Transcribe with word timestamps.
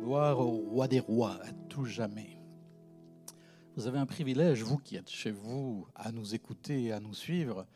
Gloire 0.00 0.38
au 0.40 0.50
roi 0.70 0.88
des 0.88 1.00
rois, 1.00 1.38
à 1.42 1.52
tout 1.68 1.84
jamais. 1.84 2.38
Vous 3.76 3.86
avez 3.86 3.98
un 3.98 4.06
privilège, 4.06 4.62
vous 4.62 4.76
qui 4.78 4.96
êtes 4.96 5.10
chez 5.10 5.30
vous, 5.30 5.86
à 5.94 6.12
nous 6.12 6.34
écouter 6.34 6.84
et 6.84 6.92
à 6.92 7.00
nous 7.00 7.14
suivre, 7.14 7.66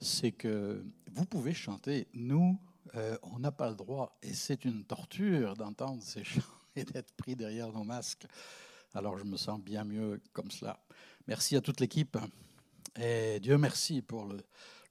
c'est 0.00 0.32
que 0.32 0.84
vous 1.12 1.24
pouvez 1.24 1.54
chanter. 1.54 2.08
Nous, 2.14 2.58
euh, 2.94 3.16
on 3.22 3.38
n'a 3.38 3.52
pas 3.52 3.70
le 3.70 3.74
droit, 3.76 4.18
et 4.22 4.34
c'est 4.34 4.64
une 4.64 4.84
torture 4.84 5.56
d'entendre 5.56 6.02
ces 6.02 6.24
chants 6.24 6.42
et 6.76 6.84
d'être 6.84 7.12
pris 7.14 7.36
derrière 7.36 7.72
nos 7.72 7.84
masques. 7.84 8.26
Alors 8.94 9.18
je 9.18 9.24
me 9.24 9.36
sens 9.36 9.60
bien 9.60 9.84
mieux 9.84 10.20
comme 10.32 10.50
cela. 10.50 10.78
Merci 11.26 11.56
à 11.56 11.60
toute 11.60 11.80
l'équipe. 11.80 12.18
Et 13.00 13.40
Dieu 13.40 13.58
merci 13.58 14.02
pour 14.02 14.26
le, 14.26 14.38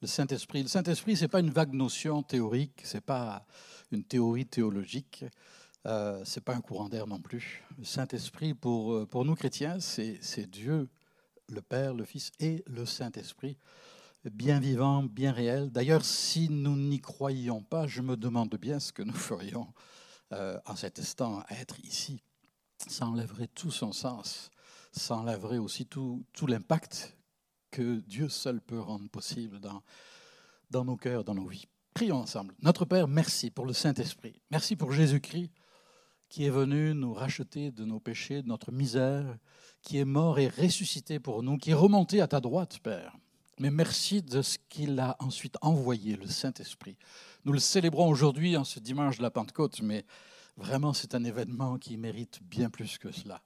le 0.01 0.07
Saint-Esprit. 0.07 0.63
Le 0.63 0.69
Saint-Esprit, 0.69 1.15
ce 1.15 1.23
n'est 1.23 1.27
pas 1.27 1.39
une 1.39 1.49
vague 1.49 1.73
notion 1.73 2.23
théorique, 2.23 2.81
ce 2.83 2.97
n'est 2.97 3.01
pas 3.01 3.45
une 3.91 4.03
théorie 4.03 4.45
théologique. 4.45 5.25
Euh, 5.85 6.21
c'est 6.25 6.43
pas 6.43 6.55
un 6.55 6.61
courant 6.61 6.89
d'air 6.89 7.07
non 7.07 7.19
plus. 7.19 7.63
Le 7.77 7.83
Saint-Esprit, 7.83 8.53
pour, 8.53 8.93
euh, 8.93 9.05
pour 9.05 9.23
nous 9.23 9.35
chrétiens, 9.35 9.79
c'est 9.79 10.49
Dieu, 10.49 10.89
le 11.47 11.61
Père, 11.61 11.93
le 11.93 12.03
Fils 12.03 12.31
et 12.39 12.63
le 12.67 12.85
Saint-Esprit, 12.85 13.57
bien 14.25 14.59
vivant, 14.59 15.03
bien 15.03 15.31
réel. 15.31 15.71
D'ailleurs, 15.71 16.03
si 16.03 16.49
nous 16.49 16.75
n'y 16.75 16.99
croyions 16.99 17.61
pas, 17.61 17.87
je 17.87 18.01
me 18.01 18.17
demande 18.17 18.55
bien 18.55 18.79
ce 18.79 18.91
que 18.91 19.03
nous 19.03 19.13
ferions 19.13 19.73
euh, 20.33 20.59
en 20.65 20.75
cet 20.75 20.99
instant 20.99 21.43
à 21.47 21.55
être 21.55 21.79
ici. 21.85 22.21
Ça 22.87 23.05
enlèverait 23.05 23.47
tout 23.47 23.71
son 23.71 23.91
sens, 23.91 24.51
ça 24.91 25.15
enlèverait 25.15 25.57
aussi 25.57 25.85
tout, 25.85 26.25
tout 26.33 26.47
l'impact 26.47 27.17
que 27.71 27.99
Dieu 28.01 28.29
seul 28.29 28.61
peut 28.61 28.79
rendre 28.79 29.09
possible 29.09 29.59
dans, 29.59 29.81
dans 30.69 30.85
nos 30.85 30.97
cœurs, 30.97 31.23
dans 31.23 31.35
nos 31.35 31.47
vies. 31.47 31.67
Prions 31.93 32.17
ensemble. 32.17 32.53
Notre 32.61 32.85
Père, 32.85 33.07
merci 33.07 33.49
pour 33.49 33.65
le 33.65 33.73
Saint-Esprit. 33.73 34.41
Merci 34.51 34.75
pour 34.75 34.91
Jésus-Christ 34.91 35.51
qui 36.29 36.45
est 36.45 36.49
venu 36.49 36.93
nous 36.93 37.13
racheter 37.13 37.71
de 37.71 37.85
nos 37.85 37.99
péchés, 37.99 38.41
de 38.41 38.47
notre 38.47 38.71
misère, 38.71 39.37
qui 39.81 39.97
est 39.97 40.05
mort 40.05 40.39
et 40.39 40.47
ressuscité 40.47 41.19
pour 41.19 41.43
nous, 41.43 41.57
qui 41.57 41.71
est 41.71 41.75
remonté 41.75 42.21
à 42.21 42.27
ta 42.27 42.39
droite, 42.39 42.79
Père. 42.79 43.15
Mais 43.59 43.71
merci 43.71 44.21
de 44.21 44.41
ce 44.41 44.57
qu'il 44.69 44.99
a 44.99 45.15
ensuite 45.19 45.57
envoyé, 45.61 46.15
le 46.15 46.27
Saint-Esprit. 46.27 46.97
Nous 47.45 47.53
le 47.53 47.59
célébrons 47.59 48.09
aujourd'hui, 48.09 48.55
en 48.57 48.63
ce 48.63 48.79
dimanche 48.79 49.17
de 49.17 49.23
la 49.23 49.31
Pentecôte, 49.31 49.81
mais 49.81 50.05
vraiment 50.57 50.93
c'est 50.93 51.15
un 51.15 51.23
événement 51.23 51.77
qui 51.77 51.97
mérite 51.97 52.39
bien 52.43 52.69
plus 52.69 52.97
que 52.97 53.11
cela. 53.11 53.41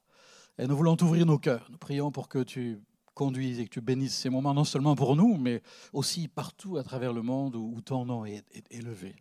Et 0.57 0.67
nous 0.67 0.75
voulons 0.75 0.97
t'ouvrir 0.97 1.25
nos 1.25 1.37
cœurs. 1.37 1.67
Nous 1.71 1.77
prions 1.77 2.11
pour 2.11 2.27
que 2.27 2.39
tu 2.39 2.81
conduises 3.13 3.59
et 3.59 3.65
que 3.65 3.69
tu 3.69 3.81
bénisses 3.81 4.15
ces 4.15 4.29
moments, 4.29 4.53
non 4.53 4.63
seulement 4.63 4.95
pour 4.95 5.15
nous, 5.15 5.37
mais 5.37 5.61
aussi 5.93 6.27
partout 6.27 6.77
à 6.77 6.83
travers 6.83 7.13
le 7.13 7.21
monde 7.21 7.55
où 7.55 7.79
ton 7.81 8.05
nom 8.05 8.25
est 8.25 8.43
élevé. 8.69 9.15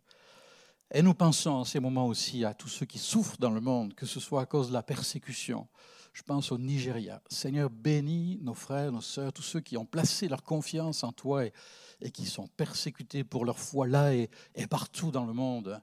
Et 0.92 1.02
nous 1.02 1.14
pensons 1.14 1.50
en 1.50 1.64
ces 1.64 1.78
moments 1.78 2.06
aussi 2.06 2.44
à 2.44 2.52
tous 2.52 2.68
ceux 2.68 2.86
qui 2.86 2.98
souffrent 2.98 3.38
dans 3.38 3.50
le 3.50 3.60
monde, 3.60 3.94
que 3.94 4.06
ce 4.06 4.18
soit 4.18 4.42
à 4.42 4.46
cause 4.46 4.68
de 4.68 4.72
la 4.72 4.82
persécution. 4.82 5.68
Je 6.12 6.22
pense 6.22 6.50
au 6.50 6.58
Nigeria. 6.58 7.22
Seigneur, 7.28 7.70
bénis 7.70 8.40
nos 8.42 8.54
frères, 8.54 8.90
nos 8.90 9.00
sœurs, 9.00 9.32
tous 9.32 9.42
ceux 9.42 9.60
qui 9.60 9.76
ont 9.76 9.84
placé 9.84 10.26
leur 10.26 10.42
confiance 10.42 11.04
en 11.04 11.12
toi 11.12 11.44
et, 11.44 12.10
qui 12.10 12.26
sont 12.26 12.48
persécutés 12.56 13.22
pour 13.22 13.44
leur 13.44 13.60
foi 13.60 13.86
là 13.86 14.12
et, 14.14 14.28
partout 14.68 15.12
dans 15.12 15.26
le 15.26 15.32
monde. 15.32 15.80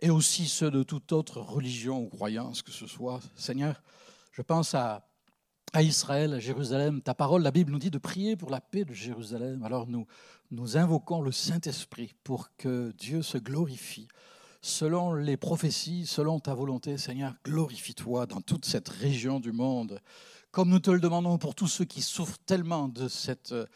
Et 0.00 0.10
aussi 0.10 0.46
ceux 0.46 0.70
de 0.70 0.82
toute 0.82 1.12
autre 1.12 1.40
religion 1.40 2.02
ou 2.02 2.08
croyance 2.08 2.60
que 2.60 2.70
ce 2.70 2.86
soit. 2.86 3.20
Seigneur, 3.36 3.82
je 4.32 4.42
pense 4.42 4.74
à, 4.74 5.06
Israël, 5.80 6.34
à 6.34 6.38
Jérusalem. 6.38 7.00
Ta 7.00 7.14
parole, 7.14 7.42
la 7.42 7.50
Bible 7.50 7.72
nous 7.72 7.78
dit 7.78 7.90
de 7.90 7.98
prier 7.98 8.36
pour 8.36 8.50
la 8.50 8.60
paix 8.60 8.84
de 8.84 8.92
Jérusalem. 8.92 9.62
Alors 9.62 9.86
nous 9.86 10.76
invoquons 10.76 11.22
le 11.22 11.32
Saint-Esprit 11.32 12.12
pour 12.24 12.54
que 12.56 12.92
Dieu 12.98 13.22
se 13.22 13.38
glorifie 13.38 14.06
selon 14.62 15.14
les 15.14 15.36
prophéties, 15.36 16.06
selon 16.06 16.38
ta 16.38 16.54
volonté, 16.54 16.98
Seigneur, 16.98 17.34
glorifie-toi 17.44 18.26
dans 18.26 18.40
toute 18.40 18.64
cette 18.64 18.88
région 18.88 19.40
du 19.40 19.52
monde, 19.52 20.00
comme 20.50 20.68
nous 20.68 20.80
te 20.80 20.90
le 20.90 21.00
demandons 21.00 21.38
pour 21.38 21.54
tous 21.54 21.68
ceux 21.68 21.84
qui 21.84 22.02
souffrent 22.02 22.38
tellement 22.44 22.88
de 22.88 23.08
cette 23.08 23.52
euh, 23.52 23.66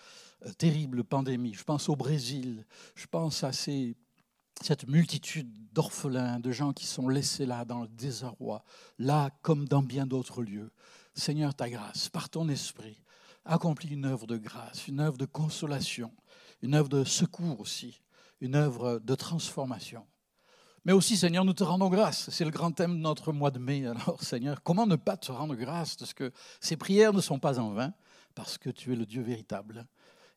terrible 0.58 1.04
pandémie. 1.04 1.54
Je 1.54 1.64
pense 1.64 1.88
au 1.88 1.96
Brésil, 1.96 2.66
je 2.94 3.06
pense 3.06 3.44
à 3.44 3.52
cette 3.52 4.88
multitude 4.88 5.50
d'orphelins, 5.72 6.40
de 6.40 6.52
gens 6.52 6.72
qui 6.72 6.86
sont 6.86 7.08
laissés 7.08 7.46
là 7.46 7.64
dans 7.64 7.82
le 7.82 7.88
désarroi, 7.88 8.64
là 8.98 9.30
comme 9.42 9.66
dans 9.66 9.82
bien 9.82 10.06
d'autres 10.06 10.42
lieux. 10.42 10.70
Seigneur, 11.14 11.54
ta 11.54 11.70
grâce, 11.70 12.08
par 12.08 12.28
ton 12.28 12.48
esprit, 12.48 13.00
accomplis 13.44 13.90
une 13.90 14.04
œuvre 14.04 14.26
de 14.26 14.36
grâce, 14.36 14.88
une 14.88 15.00
œuvre 15.00 15.16
de 15.16 15.26
consolation, 15.26 16.12
une 16.60 16.74
œuvre 16.74 16.88
de 16.88 17.04
secours 17.04 17.60
aussi, 17.60 18.02
une 18.40 18.54
œuvre 18.54 19.00
de 19.02 19.14
transformation. 19.14 20.04
Mais 20.84 20.92
aussi, 20.92 21.16
Seigneur, 21.16 21.44
nous 21.44 21.54
te 21.54 21.64
rendons 21.64 21.88
grâce. 21.88 22.28
C'est 22.30 22.44
le 22.44 22.50
grand 22.50 22.70
thème 22.72 22.96
de 22.96 23.00
notre 23.00 23.32
mois 23.32 23.50
de 23.50 23.58
mai. 23.58 23.86
Alors, 23.86 24.18
Seigneur, 24.22 24.62
comment 24.62 24.86
ne 24.86 24.96
pas 24.96 25.16
te 25.16 25.32
rendre 25.32 25.54
grâce 25.54 25.96
Parce 25.96 26.12
que 26.12 26.30
ces 26.60 26.76
prières 26.76 27.12
ne 27.12 27.20
sont 27.20 27.38
pas 27.38 27.58
en 27.58 27.70
vain, 27.70 27.94
parce 28.34 28.58
que 28.58 28.70
tu 28.70 28.92
es 28.92 28.96
le 28.96 29.06
Dieu 29.06 29.22
véritable 29.22 29.86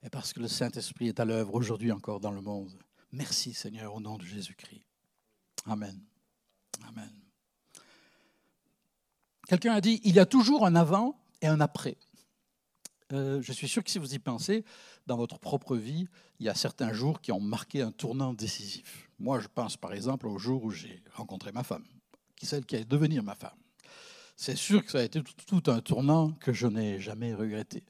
et 0.03 0.09
parce 0.09 0.31
que 0.31 0.39
le 0.39 0.47
Saint-Esprit 0.47 1.09
est 1.09 1.19
à 1.19 1.25
l'œuvre 1.25 1.53
aujourd'hui 1.55 1.91
encore 1.91 2.19
dans 2.19 2.31
le 2.31 2.41
monde. 2.41 2.71
Merci, 3.11 3.53
Seigneur, 3.53 3.93
au 3.95 3.99
nom 3.99 4.17
de 4.17 4.23
Jésus-Christ. 4.23 4.83
Amen. 5.65 5.99
Amen. 6.87 7.11
Quelqu'un 9.47 9.73
a 9.73 9.81
dit, 9.81 9.99
il 10.03 10.15
y 10.15 10.19
a 10.19 10.25
toujours 10.25 10.65
un 10.65 10.75
avant 10.75 11.19
et 11.41 11.47
un 11.47 11.59
après. 11.59 11.97
Euh, 13.13 13.41
je 13.41 13.53
suis 13.53 13.67
sûr 13.67 13.83
que 13.83 13.89
si 13.89 13.99
vous 13.99 14.13
y 14.13 14.19
pensez, 14.19 14.65
dans 15.07 15.17
votre 15.17 15.39
propre 15.39 15.75
vie, 15.75 16.07
il 16.39 16.45
y 16.45 16.49
a 16.49 16.55
certains 16.55 16.93
jours 16.93 17.21
qui 17.21 17.31
ont 17.31 17.39
marqué 17.39 17.81
un 17.81 17.91
tournant 17.91 18.33
décisif. 18.33 19.09
Moi, 19.19 19.39
je 19.39 19.47
pense 19.47 19.77
par 19.77 19.93
exemple 19.93 20.27
au 20.27 20.37
jour 20.37 20.63
où 20.63 20.69
j'ai 20.69 21.01
rencontré 21.13 21.51
ma 21.51 21.63
femme, 21.63 21.85
celle 22.41 22.65
qui 22.65 22.75
allait 22.75 22.85
devenir 22.85 23.23
ma 23.23 23.35
femme. 23.35 23.57
C'est 24.39 24.55
sûr 24.55 24.85
que 24.85 24.91
ça 24.91 24.99
a 24.99 25.03
été 25.03 25.19
tout, 25.47 25.63
un 25.65 25.79
tournant 25.79 26.31
que 26.39 26.53
je 26.53 26.67
n'ai 26.67 26.99
jamais 26.99 27.33
regretté. 27.33 27.83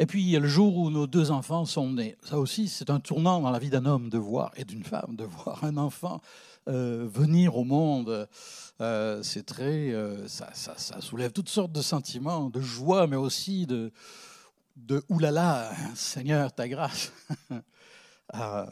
Et 0.00 0.06
puis, 0.06 0.20
il 0.20 0.30
y 0.30 0.36
a 0.36 0.40
le 0.40 0.48
jour 0.48 0.76
où 0.76 0.90
nos 0.90 1.06
deux 1.06 1.30
enfants 1.30 1.64
sont 1.64 1.92
nés. 1.92 2.16
Ça 2.24 2.40
aussi, 2.40 2.66
c'est 2.66 2.90
un 2.90 2.98
tournant 2.98 3.40
dans 3.40 3.52
la 3.52 3.60
vie 3.60 3.70
d'un 3.70 3.86
homme 3.86 4.10
de 4.10 4.18
voir, 4.18 4.50
et 4.56 4.64
d'une 4.64 4.82
femme, 4.82 5.14
de 5.14 5.22
voir 5.22 5.62
un 5.62 5.76
enfant 5.76 6.20
euh, 6.68 7.08
venir 7.08 7.56
au 7.56 7.62
monde. 7.62 8.28
Euh, 8.80 9.22
c'est 9.22 9.46
très. 9.46 9.94
ça, 10.26 10.50
ça, 10.54 11.00
soulève 11.00 11.30
toutes 11.30 11.48
sortes 11.48 11.70
de 11.70 11.82
sentiments, 11.82 12.50
de 12.50 12.60
joie, 12.60 13.06
mais 13.06 13.14
aussi 13.14 13.66
de, 13.66 13.92
de 14.76 15.02
oulala, 15.08 15.72
Seigneur, 15.94 16.52
ta 16.52 16.68
grâce. 16.68 17.12
Euh, 18.34 18.64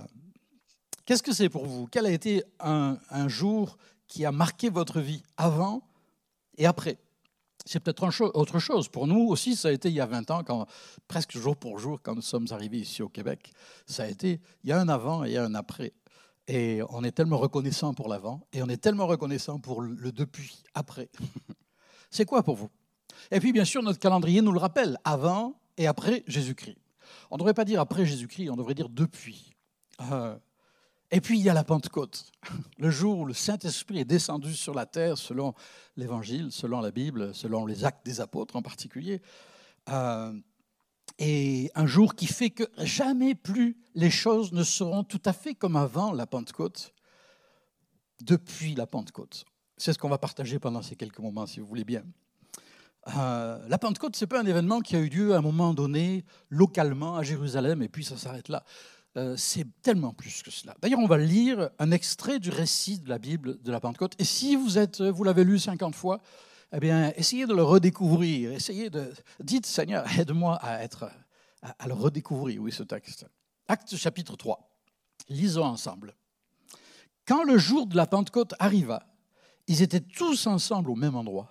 qu'est-ce 1.05 1.23
que 1.23 1.35
c'est 1.35 1.51
pour 1.51 1.67
vous? 1.67 1.87
Quel 1.89 2.07
a 2.07 2.11
été 2.11 2.43
un, 2.61 2.97
jour 3.29 3.77
qui 4.07 4.25
a 4.25 4.33
marqué 4.33 4.71
votre 4.71 5.01
vie 5.01 5.23
avant 5.37 5.83
et 6.57 6.65
après? 6.65 6.97
C'est 7.67 7.81
peut-être 7.81 8.23
autre 8.35 8.59
chose. 8.59 8.89
Pour 8.89 9.07
nous 9.07 9.27
aussi, 9.29 9.57
ça 9.57 9.69
a 9.69 9.73
été 9.73 9.91
il 9.91 9.97
y 9.97 10.01
a 10.01 10.07
20 10.07 10.31
ans, 10.31 10.45
quand, 10.45 10.67
presque 11.09 11.37
jour 11.37 11.59
pour 11.59 11.79
jour, 11.79 12.01
quand 12.03 12.15
nous 12.15 12.23
sommes 12.23 12.47
arrivés 12.53 12.79
ici 12.79 13.03
au 13.03 13.11
Québec. 13.11 13.53
Ça 13.85 14.05
a 14.05 14.07
été, 14.07 14.41
il 14.65 14.71
y 14.71 14.73
a 14.73 14.81
un 14.81 14.89
avant 14.89 15.27
et 15.27 15.29
il 15.29 15.35
y 15.35 15.37
a 15.37 15.45
un 15.45 15.55
après. 15.55 15.93
Et 16.49 16.81
on 16.89 17.05
est 17.05 17.13
tellement 17.13 17.39
reconnaissant 17.39 17.93
pour 17.93 18.09
l'avant 18.09 18.47
et 18.55 18.63
on 18.63 18.69
est 18.69 18.81
tellement 18.81 19.07
reconnaissant 19.07 19.59
pour 19.59 19.83
le 19.83 20.11
depuis, 20.11 20.65
après. 20.73 21.11
C'est 22.11 22.25
quoi 22.25 22.43
pour 22.43 22.57
vous? 22.57 22.71
Et 23.31 23.41
puis, 23.41 23.53
bien 23.53 23.67
sûr, 23.67 23.83
notre 23.83 23.99
calendrier 23.99 24.41
nous 24.41 24.53
le 24.53 24.59
rappelle. 24.59 24.97
Avant, 25.05 25.60
et 25.81 25.87
après 25.87 26.23
Jésus-Christ. 26.27 26.77
On 27.31 27.37
ne 27.37 27.39
devrait 27.39 27.55
pas 27.55 27.65
dire 27.65 27.81
après 27.81 28.05
Jésus-Christ, 28.05 28.51
on 28.51 28.57
devrait 28.57 28.75
dire 28.75 28.91
depuis. 28.91 29.55
Euh, 30.13 30.37
et 31.11 31.23
puis 31.23 31.39
il 31.39 31.43
y 31.43 31.49
a 31.49 31.55
la 31.55 31.65
Pentecôte, 31.65 32.31
le 32.79 32.91
jour 32.91 33.19
où 33.19 33.25
le 33.25 33.33
Saint-Esprit 33.33 33.99
est 33.99 34.05
descendu 34.05 34.55
sur 34.55 34.75
la 34.75 34.85
terre 34.85 35.17
selon 35.17 35.55
l'Évangile, 35.97 36.53
selon 36.53 36.81
la 36.81 36.91
Bible, 36.91 37.35
selon 37.35 37.65
les 37.65 37.87
actes 37.87 38.05
des 38.05 38.21
apôtres 38.21 38.57
en 38.57 38.63
particulier. 38.63 39.23
Euh, 39.89 40.39
et 41.19 41.71
un 41.75 41.87
jour 41.87 42.15
qui 42.15 42.27
fait 42.27 42.51
que 42.51 42.65
jamais 42.77 43.35
plus 43.35 43.79
les 43.95 44.11
choses 44.11 44.53
ne 44.53 44.65
seront 44.65 45.03
tout 45.03 45.23
à 45.25 45.33
fait 45.33 45.55
comme 45.55 45.77
avant 45.77 46.13
la 46.13 46.27
Pentecôte, 46.27 46.93
depuis 48.21 48.75
la 48.75 48.87
Pentecôte. 48.87 49.47
C'est 49.79 49.95
ce 49.95 49.99
qu'on 49.99 50.11
va 50.11 50.19
partager 50.19 50.59
pendant 50.59 50.83
ces 50.83 50.95
quelques 50.95 51.21
moments, 51.21 51.47
si 51.47 51.59
vous 51.59 51.67
voulez 51.67 51.85
bien. 51.85 52.05
Euh, 53.09 53.59
la 53.69 53.79
Pentecôte, 53.79 54.17
ce 54.17 54.25
n'est 54.25 54.29
pas 54.29 54.41
un 54.41 54.47
événement 54.47 54.81
qui 54.81 54.97
a 54.97 54.99
eu 54.99 55.09
lieu 55.09 55.35
à 55.35 55.39
un 55.39 55.41
moment 55.43 55.75
donné, 55.75 56.25
localement, 56.51 57.17
à 57.17 57.23
Jérusalem, 57.23 57.83
et 57.83 57.89
puis 57.89 58.05
ça 58.05 58.17
s'arrête 58.17 58.49
là. 58.49 58.65
Euh, 59.17 59.35
c'est 59.37 59.67
tellement 59.83 60.13
plus 60.13 60.43
que 60.43 60.51
cela. 60.51 60.77
D'ailleurs, 60.81 61.01
on 61.01 61.07
va 61.07 61.19
lire 61.19 61.71
un 61.79 61.91
extrait 61.91 62.39
du 62.39 62.51
récit 62.51 63.01
de 63.01 63.09
la 63.09 63.19
Bible 63.19 63.61
de 63.61 63.73
la 63.73 63.81
Pentecôte. 63.81 64.15
Et 64.19 64.25
si 64.25 64.55
vous 64.55 64.79
êtes, 64.79 65.01
vous 65.01 65.25
l'avez 65.25 65.43
lu 65.43 65.59
50 65.59 65.97
fois, 65.97 66.21
eh 66.73 66.79
bien, 66.79 67.13
essayez 67.17 67.47
de 67.47 67.55
le 67.55 67.65
redécouvrir. 67.65 68.53
Essayez 68.53 68.89
de, 68.89 69.13
dites 69.41 69.67
Seigneur, 69.67 70.07
aide-moi 70.19 70.57
à 70.63 70.83
être, 70.85 71.11
à 71.63 71.89
le 71.89 71.95
redécouvrir. 71.95 72.63
Oui, 72.63 72.71
ce 72.71 72.85
texte. 72.85 73.27
Acte 73.67 73.97
chapitre 73.97 74.37
3. 74.37 74.71
Lisons 75.29 75.65
ensemble. 75.65 76.15
Quand 77.27 77.43
le 77.45 77.59
jour 77.59 77.87
de 77.87 77.97
la 77.97 78.07
Pentecôte 78.07 78.55
arriva, 78.59 79.03
ils 79.67 79.83
étaient 79.83 80.01
tous 80.01 80.47
ensemble 80.47 80.91
au 80.91 80.97
même 80.97 81.17
endroit. 81.17 81.49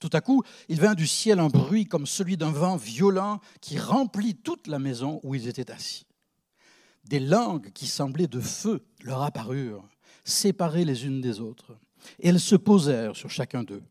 Tout 0.00 0.10
à 0.12 0.20
coup, 0.20 0.42
il 0.68 0.80
vint 0.80 0.94
du 0.94 1.06
ciel 1.06 1.40
un 1.40 1.48
bruit 1.48 1.86
comme 1.86 2.06
celui 2.06 2.36
d'un 2.36 2.52
vent 2.52 2.76
violent 2.76 3.40
qui 3.60 3.78
remplit 3.78 4.36
toute 4.36 4.66
la 4.66 4.78
maison 4.78 5.20
où 5.22 5.34
ils 5.34 5.48
étaient 5.48 5.70
assis. 5.70 6.06
Des 7.04 7.20
langues 7.20 7.72
qui 7.72 7.86
semblaient 7.86 8.26
de 8.26 8.40
feu 8.40 8.84
leur 9.02 9.22
apparurent, 9.22 9.88
séparées 10.24 10.84
les 10.84 11.06
unes 11.06 11.20
des 11.20 11.40
autres, 11.40 11.76
et 12.20 12.28
elles 12.28 12.40
se 12.40 12.54
posèrent 12.54 13.16
sur 13.16 13.30
chacun 13.30 13.64
d'eux. 13.64 13.82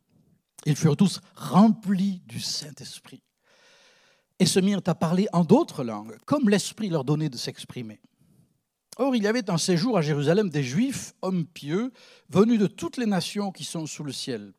Ils 0.66 0.76
furent 0.76 0.98
tous 0.98 1.22
remplis 1.36 2.22
du 2.26 2.40
Saint-Esprit 2.40 3.24
et 4.40 4.46
se 4.46 4.60
mirent 4.60 4.82
à 4.86 4.96
parler 4.96 5.28
en 5.34 5.44
d'autres 5.44 5.84
langues, 5.84 6.18
comme 6.26 6.50
l'Esprit 6.50 6.90
leur 6.90 7.04
donnait 7.04 7.30
de 7.30 7.38
s'exprimer. 7.38 8.00
Or, 8.98 9.16
il 9.16 9.24
y 9.24 9.28
avait 9.28 9.50
un 9.50 9.58
séjour 9.58 9.98
à 9.98 10.02
Jérusalem 10.02 10.50
des 10.50 10.64
Juifs, 10.64 11.14
hommes 11.22 11.46
pieux, 11.46 11.92
venus 12.30 12.60
de 12.60 12.68
toutes 12.68 12.98
les 12.98 13.06
nations 13.06 13.52
qui 13.52 13.64
sont 13.64 13.86
sous 13.86 14.04
le 14.04 14.12
ciel. 14.12 14.54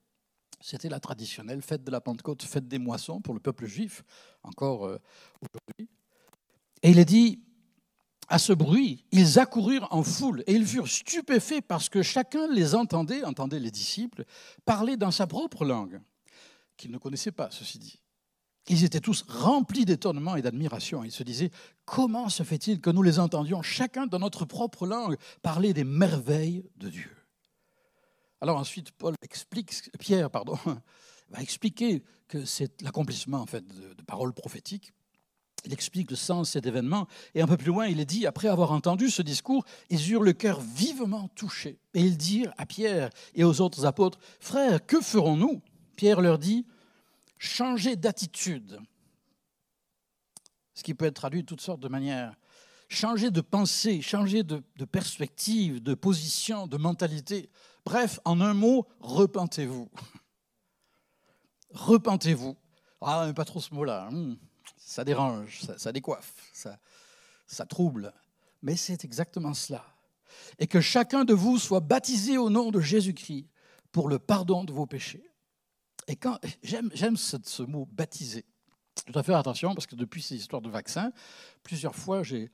C'était 0.61 0.89
la 0.89 1.01
traditionnelle 1.01 1.63
fête 1.63 1.85
de 1.85 1.91
la 1.91 2.01
Pentecôte, 2.01 2.43
fête 2.43 2.67
des 2.67 2.79
moissons 2.79 3.21
pour 3.21 3.35
le 3.35 3.41
peuple 3.41 3.67
juif, 3.67 4.03
encore 4.43 4.87
euh, 4.87 4.99
aujourd'hui. 5.41 5.89
Et 6.83 6.91
il 6.91 6.99
est 6.99 7.05
dit, 7.05 7.43
à 8.29 8.39
ce 8.39 8.53
bruit, 8.53 9.05
ils 9.11 9.39
accoururent 9.39 9.89
en 9.91 10.03
foule 10.03 10.43
et 10.47 10.53
ils 10.53 10.67
furent 10.67 10.89
stupéfaits 10.89 11.63
parce 11.67 11.89
que 11.89 12.03
chacun 12.03 12.47
les 12.49 12.75
entendait, 12.75 13.25
entendait 13.25 13.61
les 13.61 13.71
disciples, 13.71 14.25
parler 14.65 14.97
dans 14.97 15.11
sa 15.11 15.27
propre 15.27 15.65
langue, 15.65 16.01
qu'ils 16.77 16.91
ne 16.91 16.99
connaissaient 16.99 17.33
pas, 17.33 17.51
ceci 17.51 17.79
dit. 17.79 18.01
Ils 18.69 18.85
étaient 18.85 19.01
tous 19.01 19.25
remplis 19.29 19.87
d'étonnement 19.87 20.37
et 20.37 20.43
d'admiration. 20.43 21.03
Ils 21.03 21.13
se 21.13 21.23
disaient, 21.23 21.51
comment 21.87 22.29
se 22.29 22.43
fait-il 22.43 22.81
que 22.81 22.91
nous 22.91 23.03
les 23.03 23.19
entendions 23.19 23.63
chacun 23.63 24.07
dans 24.07 24.19
notre 24.19 24.45
propre 24.45 24.87
langue 24.87 25.17
parler 25.41 25.73
des 25.73 25.85
merveilles 25.85 26.65
de 26.77 26.91
Dieu? 26.91 27.18
Alors 28.41 28.59
ensuite, 28.59 28.93
Paul 28.93 29.15
explique, 29.23 29.91
Pierre 29.99 30.31
va 31.31 31.43
expliquer 31.43 32.03
que 32.29 32.45
c'est 32.45 32.83
l'accomplissement 32.83 33.41
en 33.41 33.47
fait 33.47 33.67
de, 33.67 34.03
paroles 34.07 34.33
prophétiques 34.33 34.93
il 35.65 35.73
explique 35.73 36.11
le 36.11 36.17
sens 36.17 36.49
de 36.49 36.53
cet 36.53 36.67
événement. 36.67 37.09
Et 37.35 37.43
un 37.43 37.47
peu 37.47 37.57
plus 37.57 37.67
loin, 37.67 37.87
il 37.87 38.01
est 38.01 38.05
dit, 38.05 38.27
après 38.27 38.49
avoir 38.49 38.73
entendu 38.73 39.11
ce 39.11 39.23
discours, 39.23 39.65
ils 39.91 40.11
eurent 40.13 40.23
le 40.23 40.33
cœur 40.33 40.61
vivement 40.61 41.29
touché. 41.35 41.79
Et 41.95 42.01
ils 42.01 42.17
dirent 42.17 42.53
à 42.59 42.65
Pierre 42.65 43.11
et 43.35 43.45
aux 43.45 43.61
autres 43.61 43.85
apôtres, 43.85 44.19
Frères, 44.41 44.85
que 44.87 45.01
ferons-nous? 45.01 45.61
Pierre 45.97 46.21
leur 46.21 46.39
dit, 46.39 46.65
Changez 47.39 47.97
d'attitude. 47.97 48.81
Ce 50.75 50.83
qui 50.83 50.95
peut 50.95 51.07
être 51.07 51.15
traduit 51.15 51.43
de 51.43 51.47
toutes 51.47 51.61
sortes 51.61 51.81
de 51.81 51.89
manières. 51.89 52.35
Changer 52.89 53.31
de 53.31 53.41
pensée, 53.41 54.01
changer 54.01 54.45
de 54.45 54.85
perspective, 54.91 55.83
de 55.83 55.95
position, 55.95 56.67
de 56.67 56.77
mentalité. 56.79 57.51
Bref, 57.89 58.21
en 58.27 58.43
un 58.43 58.53
mot, 58.53 58.87
repentez-vous. 59.01 59.89
Repentez-vous. 61.73 62.55
Ah, 63.01 63.25
mais 63.27 63.33
pas 63.33 63.47
trop 63.47 63.61
ce 63.61 63.73
mot-là. 63.73 64.11
Hmm 64.11 64.37
ça 64.77 65.05
dérange, 65.05 65.61
ça, 65.79 65.91
décoiffe, 65.93 66.35
ça, 66.53 66.79
ça 67.47 67.65
trouble. 67.65 68.13
Mais 68.61 68.77
c'est 68.77 69.07
exactement 69.07 69.55
cela. 69.55 69.85
Et 70.59 70.67
que 70.67 70.83
chacun 70.83 71.25
de 71.25 71.33
vous 71.33 71.59
soit 71.59 71.81
baptisé 71.81 72.37
au 72.37 72.51
nom 72.51 72.71
de 72.71 72.81
Jésus-Christ 72.81 73.47
pour 73.91 74.11
le 74.11 74.19
pardon 74.19 74.65
de 74.65 74.73
vos 74.73 74.85
péchés. 74.85 75.31
Et 76.09 76.17
quand 76.17 76.39
j'aime 76.63 77.17
ce, 77.17 77.63
mot 77.63 77.89
baptisé, 77.91 78.45
je 79.07 79.13
dois 79.13 79.23
faire 79.23 79.39
attention 79.39 79.75
parce 79.75 79.87
que 79.87 79.97
depuis 79.97 80.21
ces 80.21 80.37
histoires 80.37 80.61
de 80.63 80.69
vaccins, 80.69 81.11
plusieurs 81.63 81.95
fois 81.95 82.23
j'ai 82.23 82.51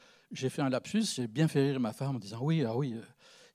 fait 0.48 0.62
un 0.62 0.68
lapsus, 0.68 1.14
j'ai 1.16 1.26
bien 1.26 1.48
fait 1.48 1.70
rire 1.70 1.80
ma 1.80 1.92
femme 1.92 2.14
en 2.14 2.20
disant 2.20 2.38
oui, 2.40 2.64
ah 2.64 2.76
oui, 2.76 2.94
euh, 2.94 3.02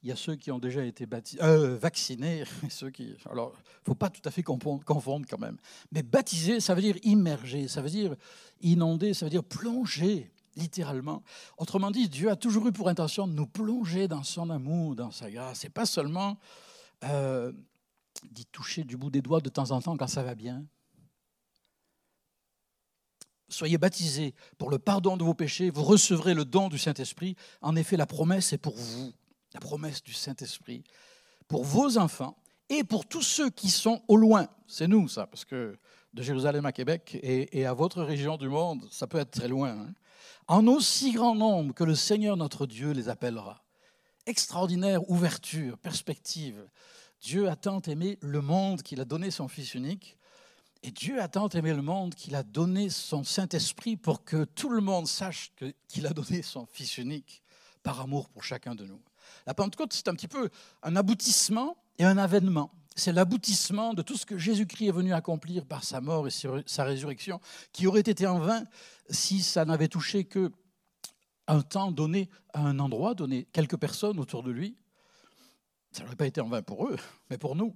il 0.02 0.10
y 0.10 0.12
a 0.12 0.16
ceux 0.16 0.36
qui 0.36 0.52
ont 0.52 0.60
déjà 0.60 0.84
été 0.84 1.06
euh, 1.42 1.78
vaccinés, 1.78 2.44
et 2.66 2.70
ceux 2.70 2.90
qui. 2.90 3.16
Alors, 3.30 3.54
il 3.56 3.82
ne 3.82 3.86
faut 3.86 3.96
pas 3.96 4.10
tout 4.10 4.22
à 4.26 4.32
fait 4.32 4.44
confondre, 4.44 5.26
quand 5.30 5.40
même. 5.40 5.58
Mais 5.92 6.04
baptiser, 6.04 6.60
ça 6.60 6.74
veut 6.74 6.82
dire 6.82 6.98
immerger, 7.04 7.68
ça 7.68 7.82
veut 7.82 7.90
dire 7.90 8.16
inonder, 8.62 9.14
ça 9.14 9.26
veut 9.26 9.30
dire 9.30 9.44
plonger, 9.44 10.32
littéralement. 10.56 11.24
Autrement 11.58 11.92
dit, 11.92 12.08
Dieu 12.08 12.30
a 12.30 12.36
toujours 12.36 12.68
eu 12.68 12.72
pour 12.72 12.88
intention 12.88 13.28
de 13.28 13.34
nous 13.34 13.48
plonger 13.48 14.08
dans 14.08 14.24
son 14.24 14.50
amour, 14.50 14.96
dans 14.96 15.12
sa 15.12 15.30
grâce, 15.30 15.66
et 15.66 15.70
pas 15.70 15.86
seulement 15.86 16.38
euh, 17.04 17.52
d'y 18.32 18.46
toucher 18.46 18.84
du 18.84 18.96
bout 18.96 19.10
des 19.10 19.22
doigts 19.22 19.42
de 19.42 19.50
temps 19.50 19.72
en 19.72 19.82
temps 19.82 19.98
quand 19.98 20.08
ça 20.08 20.24
va 20.24 20.36
bien. 20.36 20.66
Soyez 23.52 23.80
baptisés 23.80 24.36
pour 24.60 24.70
le 24.70 24.78
pardon 24.78 25.18
de 25.18 25.24
vos 25.24 25.34
péchés, 25.34 25.72
vous 25.72 25.84
recevrez 25.84 26.36
le 26.36 26.46
don 26.46 26.70
du 26.70 26.78
Saint-Esprit. 26.78 27.36
En 27.62 27.76
effet, 27.76 27.98
la 27.98 28.06
promesse 28.06 28.54
est 28.54 28.60
pour 28.60 28.76
vous 28.76 29.12
la 29.54 29.60
promesse 29.60 30.04
du 30.04 30.14
Saint-Esprit, 30.14 30.84
pour 31.48 31.64
vos 31.64 31.98
enfants 31.98 32.38
et 32.70 32.84
pour 32.84 33.06
tous 33.06 33.24
ceux 33.24 33.50
qui 33.50 33.70
sont 33.70 34.02
au 34.08 34.16
loin. 34.16 34.48
C'est 34.68 34.88
nous, 34.88 35.08
ça, 35.08 35.28
parce 35.28 35.46
que 35.46 35.78
de 36.14 36.24
Jérusalem 36.24 36.66
à 36.66 36.72
Québec 36.72 37.20
et, 37.22 37.66
à 37.66 37.74
votre 37.74 38.04
région 38.04 38.38
du 38.38 38.50
monde, 38.50 38.88
ça 38.92 39.08
peut 39.08 39.20
être 39.20 39.32
très 39.32 39.48
loin. 39.48 39.72
Hein. 39.72 39.94
En 40.48 40.66
aussi 40.68 41.12
grand 41.12 41.36
nombre 41.36 41.74
que 41.74 41.84
le 41.84 41.96
Seigneur 41.96 42.38
notre 42.38 42.66
Dieu 42.66 42.92
les 42.92 43.10
appellera. 43.10 43.64
Extraordinaire 44.26 45.08
ouverture, 45.10 45.78
perspective. 45.78 46.68
Dieu 47.22 47.50
a 47.50 47.56
tant 47.56 47.82
aimé 47.82 48.18
le 48.22 48.42
monde 48.42 48.82
qu'il 48.82 49.02
a 49.02 49.06
donné 49.06 49.32
son 49.32 49.48
Fils 49.48 49.76
unique. 49.76 50.18
Et 50.82 50.92
Dieu 50.92 51.22
a 51.22 51.28
tant 51.28 51.50
aimé 51.50 51.74
le 51.74 51.82
monde 51.82 52.16
qu'il 52.16 52.36
a 52.36 52.44
donné 52.44 52.90
son 52.90 53.24
Saint-Esprit 53.24 53.98
pour 53.98 54.24
que 54.24 54.46
tout 54.46 54.70
le 54.70 54.82
monde 54.82 55.08
sache 55.08 55.52
qu'il 55.88 56.08
a 56.08 56.14
donné 56.14 56.42
son 56.42 56.66
Fils 56.66 56.98
unique 56.98 57.44
par 57.84 58.00
amour 58.00 58.30
pour 58.30 58.44
chacun 58.44 58.76
de 58.76 58.86
nous. 58.86 59.02
La 59.46 59.54
Pentecôte, 59.54 59.94
c'est 59.94 60.08
un 60.08 60.14
petit 60.14 60.28
peu 60.28 60.50
un 60.84 60.96
aboutissement 60.96 61.78
et 61.98 62.06
un 62.06 62.18
avènement. 62.18 62.72
C'est 62.96 63.14
l'aboutissement 63.14 63.94
de 63.94 64.02
tout 64.02 64.18
ce 64.18 64.26
que 64.26 64.38
Jésus-Christ 64.38 64.88
est 64.88 64.92
venu 64.92 65.14
accomplir 65.14 65.66
par 65.66 65.84
sa 65.84 66.02
mort 66.02 66.28
et 66.28 66.32
sa 66.66 66.84
résurrection, 66.84 67.40
qui 67.72 67.88
aurait 67.88 68.02
été 68.02 68.28
en 68.28 68.40
vain 68.40 68.66
si 69.10 69.42
ça 69.42 69.64
n'avait 69.66 69.88
touché 69.88 70.26
que 70.26 70.52
un 71.48 71.62
temps 71.62 71.92
donné 71.92 72.30
à 72.54 72.62
un 72.62 72.78
endroit 72.80 73.16
donné, 73.16 73.48
quelques 73.52 73.78
personnes 73.78 74.20
autour 74.20 74.44
de 74.44 74.52
lui. 74.52 74.78
Ça 75.92 76.04
n'aurait 76.04 76.16
pas 76.16 76.28
été 76.28 76.42
en 76.42 76.48
vain 76.48 76.62
pour 76.62 76.88
eux, 76.88 76.98
mais 77.30 77.38
pour 77.38 77.56
nous. 77.56 77.76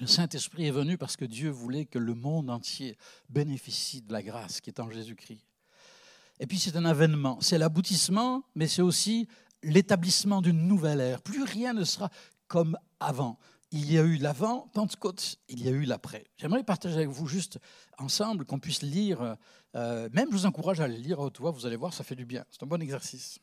Le 0.00 0.06
Saint-Esprit 0.06 0.66
est 0.66 0.72
venu 0.72 0.96
parce 0.98 1.16
que 1.16 1.24
Dieu 1.24 1.50
voulait 1.50 1.86
que 1.86 1.98
le 1.98 2.14
monde 2.14 2.50
entier 2.50 2.96
bénéficie 3.28 4.02
de 4.02 4.12
la 4.12 4.22
grâce 4.22 4.60
qui 4.60 4.70
est 4.70 4.80
en 4.80 4.90
Jésus-Christ. 4.90 5.44
Et 6.40 6.46
puis 6.46 6.58
c'est 6.58 6.76
un 6.76 6.84
avènement, 6.84 7.40
c'est 7.40 7.58
l'aboutissement, 7.58 8.44
mais 8.54 8.66
c'est 8.66 8.82
aussi 8.82 9.28
l'établissement 9.64 10.42
d'une 10.42 10.66
nouvelle 10.66 11.00
ère. 11.00 11.22
Plus 11.22 11.42
rien 11.42 11.72
ne 11.72 11.84
sera 11.84 12.10
comme 12.46 12.76
avant. 13.00 13.38
Il 13.72 13.90
y 13.90 13.98
a 13.98 14.02
eu 14.02 14.16
l'avant 14.16 14.68
Pentecôte, 14.72 15.36
il 15.48 15.64
y 15.64 15.68
a 15.68 15.72
eu 15.72 15.84
l'après. 15.84 16.26
J'aimerais 16.36 16.62
partager 16.62 16.94
avec 16.96 17.08
vous 17.08 17.26
juste 17.26 17.58
ensemble 17.98 18.44
qu'on 18.44 18.60
puisse 18.60 18.82
lire, 18.82 19.36
euh, 19.74 20.08
même 20.12 20.28
je 20.30 20.36
vous 20.36 20.46
encourage 20.46 20.80
à 20.80 20.86
le 20.86 20.94
lire 20.94 21.18
à 21.18 21.24
haute 21.24 21.40
voix, 21.40 21.50
vous 21.50 21.66
allez 21.66 21.76
voir, 21.76 21.92
ça 21.92 22.04
fait 22.04 22.14
du 22.14 22.24
bien. 22.24 22.44
C'est 22.50 22.62
un 22.62 22.66
bon 22.66 22.80
exercice. 22.80 23.40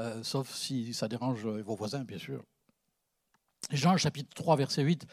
Euh, 0.00 0.22
sauf 0.24 0.52
si 0.52 0.94
ça 0.94 1.06
dérange 1.06 1.46
vos 1.46 1.76
voisins, 1.76 2.02
bien 2.02 2.18
sûr. 2.18 2.42
Jean 3.70 3.96
chapitre 3.96 4.34
3, 4.34 4.56
verset 4.56 4.82
8. 4.82 5.06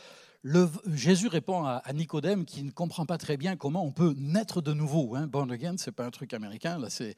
Jésus 0.44 1.28
répond 1.28 1.66
à, 1.66 1.82
Nicodème 1.94 2.46
qui 2.46 2.64
ne 2.64 2.72
comprend 2.72 3.06
pas 3.06 3.18
très 3.18 3.36
bien 3.36 3.58
comment 3.58 3.84
on 3.86 3.92
peut 3.92 4.14
naître 4.18 4.62
de 4.62 4.74
nouveau. 4.74 5.16
Hein. 5.16 5.28
Born 5.28 5.52
again, 5.52 5.78
ce 5.78 5.90
n'est 5.90 5.94
pas 5.94 6.06
un 6.06 6.12
truc 6.12 6.34
américain, 6.34 6.80
là, 6.80 6.90
c'est, 6.90 7.16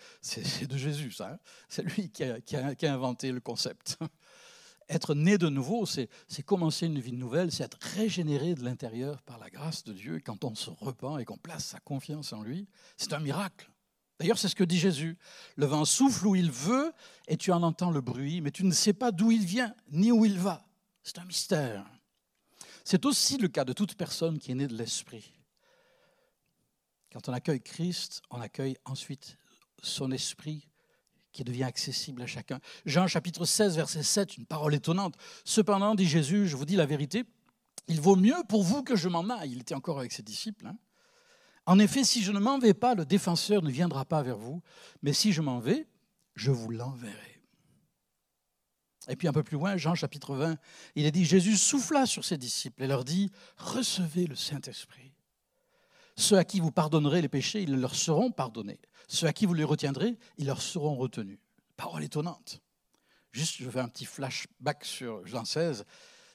de 0.68 0.78
Jésus, 0.78 1.12
ça. 1.12 1.34
Hein. 1.34 1.40
C'est 1.70 1.84
lui 1.84 2.10
qui 2.10 2.24
a, 2.24 2.94
inventé 2.94 3.32
le 3.32 3.40
concept. 3.40 3.98
Être 4.90 5.14
né 5.14 5.38
de 5.38 5.48
nouveau, 5.48 5.86
c'est, 5.86 6.10
commencer 6.44 6.88
une 6.88 7.00
vie 7.00 7.14
nouvelle, 7.14 7.52
c'est 7.52 7.64
être 7.64 7.78
régénéré 7.96 8.56
de 8.56 8.64
l'intérieur 8.66 9.22
par 9.22 9.38
la 9.38 9.50
grâce 9.50 9.86
de 9.86 9.94
Dieu. 9.94 10.20
quand 10.26 10.44
on 10.44 10.54
se 10.54 10.70
repent 10.70 11.18
et 11.18 11.24
qu'on 11.24 11.38
place 11.38 11.64
sa 11.64 11.80
confiance 11.80 12.34
en 12.34 12.44
lui, 12.44 12.68
c'est 12.98 13.14
un 13.14 13.20
miracle. 13.20 13.72
D'ailleurs, 14.20 14.38
c'est 14.38 14.50
ce 14.50 14.56
que 14.56 14.66
dit 14.66 14.80
Jésus. 14.80 15.18
Le 15.56 15.66
vent 15.66 15.86
souffle 15.86 16.28
où 16.28 16.36
il 16.36 16.52
veut 16.52 16.92
et 17.30 17.38
tu 17.38 17.54
en 17.54 17.64
entends 17.64 17.92
le 17.92 18.02
bruit, 18.02 18.42
mais 18.42 18.52
tu 18.52 18.66
ne 18.66 18.74
sais 18.74 18.92
pas 18.92 19.12
d'où 19.12 19.32
il 19.32 19.46
vient 19.46 19.74
ni 19.92 20.12
où 20.12 20.26
il 20.26 20.38
va. 20.38 20.66
C'est 21.04 21.20
un 21.20 21.26
mystère. 21.26 21.86
C'est 22.84 23.06
aussi 23.06 23.38
le 23.38 23.48
cas 23.48 23.66
de 23.66 23.74
toute 23.74 23.96
personne 23.96 24.40
qui 24.40 24.52
est 24.52 24.56
née 24.56 24.68
de 24.68 24.76
l'Esprit. 24.76 25.34
Quand 27.12 27.28
on 27.30 27.34
accueille 27.34 27.62
Christ, 27.62 28.22
on 28.30 28.40
accueille 28.40 28.78
ensuite 28.86 29.38
son 29.82 30.12
Esprit 30.12 30.68
qui 31.32 31.44
devient 31.44 31.64
accessible 31.64 32.22
à 32.22 32.28
chacun. 32.28 32.60
Jean 32.86 33.08
chapitre 33.08 33.46
16, 33.46 33.76
verset 33.76 34.04
7, 34.04 34.38
une 34.38 34.46
parole 34.46 34.76
étonnante. 34.76 35.16
Cependant, 35.46 35.96
dit 35.96 36.08
Jésus, 36.08 36.48
je 36.48 36.56
vous 36.56 36.66
dis 36.66 36.76
la 36.76 36.86
vérité, 36.86 37.24
il 37.88 38.02
vaut 38.02 38.16
mieux 38.16 38.36
pour 38.48 38.64
vous 38.64 38.84
que 38.84 38.96
je 38.96 39.08
m'en 39.08 39.30
aille. 39.30 39.52
Il 39.52 39.62
était 39.62 39.76
encore 39.76 40.00
avec 40.00 40.12
ses 40.12 40.24
disciples. 40.24 40.68
Hein. 40.68 40.78
En 41.66 41.80
effet, 41.80 42.04
si 42.04 42.24
je 42.24 42.32
ne 42.32 42.40
m'en 42.40 42.60
vais 42.60 42.74
pas, 42.74 42.96
le 42.96 43.06
défenseur 43.06 43.62
ne 43.62 43.70
viendra 43.70 44.06
pas 44.06 44.22
vers 44.24 44.38
vous, 44.38 44.62
mais 45.02 45.14
si 45.14 45.32
je 45.32 45.42
m'en 45.42 45.60
vais, 45.60 45.88
je 46.36 46.52
vous 46.52 46.70
l'enverrai. 46.70 47.31
Et 49.08 49.16
puis 49.16 49.28
un 49.28 49.34
peu 49.34 49.44
plus 49.44 49.58
loin, 49.58 49.78
Jean 49.78 49.96
chapitre 49.96 50.36
20, 50.36 50.58
il 50.96 51.06
est 51.06 51.12
dit, 51.12 51.26
Jésus 51.26 51.58
souffla 51.58 52.06
sur 52.06 52.24
ses 52.24 52.38
disciples 52.38 52.84
et 52.84 52.88
leur 52.88 53.04
dit, 53.04 53.32
recevez 53.58 54.28
le 54.28 54.36
Saint-Esprit. 54.36 55.12
Ceux 56.16 56.38
à 56.38 56.44
qui 56.44 56.60
vous 56.60 56.72
pardonnerez 56.72 57.22
les 57.22 57.30
péchés, 57.30 57.64
ils 57.64 57.76
leur 57.80 57.96
seront 57.96 58.32
pardonnés. 58.32 58.80
Ceux 59.08 59.28
à 59.28 59.34
qui 59.34 59.46
vous 59.46 59.56
les 59.56 59.64
retiendrez, 59.64 60.18
ils 60.38 60.46
leur 60.46 60.62
seront 60.62 60.96
retenus. 60.96 61.40
Parole 61.78 62.04
étonnante. 62.04 62.62
Juste, 63.32 63.56
je 63.60 63.70
fais 63.70 63.80
un 63.80 63.88
petit 63.88 64.06
flashback 64.06 64.86
sur 64.86 65.26
Jean 65.26 65.46
16. 65.46 65.86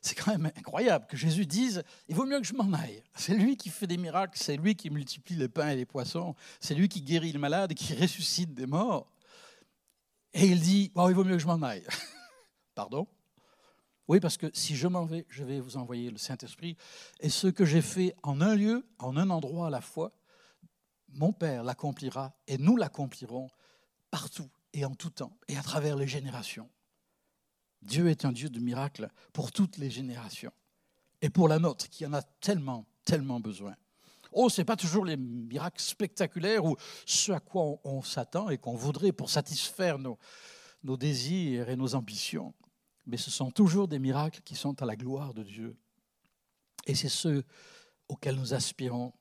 C'est 0.00 0.14
quand 0.14 0.32
même 0.32 0.50
incroyable 0.56 1.06
que 1.06 1.16
Jésus 1.16 1.46
dise, 1.46 1.82
il 2.08 2.14
vaut 2.14 2.26
mieux 2.26 2.40
que 2.40 2.46
je 2.46 2.54
m'en 2.54 2.72
aille. 2.72 3.02
C'est 3.14 3.34
lui 3.34 3.56
qui 3.56 3.70
fait 3.70 3.86
des 3.86 3.96
miracles, 3.96 4.38
c'est 4.40 4.56
lui 4.56 4.74
qui 4.74 4.90
multiplie 4.90 5.36
les 5.36 5.48
pains 5.48 5.70
et 5.70 5.76
les 5.76 5.86
poissons, 5.86 6.34
c'est 6.60 6.74
lui 6.74 6.88
qui 6.88 7.02
guérit 7.02 7.32
les 7.32 7.38
malades 7.38 7.72
et 7.72 7.74
qui 7.74 7.94
ressuscite 8.00 8.54
des 8.54 8.66
morts. 8.66 9.10
Et 10.32 10.46
il 10.46 10.60
dit, 10.60 10.92
il 10.94 11.14
vaut 11.14 11.24
mieux 11.24 11.36
que 11.36 11.42
je 11.42 11.46
m'en 11.46 11.62
aille. 11.62 11.86
Pardon? 12.76 13.08
Oui, 14.06 14.20
parce 14.20 14.36
que 14.36 14.48
si 14.52 14.76
je 14.76 14.86
m'en 14.86 15.06
vais, 15.06 15.26
je 15.28 15.42
vais 15.42 15.58
vous 15.58 15.78
envoyer 15.78 16.10
le 16.10 16.18
Saint-Esprit. 16.18 16.76
Et 17.18 17.30
ce 17.30 17.48
que 17.48 17.64
j'ai 17.64 17.82
fait 17.82 18.14
en 18.22 18.40
un 18.40 18.54
lieu, 18.54 18.86
en 18.98 19.16
un 19.16 19.30
endroit 19.30 19.68
à 19.68 19.70
la 19.70 19.80
fois, 19.80 20.12
mon 21.08 21.32
Père 21.32 21.64
l'accomplira 21.64 22.36
et 22.46 22.58
nous 22.58 22.76
l'accomplirons 22.76 23.48
partout 24.10 24.48
et 24.74 24.84
en 24.84 24.94
tout 24.94 25.10
temps 25.10 25.36
et 25.48 25.56
à 25.56 25.62
travers 25.62 25.96
les 25.96 26.06
générations. 26.06 26.68
Dieu 27.80 28.08
est 28.08 28.26
un 28.26 28.32
Dieu 28.32 28.50
de 28.50 28.60
miracles 28.60 29.10
pour 29.32 29.52
toutes 29.52 29.78
les 29.78 29.90
générations 29.90 30.52
et 31.22 31.30
pour 31.30 31.48
la 31.48 31.58
nôtre 31.58 31.88
qui 31.88 32.04
en 32.04 32.12
a 32.12 32.22
tellement, 32.22 32.84
tellement 33.04 33.40
besoin. 33.40 33.74
Oh, 34.32 34.50
ce 34.50 34.60
n'est 34.60 34.66
pas 34.66 34.76
toujours 34.76 35.06
les 35.06 35.16
miracles 35.16 35.80
spectaculaires 35.80 36.66
ou 36.66 36.76
ce 37.06 37.32
à 37.32 37.40
quoi 37.40 37.78
on, 37.84 38.02
s'attend 38.02 38.50
et 38.50 38.58
qu'on 38.58 38.74
voudrait 38.74 39.12
pour 39.12 39.30
satisfaire 39.30 39.98
nos, 39.98 40.18
nos 40.82 40.98
désirs 40.98 41.70
et 41.70 41.76
nos 41.76 41.94
ambitions, 41.94 42.52
mais 43.06 43.16
ce 43.16 43.30
sont 43.30 43.50
toujours 43.50 43.88
des 43.88 43.98
miracles 43.98 44.40
qui 44.44 44.54
sont 44.54 44.82
à 44.82 44.86
la 44.86 44.96
gloire 44.96 45.34
de 45.34 45.42
Dieu. 45.42 45.76
Et 46.86 46.94
c'est 46.94 47.08
ceux 47.08 47.44
auxquels 48.08 48.36
nous 48.36 48.54
aspirons 48.54 49.12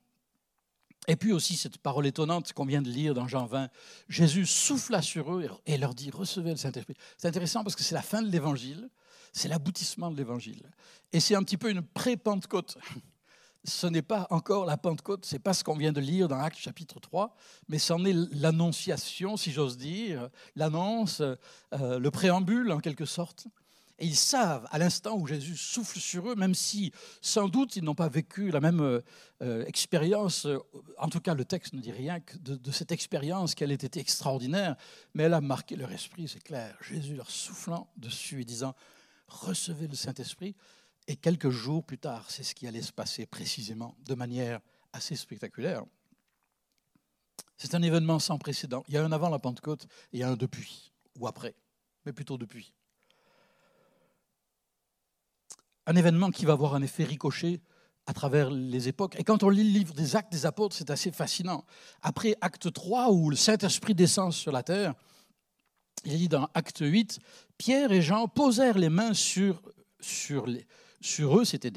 et 1.08 1.16
puis 1.16 1.32
aussi 1.32 1.56
cette 1.56 1.78
parole 1.78 2.06
étonnante 2.06 2.52
qu'on 2.52 2.64
vient 2.64 2.82
de 2.82 2.90
lire 2.90 3.14
dans 3.14 3.28
Jean 3.28 3.46
20, 3.46 3.68
Jésus 4.08 4.46
souffla 4.46 5.02
sur 5.02 5.34
eux 5.34 5.48
et 5.66 5.78
leur 5.78 5.94
dit, 5.94 6.10
recevez 6.10 6.50
le 6.50 6.56
Saint-Esprit. 6.56 6.94
C'est 7.16 7.28
intéressant 7.28 7.62
parce 7.62 7.76
que 7.76 7.82
c'est 7.82 7.94
la 7.94 8.02
fin 8.02 8.22
de 8.22 8.28
l'Évangile, 8.28 8.88
c'est 9.32 9.48
l'aboutissement 9.48 10.10
de 10.10 10.16
l'Évangile. 10.16 10.68
Et 11.12 11.20
c'est 11.20 11.34
un 11.34 11.42
petit 11.42 11.56
peu 11.56 11.70
une 11.70 11.82
pré-Pentecôte. 11.82 12.78
Ce 13.64 13.86
n'est 13.88 14.02
pas 14.02 14.28
encore 14.30 14.64
la 14.64 14.76
Pentecôte, 14.76 15.26
ce 15.26 15.34
n'est 15.34 15.40
pas 15.40 15.52
ce 15.52 15.64
qu'on 15.64 15.76
vient 15.76 15.92
de 15.92 16.00
lire 16.00 16.28
dans 16.28 16.38
Actes 16.38 16.58
chapitre 16.58 17.00
3, 17.00 17.34
mais 17.68 17.78
c'en 17.78 18.04
est 18.04 18.14
l'annonciation, 18.32 19.36
si 19.36 19.50
j'ose 19.50 19.76
dire, 19.76 20.30
l'annonce, 20.54 21.20
euh, 21.20 21.98
le 21.98 22.10
préambule 22.12 22.70
en 22.70 22.78
quelque 22.78 23.04
sorte. 23.04 23.48
Et 23.98 24.06
ils 24.06 24.16
savent, 24.16 24.66
à 24.70 24.78
l'instant 24.78 25.16
où 25.16 25.26
Jésus 25.26 25.56
souffle 25.56 25.98
sur 25.98 26.30
eux, 26.30 26.34
même 26.34 26.54
si 26.54 26.92
sans 27.22 27.48
doute 27.48 27.76
ils 27.76 27.84
n'ont 27.84 27.94
pas 27.94 28.10
vécu 28.10 28.50
la 28.50 28.60
même 28.60 29.00
euh, 29.42 29.64
expérience, 29.64 30.44
euh, 30.44 30.58
en 30.98 31.08
tout 31.08 31.20
cas 31.20 31.34
le 31.34 31.46
texte 31.46 31.72
ne 31.72 31.80
dit 31.80 31.92
rien 31.92 32.20
que 32.20 32.36
de, 32.36 32.70
cette 32.70 32.92
expérience 32.92 33.54
qu'elle 33.54 33.72
ait 33.72 33.74
été 33.74 33.98
extraordinaire, 33.98 34.76
mais 35.14 35.22
elle 35.24 35.34
a 35.34 35.40
marqué 35.40 35.76
leur 35.76 35.90
esprit, 35.92 36.28
c'est 36.28 36.42
clair. 36.42 36.76
Jésus 36.82 37.16
leur 37.16 37.30
soufflant 37.30 37.90
dessus 37.96 38.42
et 38.42 38.44
disant, 38.44 38.74
recevez 39.28 39.88
le 39.88 39.94
Saint-Esprit. 39.94 40.54
Et 41.08 41.16
quelques 41.16 41.50
jours 41.50 41.84
plus 41.84 41.98
tard, 41.98 42.26
c'est 42.28 42.42
ce 42.42 42.54
qui 42.54 42.66
allait 42.66 42.82
se 42.82 42.92
passer 42.92 43.24
précisément, 43.24 43.96
de 44.04 44.14
manière 44.14 44.60
assez 44.92 45.16
spectaculaire. 45.16 45.84
C'est 47.56 47.74
un 47.74 47.82
événement 47.82 48.18
sans 48.18 48.36
précédent. 48.36 48.84
Il 48.88 48.94
y 48.94 48.98
a 48.98 49.04
un 49.04 49.12
avant 49.12 49.30
la 49.30 49.38
Pentecôte 49.38 49.84
et 50.12 50.18
il 50.18 50.20
y 50.20 50.22
a 50.22 50.28
un 50.28 50.36
depuis, 50.36 50.92
ou 51.18 51.26
après, 51.26 51.54
mais 52.04 52.12
plutôt 52.12 52.36
depuis 52.36 52.74
un 55.86 55.96
événement 55.96 56.30
qui 56.30 56.44
va 56.44 56.52
avoir 56.52 56.74
un 56.74 56.82
effet 56.82 57.04
ricochet 57.04 57.60
à 58.06 58.12
travers 58.12 58.50
les 58.50 58.88
époques. 58.88 59.16
Et 59.18 59.24
quand 59.24 59.42
on 59.42 59.48
lit 59.48 59.64
le 59.64 59.78
livre 59.78 59.94
des 59.94 60.16
actes 60.16 60.32
des 60.32 60.46
apôtres, 60.46 60.76
c'est 60.76 60.90
assez 60.90 61.10
fascinant. 61.10 61.64
Après 62.02 62.36
acte 62.40 62.72
3, 62.72 63.10
où 63.10 63.30
le 63.30 63.36
Saint-Esprit 63.36 63.94
descend 63.94 64.32
sur 64.32 64.52
la 64.52 64.62
terre, 64.62 64.94
il 66.04 66.16
dit 66.18 66.28
dans 66.28 66.48
acte 66.54 66.80
8, 66.80 67.18
Pierre 67.58 67.90
et 67.90 68.02
Jean 68.02 68.28
posèrent 68.28 68.78
les 68.78 68.90
mains 68.90 69.14
sur, 69.14 69.60
eux, 70.48 71.44
c'était 71.44 71.72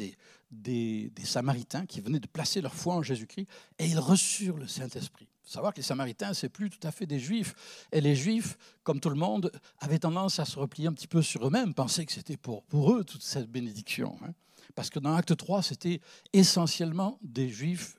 des, 0.51 1.11
Samaritains 1.23 1.85
qui 1.85 2.01
venaient 2.01 2.19
de 2.19 2.27
placer 2.27 2.61
leur 2.61 2.75
foi 2.75 2.95
en 2.95 3.01
Jésus-Christ, 3.01 3.47
et 3.79 3.87
ils 3.87 3.99
reçurent 3.99 4.57
le 4.57 4.67
Saint-Esprit 4.67 5.28
savoir 5.49 5.73
que 5.73 5.77
les 5.77 5.83
Samaritains, 5.83 6.33
c'est 6.33 6.49
plus 6.49 6.69
tout 6.69 6.85
à 6.87 6.91
fait 6.91 7.05
des 7.05 7.19
Juifs. 7.19 7.87
Et 7.91 8.01
les 8.01 8.15
Juifs, 8.15 8.57
comme 8.83 8.99
tout 8.99 9.09
le 9.09 9.15
monde, 9.15 9.51
avaient 9.79 9.99
tendance 9.99 10.39
à 10.39 10.45
se 10.45 10.59
replier 10.59 10.87
un 10.87 10.93
petit 10.93 11.07
peu 11.07 11.21
sur 11.21 11.45
eux-mêmes, 11.47 11.73
pensaient 11.73 12.05
que 12.05 12.11
c'était 12.11 12.37
pour, 12.37 12.63
pour 12.65 12.93
eux 12.93 13.03
toute 13.03 13.23
cette 13.23 13.49
bénédiction. 13.49 14.17
Hein. 14.23 14.33
Parce 14.75 14.89
que 14.89 14.99
dans 14.99 15.15
Acte 15.15 15.35
3, 15.35 15.63
c'était 15.63 16.01
essentiellement 16.33 17.17
des 17.21 17.49
Juifs 17.49 17.97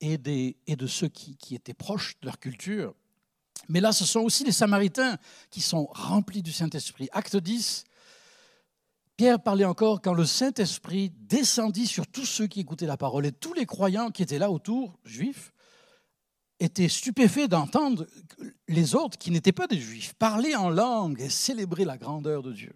et, 0.00 0.18
des, 0.18 0.56
et 0.66 0.76
de 0.76 0.86
ceux 0.86 1.08
qui, 1.08 1.36
qui 1.36 1.54
étaient 1.54 1.74
proches 1.74 2.16
de 2.20 2.26
leur 2.26 2.38
culture. 2.38 2.94
Mais 3.68 3.80
là, 3.80 3.92
ce 3.92 4.04
sont 4.04 4.20
aussi 4.20 4.44
les 4.44 4.52
Samaritains 4.52 5.16
qui 5.50 5.60
sont 5.60 5.86
remplis 5.92 6.42
du 6.42 6.52
Saint-Esprit. 6.52 7.08
Acte 7.12 7.36
10, 7.36 7.84
Pierre 9.16 9.40
parlait 9.40 9.64
encore 9.64 10.02
quand 10.02 10.14
le 10.14 10.26
Saint-Esprit 10.26 11.12
descendit 11.16 11.86
sur 11.86 12.06
tous 12.06 12.26
ceux 12.26 12.46
qui 12.46 12.60
écoutaient 12.60 12.86
la 12.86 12.96
parole 12.96 13.26
et 13.26 13.32
tous 13.32 13.54
les 13.54 13.66
croyants 13.66 14.10
qui 14.10 14.22
étaient 14.22 14.38
là 14.38 14.50
autour, 14.50 14.98
juifs, 15.04 15.51
étaient 16.62 16.88
stupéfaits 16.88 17.48
d'entendre 17.48 18.06
les 18.68 18.94
autres 18.94 19.18
qui 19.18 19.30
n'étaient 19.30 19.52
pas 19.52 19.66
des 19.66 19.80
juifs 19.80 20.14
parler 20.14 20.54
en 20.54 20.70
langue 20.70 21.20
et 21.20 21.28
célébrer 21.28 21.84
la 21.84 21.98
grandeur 21.98 22.42
de 22.42 22.52
Dieu. 22.52 22.74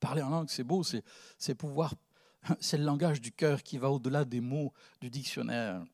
Parler 0.00 0.22
en 0.22 0.30
langue, 0.30 0.48
c'est 0.48 0.64
beau, 0.64 0.82
c'est 0.82 1.54
pouvoir, 1.54 1.94
c'est 2.60 2.78
le 2.78 2.84
langage 2.84 3.20
du 3.20 3.32
cœur 3.32 3.62
qui 3.62 3.78
va 3.78 3.90
au-delà 3.90 4.24
des 4.24 4.40
mots 4.40 4.72
du 5.00 5.10
dictionnaire. 5.10 5.84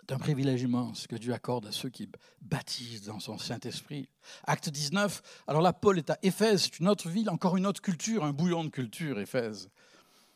C'est 0.00 0.12
un 0.12 0.18
privilège 0.18 0.62
immense 0.62 1.06
que 1.06 1.14
Dieu 1.14 1.32
accorde 1.32 1.66
à 1.66 1.72
ceux 1.72 1.88
qui 1.88 2.08
baptisent 2.40 3.04
dans 3.04 3.20
son 3.20 3.38
Saint-Esprit. 3.38 4.08
Acte 4.44 4.68
19, 4.68 5.22
alors 5.46 5.62
là, 5.62 5.72
Paul 5.72 5.98
est 5.98 6.10
à 6.10 6.18
Éphèse, 6.22 6.62
c'est 6.62 6.80
une 6.80 6.88
autre 6.88 7.08
ville, 7.08 7.30
encore 7.30 7.56
une 7.56 7.66
autre 7.66 7.80
culture, 7.80 8.24
un 8.24 8.32
bouillon 8.32 8.64
de 8.64 8.70
culture, 8.70 9.20
Éphèse, 9.20 9.68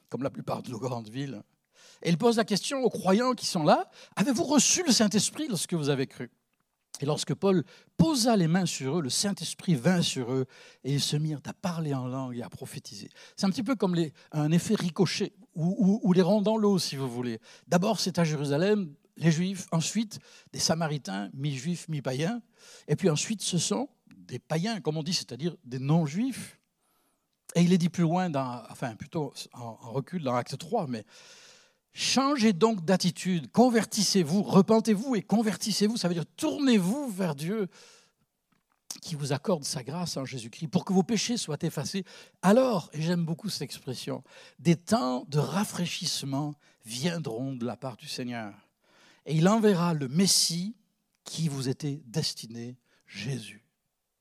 comme 0.08 0.22
la 0.22 0.30
plupart 0.30 0.62
de 0.62 0.70
nos 0.70 0.78
grandes 0.78 1.08
villes. 1.08 1.42
Et 2.02 2.10
il 2.10 2.18
pose 2.18 2.36
la 2.36 2.44
question 2.44 2.82
aux 2.82 2.90
croyants 2.90 3.32
qui 3.32 3.46
sont 3.46 3.62
là, 3.62 3.90
avez-vous 4.16 4.44
reçu 4.44 4.82
le 4.84 4.92
Saint-Esprit 4.92 5.48
lorsque 5.48 5.74
vous 5.74 5.88
avez 5.88 6.06
cru? 6.06 6.30
Et 7.00 7.06
lorsque 7.06 7.34
Paul 7.34 7.62
posa 7.96 8.36
les 8.36 8.48
mains 8.48 8.66
sur 8.66 8.98
eux, 8.98 9.02
le 9.02 9.10
Saint-Esprit 9.10 9.74
vint 9.74 10.02
sur 10.02 10.32
eux 10.32 10.46
et 10.84 10.94
ils 10.94 11.00
se 11.00 11.16
mirent 11.16 11.42
à 11.44 11.52
parler 11.52 11.92
en 11.94 12.06
langue 12.06 12.36
et 12.38 12.42
à 12.42 12.48
prophétiser. 12.48 13.10
C'est 13.36 13.46
un 13.46 13.50
petit 13.50 13.62
peu 13.62 13.76
comme 13.76 13.96
un 14.32 14.50
effet 14.50 14.74
ricochet 14.74 15.32
ou, 15.54 16.12
les 16.12 16.22
ronds 16.22 16.42
dans 16.42 16.56
l'eau, 16.56 16.78
si 16.78 16.96
vous 16.96 17.08
voulez. 17.08 17.38
D'abord, 17.66 18.00
c'est 18.00 18.18
à 18.18 18.24
Jérusalem, 18.24 18.94
les 19.16 19.30
Juifs, 19.30 19.66
ensuite 19.72 20.18
des 20.52 20.58
Samaritains, 20.58 21.30
mi-juifs, 21.34 21.88
mi-païens, 21.88 22.42
et 22.88 22.96
puis 22.96 23.08
ensuite 23.08 23.42
ce 23.42 23.58
sont 23.58 23.88
des 24.14 24.38
païens, 24.38 24.80
comme 24.80 24.96
on 24.96 25.02
dit, 25.02 25.14
c'est-à-dire 25.14 25.56
des 25.64 25.78
non-juifs. 25.78 26.58
Et 27.54 27.62
il 27.62 27.72
est 27.72 27.78
dit 27.78 27.88
plus 27.88 28.02
loin, 28.02 28.28
dans, 28.28 28.62
enfin 28.70 28.94
plutôt 28.96 29.32
en, 29.54 29.78
en 29.80 29.92
recul 29.92 30.22
dans 30.22 30.34
Acte 30.34 30.58
3, 30.58 30.86
mais 30.88 31.04
Changez 31.98 32.52
donc 32.52 32.84
d'attitude, 32.84 33.50
convertissez-vous, 33.50 34.42
repentez-vous 34.42 35.16
et 35.16 35.22
convertissez-vous. 35.22 35.96
Ça 35.96 36.08
veut 36.08 36.14
dire 36.14 36.26
tournez-vous 36.36 37.08
vers 37.08 37.34
Dieu 37.34 37.68
qui 39.00 39.14
vous 39.14 39.32
accorde 39.32 39.64
sa 39.64 39.82
grâce 39.82 40.18
en 40.18 40.26
Jésus-Christ 40.26 40.68
pour 40.68 40.84
que 40.84 40.92
vos 40.92 41.02
péchés 41.02 41.38
soient 41.38 41.56
effacés. 41.62 42.04
Alors, 42.42 42.90
et 42.92 43.00
j'aime 43.00 43.24
beaucoup 43.24 43.48
cette 43.48 43.62
expression, 43.62 44.22
des 44.58 44.76
temps 44.76 45.24
de 45.28 45.38
rafraîchissement 45.38 46.54
viendront 46.84 47.54
de 47.54 47.64
la 47.64 47.78
part 47.78 47.96
du 47.96 48.08
Seigneur. 48.08 48.52
Et 49.24 49.34
il 49.34 49.48
enverra 49.48 49.94
le 49.94 50.08
Messie 50.08 50.76
qui 51.24 51.48
vous 51.48 51.66
était 51.66 52.02
destiné, 52.04 52.76
Jésus. 53.06 53.64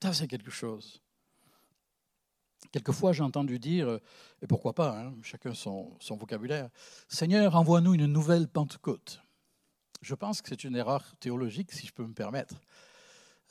Ça, 0.01 0.13
c'est 0.13 0.27
quelque 0.27 0.49
chose. 0.49 1.01
Quelquefois, 2.75 3.13
j'ai 3.13 3.23
entendu 3.23 3.57
dire, 3.57 3.87
euh, 3.87 4.01
et 4.41 4.47
pourquoi 4.47 4.73
pas, 4.73 4.99
hein, 4.99 5.13
chacun 5.21 5.53
son, 5.53 5.95
vocabulaire, 6.09 6.67
Seigneur, 7.07 7.55
envoie-nous 7.55 7.93
une 7.93 8.05
nouvelle 8.05 8.49
Pentecôte. 8.49 9.21
Je 10.01 10.13
pense 10.13 10.41
que 10.41 10.49
c'est 10.49 10.65
une 10.65 10.75
erreur 10.75 11.01
théologique, 11.21 11.71
si 11.71 11.87
je 11.87 11.93
peux 11.93 12.05
me 12.05 12.13
permettre. 12.13 12.55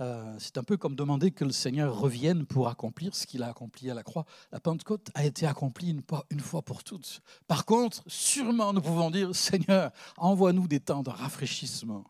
Euh, 0.03 0.37
c'est 0.39 0.59
un 0.59 0.63
peu 0.63 0.77
comme 0.77 0.95
demander 0.95 1.31
que 1.31 1.47
le 1.47 1.53
Seigneur 1.53 1.99
revienne 1.99 2.45
pour 2.45 2.69
accomplir 2.69 3.15
ce 3.15 3.27
qu'il 3.27 3.43
a 3.43 3.49
accompli 3.49 3.91
à 3.91 3.95
la 3.95 4.03
croix. 4.03 4.27
La 4.53 4.61
Pentecôte 4.61 5.09
a 5.15 5.25
été 5.25 5.47
accomplie 5.47 5.97
une 6.29 6.41
fois 6.41 6.61
pour 6.61 6.85
toutes. 6.85 7.23
Par 7.47 7.65
contre, 7.65 8.03
sûrement 8.07 8.75
nous 8.75 8.83
pouvons 8.83 9.11
dire, 9.11 9.35
Seigneur, 9.35 9.91
envoie-nous 10.19 10.69
des 10.69 10.81
temps 10.81 11.03
de 11.03 11.09
rafraîchissement 11.09 12.05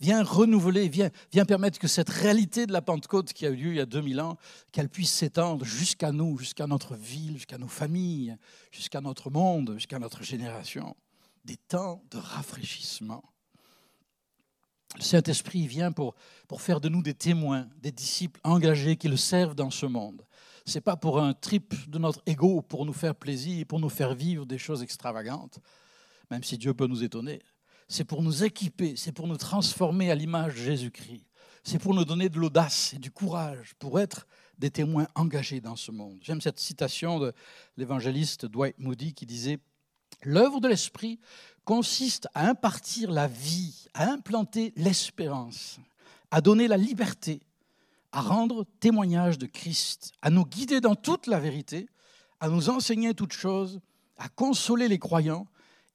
Viens 0.00 0.24
renouveler, 0.24 0.88
viens, 0.88 1.44
permettre 1.44 1.78
que 1.78 1.86
cette 1.86 2.10
réalité 2.10 2.66
de 2.66 2.72
la 2.72 2.82
Pentecôte 2.82 3.32
qui 3.32 3.46
a 3.46 3.50
eu 3.50 3.56
lieu 3.56 3.70
il 3.70 3.76
y 3.76 3.80
a 3.80 3.86
2000 3.86 4.20
ans, 4.20 4.36
qu'elle 4.72 4.88
puisse 4.88 5.12
s'étendre 5.12 5.64
jusqu'à 5.64 6.10
nous, 6.10 6.36
jusqu'à 6.36 6.66
notre 6.66 6.96
ville, 6.96 7.34
jusqu'à 7.34 7.58
nos 7.58 7.68
familles, 7.68 8.36
jusqu'à 8.72 9.00
notre 9.00 9.30
monde, 9.30 9.74
jusqu'à 9.74 10.00
notre 10.00 10.24
génération. 10.24 10.96
Des 11.44 11.56
temps 11.56 12.02
de 12.10 12.18
rafraîchissement. 12.18 13.22
Le 14.96 15.02
Saint-Esprit 15.02 15.66
vient 15.66 15.92
pour, 15.92 16.14
pour 16.48 16.60
faire 16.60 16.80
de 16.80 16.88
nous 16.88 17.02
des 17.02 17.14
témoins, 17.14 17.68
des 17.80 17.92
disciples 17.92 18.40
engagés 18.44 18.96
qui 18.96 19.08
le 19.08 19.16
servent 19.16 19.54
dans 19.54 19.70
ce 19.70 19.86
monde. 19.86 20.24
Ce 20.66 20.76
n'est 20.76 20.82
pas 20.82 20.96
pour 20.96 21.20
un 21.20 21.34
trip 21.34 21.74
de 21.88 21.98
notre 21.98 22.22
ego, 22.26 22.62
pour 22.62 22.84
nous 22.84 22.92
faire 22.92 23.14
plaisir, 23.14 23.66
pour 23.66 23.80
nous 23.80 23.88
faire 23.88 24.14
vivre 24.14 24.46
des 24.46 24.58
choses 24.58 24.82
extravagantes, 24.82 25.60
même 26.30 26.42
si 26.42 26.58
Dieu 26.58 26.74
peut 26.74 26.86
nous 26.86 27.04
étonner 27.04 27.40
c'est 27.88 28.04
pour 28.04 28.22
nous 28.22 28.44
équiper, 28.44 28.94
c'est 28.96 29.12
pour 29.12 29.26
nous 29.26 29.36
transformer 29.36 30.10
à 30.10 30.14
l'image 30.14 30.54
de 30.54 30.60
Jésus-Christ. 30.60 31.24
C'est 31.62 31.78
pour 31.78 31.94
nous 31.94 32.04
donner 32.04 32.28
de 32.28 32.38
l'audace 32.38 32.92
et 32.94 32.98
du 32.98 33.10
courage 33.10 33.74
pour 33.78 33.98
être 33.98 34.26
des 34.58 34.70
témoins 34.70 35.08
engagés 35.14 35.60
dans 35.60 35.76
ce 35.76 35.90
monde. 35.90 36.18
J'aime 36.20 36.40
cette 36.40 36.60
citation 36.60 37.18
de 37.18 37.32
l'évangéliste 37.76 38.46
Dwight 38.46 38.78
Moody 38.78 39.14
qui 39.14 39.26
disait 39.26 39.58
L'œuvre 40.22 40.60
de 40.60 40.68
l'Esprit 40.68 41.18
consiste 41.64 42.28
à 42.34 42.48
impartir 42.48 43.10
la 43.10 43.26
vie, 43.26 43.86
à 43.94 44.10
implanter 44.10 44.72
l'espérance, 44.76 45.78
à 46.30 46.40
donner 46.40 46.68
la 46.68 46.76
liberté, 46.76 47.40
à 48.12 48.20
rendre 48.20 48.64
témoignage 48.80 49.38
de 49.38 49.46
Christ, 49.46 50.12
à 50.22 50.30
nous 50.30 50.44
guider 50.44 50.80
dans 50.80 50.94
toute 50.94 51.26
la 51.26 51.40
vérité, 51.40 51.88
à 52.40 52.48
nous 52.48 52.68
enseigner 52.68 53.14
toutes 53.14 53.32
choses, 53.32 53.80
à 54.18 54.28
consoler 54.28 54.88
les 54.88 54.98
croyants 54.98 55.46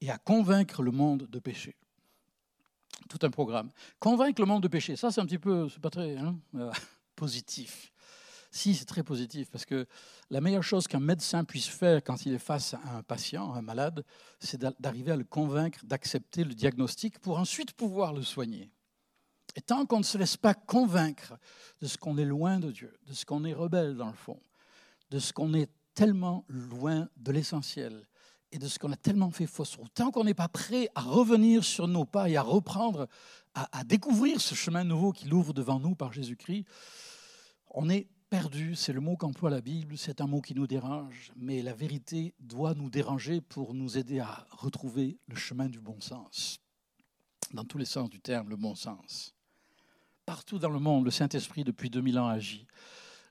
et 0.01 0.09
à 0.09 0.17
convaincre 0.17 0.81
le 0.81 0.91
monde 0.91 1.27
de 1.29 1.39
péché. 1.39 1.75
Tout 3.09 3.19
un 3.23 3.29
programme. 3.29 3.69
Convaincre 3.99 4.41
le 4.41 4.47
monde 4.47 4.63
de 4.63 4.67
péché, 4.67 4.95
ça 4.95 5.11
c'est 5.11 5.21
un 5.21 5.25
petit 5.25 5.39
peu, 5.39 5.69
c'est 5.69 5.81
pas 5.81 5.89
très 5.89 6.17
hein, 6.17 6.37
euh, 6.55 6.71
positif. 7.15 7.91
Si, 8.51 8.73
c'est 8.73 8.85
très 8.85 9.03
positif, 9.03 9.51
parce 9.51 9.65
que 9.65 9.85
la 10.31 10.41
meilleure 10.41 10.63
chose 10.63 10.87
qu'un 10.87 10.99
médecin 10.99 11.43
puisse 11.43 11.67
faire 11.67 12.03
quand 12.03 12.25
il 12.25 12.33
est 12.33 12.39
face 12.39 12.73
à 12.73 12.97
un 12.97 13.03
patient, 13.03 13.53
un 13.53 13.61
malade, 13.61 14.03
c'est 14.39 14.59
d'arriver 14.79 15.11
à 15.11 15.15
le 15.15 15.23
convaincre 15.23 15.85
d'accepter 15.85 16.43
le 16.43 16.55
diagnostic 16.55 17.19
pour 17.19 17.37
ensuite 17.37 17.73
pouvoir 17.73 18.11
le 18.11 18.23
soigner. 18.23 18.71
Et 19.55 19.61
tant 19.61 19.85
qu'on 19.85 19.99
ne 19.99 20.03
se 20.03 20.17
laisse 20.17 20.37
pas 20.37 20.55
convaincre 20.55 21.37
de 21.81 21.87
ce 21.87 21.97
qu'on 21.97 22.17
est 22.17 22.25
loin 22.25 22.59
de 22.59 22.71
Dieu, 22.71 22.93
de 23.05 23.13
ce 23.13 23.25
qu'on 23.25 23.45
est 23.45 23.53
rebelle 23.53 23.95
dans 23.95 24.07
le 24.07 24.13
fond, 24.13 24.39
de 25.11 25.19
ce 25.19 25.31
qu'on 25.31 25.53
est 25.53 25.69
tellement 25.93 26.45
loin 26.47 27.07
de 27.17 27.31
l'essentiel 27.31 28.07
et 28.51 28.57
de 28.57 28.67
ce 28.67 28.79
qu'on 28.79 28.91
a 28.91 28.97
tellement 28.97 29.31
fait 29.31 29.47
fausse 29.47 29.75
route, 29.75 29.93
tant 29.93 30.11
qu'on 30.11 30.23
n'est 30.23 30.33
pas 30.33 30.47
prêt 30.47 30.89
à 30.95 31.01
revenir 31.01 31.63
sur 31.63 31.87
nos 31.87 32.05
pas 32.05 32.29
et 32.29 32.37
à 32.37 32.41
reprendre, 32.41 33.07
à, 33.53 33.79
à 33.79 33.83
découvrir 33.83 34.41
ce 34.41 34.55
chemin 34.55 34.83
nouveau 34.83 35.11
qu'il 35.11 35.33
ouvre 35.33 35.53
devant 35.53 35.79
nous 35.79 35.95
par 35.95 36.13
Jésus-Christ, 36.13 36.65
on 37.71 37.89
est 37.89 38.07
perdu, 38.29 38.75
c'est 38.75 38.93
le 38.93 39.01
mot 39.01 39.17
qu'emploie 39.17 39.49
la 39.49 39.61
Bible, 39.61 39.97
c'est 39.97 40.21
un 40.21 40.27
mot 40.27 40.41
qui 40.41 40.53
nous 40.53 40.67
dérange, 40.67 41.31
mais 41.35 41.61
la 41.61 41.73
vérité 41.73 42.33
doit 42.39 42.75
nous 42.75 42.89
déranger 42.89 43.41
pour 43.41 43.73
nous 43.73 43.97
aider 43.97 44.19
à 44.19 44.47
retrouver 44.51 45.17
le 45.27 45.35
chemin 45.35 45.67
du 45.67 45.79
bon 45.79 45.99
sens. 45.99 46.59
Dans 47.53 47.63
tous 47.63 47.79
les 47.79 47.85
sens 47.85 48.09
du 48.09 48.19
terme, 48.19 48.49
le 48.49 48.55
bon 48.55 48.75
sens. 48.75 49.33
Partout 50.25 50.59
dans 50.59 50.69
le 50.69 50.79
monde, 50.79 51.05
le 51.05 51.11
Saint-Esprit, 51.11 51.63
depuis 51.63 51.89
2000 51.89 52.19
ans, 52.19 52.27
agit. 52.27 52.67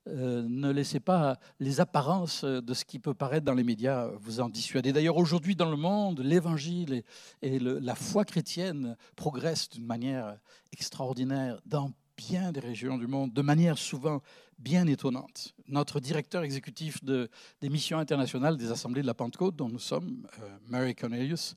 Euh, 0.06 0.46
ne 0.48 0.70
laissez 0.70 1.00
pas 1.00 1.38
les 1.60 1.80
apparences 1.80 2.44
de 2.44 2.74
ce 2.74 2.84
qui 2.84 2.98
peut 2.98 3.14
paraître 3.14 3.44
dans 3.44 3.54
les 3.54 3.64
médias 3.64 4.08
vous 4.20 4.40
en 4.40 4.48
dissuader. 4.48 4.92
D'ailleurs, 4.92 5.16
aujourd'hui, 5.16 5.56
dans 5.56 5.70
le 5.70 5.76
monde, 5.76 6.20
l'évangile 6.20 7.02
et, 7.42 7.58
la 7.58 7.94
foi 7.94 8.24
chrétienne 8.24 8.96
progressent 9.16 9.68
d'une 9.70 9.86
manière 9.86 10.38
extraordinaire 10.72 11.58
dans 11.66 11.92
bien 12.16 12.52
des 12.52 12.60
régions 12.60 12.98
du 12.98 13.06
monde, 13.06 13.32
de 13.32 13.42
manière 13.42 13.78
souvent 13.78 14.22
bien 14.58 14.86
étonnante. 14.86 15.54
Notre 15.68 16.00
directeur 16.00 16.42
exécutif 16.42 17.04
de, 17.04 17.28
des 17.60 17.68
missions 17.68 17.98
internationales 17.98 18.56
des 18.56 18.70
assemblées 18.70 19.02
de 19.02 19.06
la 19.06 19.14
Pentecôte, 19.14 19.56
dont 19.56 19.68
nous 19.68 19.78
sommes, 19.78 20.26
euh, 20.40 20.58
Mary 20.66 20.94
Cornelius, 20.94 21.54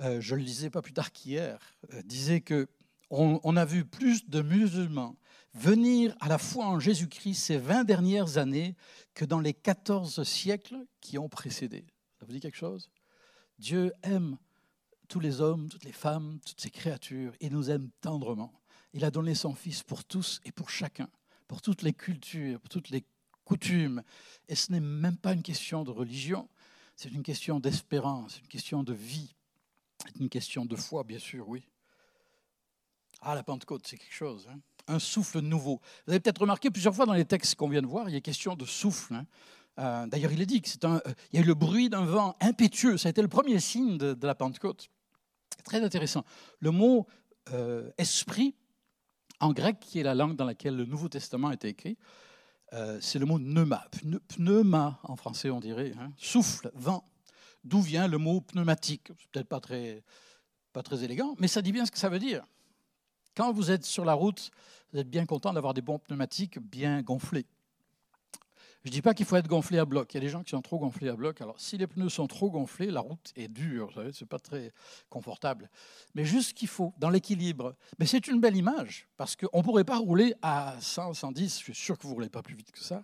euh, 0.00 0.20
je 0.20 0.36
le 0.36 0.42
lisais 0.42 0.70
pas 0.70 0.82
plus 0.82 0.92
tard 0.92 1.10
qu'hier, 1.10 1.58
disait 2.04 2.40
que 2.40 2.68
on, 3.12 3.56
a 3.56 3.64
vu 3.64 3.84
plus 3.84 4.28
de 4.28 4.40
musulmans 4.40 5.16
venir 5.54 6.16
à 6.20 6.28
la 6.28 6.38
foi 6.38 6.66
en 6.66 6.80
Jésus-Christ 6.80 7.34
ces 7.34 7.58
20 7.58 7.84
dernières 7.84 8.38
années 8.38 8.74
que 9.14 9.26
dans 9.26 9.40
les 9.40 9.52
14 9.52 10.22
siècles 10.22 10.86
qui 11.02 11.18
ont 11.18 11.28
précédé. 11.28 11.84
Ça 12.18 12.24
vous 12.24 12.32
dit 12.32 12.40
quelque 12.40 12.56
chose? 12.56 12.90
Dieu 13.58 13.92
aime 14.02 14.38
tous 15.08 15.20
les 15.20 15.42
hommes, 15.42 15.68
toutes 15.68 15.84
les 15.84 15.92
femmes, 15.92 16.40
toutes 16.46 16.60
ces 16.60 16.70
créatures, 16.70 17.34
et 17.40 17.50
nous 17.50 17.70
aime 17.70 17.90
tendrement. 18.00 18.52
Il 18.94 19.04
a 19.04 19.10
donné 19.10 19.34
son 19.34 19.54
Fils 19.54 19.82
pour 19.82 20.04
tous 20.04 20.40
et 20.46 20.52
pour 20.52 20.70
chacun, 20.70 21.08
pour 21.48 21.60
toutes 21.60 21.82
les 21.82 21.92
cultures, 21.92 22.60
pour 22.60 22.70
toutes 22.70 22.88
les 22.88 23.04
coutumes. 23.44 24.02
Et 24.48 24.54
ce 24.54 24.72
n'est 24.72 24.80
même 24.80 25.18
pas 25.18 25.34
une 25.34 25.42
question 25.42 25.84
de 25.84 25.90
religion, 25.90 26.48
c'est 26.96 27.10
une 27.10 27.22
question 27.22 27.60
d'espérance, 27.60 28.38
une 28.38 28.48
question 28.48 28.82
de 28.82 28.94
vie, 28.94 29.34
c'est 30.02 30.18
une 30.18 30.30
question 30.30 30.64
de 30.64 30.76
foi, 30.76 31.04
bien 31.04 31.18
sûr, 31.18 31.46
oui. 31.46 31.68
Ah, 33.22 33.34
la 33.34 33.42
Pentecôte, 33.42 33.86
c'est 33.86 33.96
quelque 33.96 34.14
chose. 34.14 34.48
Hein. 34.50 34.58
un 34.88 34.98
souffle 34.98 35.40
nouveau. 35.40 35.80
Vous 36.06 36.12
avez 36.12 36.20
peut-être 36.20 36.40
remarqué 36.40 36.70
plusieurs 36.70 36.94
fois 36.94 37.06
dans 37.06 37.12
les 37.12 37.24
textes 37.24 37.54
qu'on 37.54 37.68
vient 37.68 37.82
de 37.82 37.86
voir, 37.86 38.08
il 38.08 38.12
y 38.12 38.16
a 38.16 38.20
question 38.20 38.56
de 38.56 38.64
souffle. 38.64 39.14
Hein. 39.14 39.26
Euh, 39.78 40.06
d'ailleurs, 40.06 40.32
il 40.32 40.40
est 40.40 40.46
dit 40.46 40.60
qu'il 40.60 40.78
euh, 40.84 41.00
y 41.32 41.38
a 41.38 41.40
eu 41.40 41.44
le 41.44 41.54
bruit 41.54 41.88
d'un 41.88 42.04
vent 42.04 42.36
impétueux. 42.40 42.96
Ça 42.98 43.08
a 43.08 43.10
été 43.10 43.22
le 43.22 43.28
premier 43.28 43.60
signe 43.60 43.96
de, 43.96 44.26
la 44.26 44.34
Pentecôte. 44.34 44.88
Très 45.64 45.82
intéressant. 45.82 46.24
Le 46.60 46.72
mot 46.72 47.06
euh, 47.52 47.90
esprit 47.96 48.54
en 49.42 49.52
grec, 49.52 49.78
qui 49.80 49.98
est 49.98 50.02
la 50.02 50.14
langue 50.14 50.36
dans 50.36 50.44
laquelle 50.44 50.76
le 50.76 50.84
Nouveau 50.84 51.08
Testament 51.08 51.48
a 51.48 51.54
été 51.54 51.68
écrit, 51.68 51.98
euh, 52.72 52.98
c'est 53.00 53.18
le 53.18 53.26
mot 53.26 53.38
pneuma. 53.38 53.84
Pneuma, 54.28 54.98
en 55.02 55.16
français, 55.16 55.50
on 55.50 55.60
dirait, 55.60 55.92
hein. 55.98 56.12
souffle, 56.16 56.70
vent. 56.74 57.04
D'où 57.64 57.80
vient 57.80 58.08
le 58.08 58.18
mot 58.18 58.40
pneumatique? 58.40 59.08
C'est 59.18 59.30
peut-être 59.30 59.48
pas 59.48 59.60
très, 59.60 60.02
pas 60.72 60.82
très 60.82 61.04
élégant, 61.04 61.34
mais 61.38 61.48
ça 61.48 61.60
dit 61.60 61.72
bien 61.72 61.84
ce 61.84 61.90
que 61.90 61.98
ça 61.98 62.08
veut 62.08 62.18
dire. 62.18 62.44
Quand 63.34 63.52
vous 63.52 63.70
êtes 63.70 63.84
sur 63.84 64.04
la 64.04 64.14
route, 64.14 64.50
vous 64.92 65.00
êtes 65.00 65.08
bien 65.08 65.24
content 65.24 65.52
d'avoir 65.52 65.74
des 65.74 65.80
bons 65.80 65.98
pneumatiques 65.98 66.58
bien 66.58 67.02
gonflés. 67.02 67.46
Je 68.84 68.88
ne 68.88 68.92
dis 68.92 69.02
pas 69.02 69.14
qu'il 69.14 69.24
faut 69.24 69.36
être 69.36 69.46
gonflé 69.46 69.78
à 69.78 69.84
bloc. 69.84 70.12
Il 70.12 70.16
y 70.16 70.18
a 70.18 70.20
des 70.20 70.28
gens 70.28 70.42
qui 70.42 70.50
sont 70.50 70.60
trop 70.60 70.78
gonflés 70.78 71.08
à 71.08 71.14
bloc. 71.14 71.40
Alors, 71.40 71.58
si 71.60 71.78
les 71.78 71.86
pneus 71.86 72.08
sont 72.08 72.26
trop 72.26 72.50
gonflés, 72.50 72.90
la 72.90 73.00
route 73.00 73.32
est 73.36 73.46
dure. 73.46 73.92
Savez, 73.94 74.10
c'est 74.12 74.26
pas 74.26 74.40
très 74.40 74.72
confortable. 75.08 75.70
Mais 76.16 76.24
juste 76.24 76.48
ce 76.48 76.54
qu'il 76.54 76.66
faut, 76.66 76.92
dans 76.98 77.08
l'équilibre. 77.08 77.76
Mais 78.00 78.06
c'est 78.06 78.26
une 78.26 78.40
belle 78.40 78.56
image, 78.56 79.06
parce 79.16 79.36
qu'on 79.36 79.58
ne 79.58 79.62
pourrait 79.62 79.84
pas 79.84 79.98
rouler 79.98 80.34
à 80.42 80.74
100, 80.80 81.14
110. 81.14 81.58
Je 81.60 81.64
suis 81.64 81.74
sûr 81.74 81.96
que 81.96 82.02
vous 82.02 82.10
ne 82.10 82.14
roulez 82.14 82.28
pas 82.28 82.42
plus 82.42 82.56
vite 82.56 82.72
que 82.72 82.80
ça. 82.80 83.02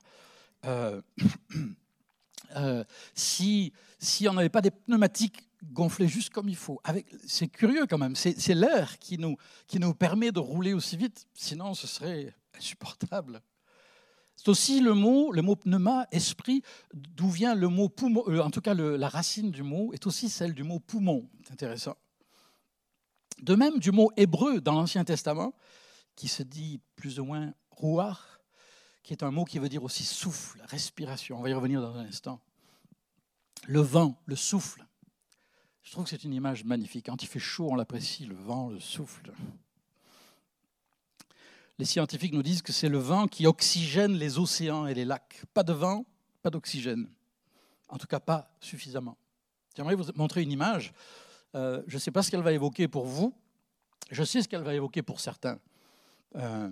Euh, 0.65 1.01
euh, 2.57 2.83
si, 3.15 3.73
si 4.01 4.29
on 4.29 4.33
n'avait 4.33 4.49
pas 4.49 4.63
des 4.63 4.73
pneumatiques 4.73 5.48
gonflés 5.65 6.09
juste 6.09 6.31
comme 6.31 6.49
il 6.49 6.57
faut. 6.57 6.81
C'est 7.27 7.49
curieux 7.49 7.87
quand 7.87 7.99
même. 7.99 8.15
C'est 8.15 8.55
l'air 8.55 8.99
qui 8.99 9.19
nous, 9.19 9.37
qui 9.67 9.79
nous 9.79 9.95
permet 9.95 10.33
de 10.33 10.41
rouler 10.41 10.73
aussi 10.73 10.97
vite. 10.97 11.27
Sinon, 11.35 11.75
ce 11.75 11.87
serait 11.87 12.35
insupportable. 12.57 13.43
C'est 14.39 14.49
aussi 14.49 14.81
le 14.81 14.95
mot, 14.95 15.33
le 15.33 15.43
mot 15.43 15.57
pneuma, 15.57 16.07
esprit, 16.13 16.63
d'où 16.95 17.29
vient 17.29 17.57
le 17.57 17.67
mot 17.67 17.89
poumon, 17.89 18.23
euh, 18.29 18.41
en 18.41 18.51
tout 18.51 18.61
cas 18.61 18.73
la 18.73 19.09
racine 19.09 19.51
du 19.51 19.65
mot 19.65 19.93
est 19.93 20.07
aussi 20.07 20.29
celle 20.29 20.55
du 20.55 20.63
mot 20.63 20.79
poumon. 20.79 21.29
C'est 21.45 21.55
intéressant. 21.55 21.97
De 23.43 23.57
même 23.57 23.81
du 23.81 23.91
mot 23.91 24.13
hébreu 24.17 24.61
dans 24.61 24.75
l'Ancien 24.75 25.05
Testament, 25.05 25.55
qui 26.15 26.29
se 26.29 26.45
dit 26.45 26.81
plus 26.95 27.19
ou 27.19 27.25
moins 27.25 27.53
rouar, 27.71 28.41
qui 29.03 29.13
est 29.13 29.25
un 29.25 29.33
mot 29.33 29.45
qui 29.45 29.59
veut 29.59 29.69
dire 29.69 29.83
aussi 29.83 30.05
souffle, 30.05 30.63
respiration. 30.67 31.39
On 31.39 31.43
va 31.43 31.51
y 31.51 31.55
revenir 31.55 31.81
dans 31.81 31.97
un 31.97 32.05
instant. 32.05 32.41
Le 33.67 33.81
vent, 33.81 34.21
le 34.27 34.37
souffle. 34.37 34.87
Je 35.89 35.93
trouve 35.93 36.05
que 36.05 36.11
c'est 36.11 36.25
une 36.25 36.35
image 36.35 36.65
magnifique. 36.65 37.07
Quand 37.07 37.23
il 37.23 37.27
fait 37.27 37.39
chaud, 37.39 37.69
on 37.71 37.75
l'apprécie, 37.75 38.27
le 38.27 38.35
vent, 38.37 38.69
le 38.69 38.79
souffle 38.79 39.33
les 41.79 41.85
scientifiques 41.85 42.33
nous 42.33 42.43
disent 42.43 42.63
que 42.63 42.73
c'est 42.73 42.89
le 42.89 42.99
vent 42.99 43.27
qui 43.29 43.47
oxygène 43.47 44.13
les 44.15 44.39
océans 44.39 44.87
et 44.87 44.95
les 44.95 45.05
lacs. 45.05 45.43
Pas 45.55 45.63
de 45.63 45.73
vent, 45.73 46.05
pas 46.43 46.51
d'oxygène. 46.51 47.09
En 47.89 47.99
tout 47.99 48.07
cas, 48.07 48.21
pas 48.21 48.51
suffisamment. 48.61 49.17
J'aimerais 49.77 49.95
vous 49.95 50.11
montrer 50.17 50.43
une 50.43 50.51
image. 50.51 50.93
Euh, 51.55 51.83
je 51.87 51.95
ne 51.95 52.01
sais 52.01 52.11
pas 52.11 52.23
ce 52.23 52.31
qu'elle 52.31 52.43
va 52.43 52.53
évoquer 52.53 52.89
pour 52.89 53.07
vous. 53.07 53.33
Je 54.11 54.25
sais 54.25 54.43
ce 54.43 54.49
qu'elle 54.49 54.63
va 54.63 54.75
évoquer 54.75 55.03
pour 55.03 55.21
certains. 55.21 55.59
Euh, 56.35 56.69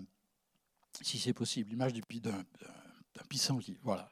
si 1.00 1.18
c'est 1.18 1.32
possible, 1.32 1.70
l'image 1.70 1.92
d'un 1.92 2.44
pissenlit. 3.28 3.78
Voilà. 3.82 4.10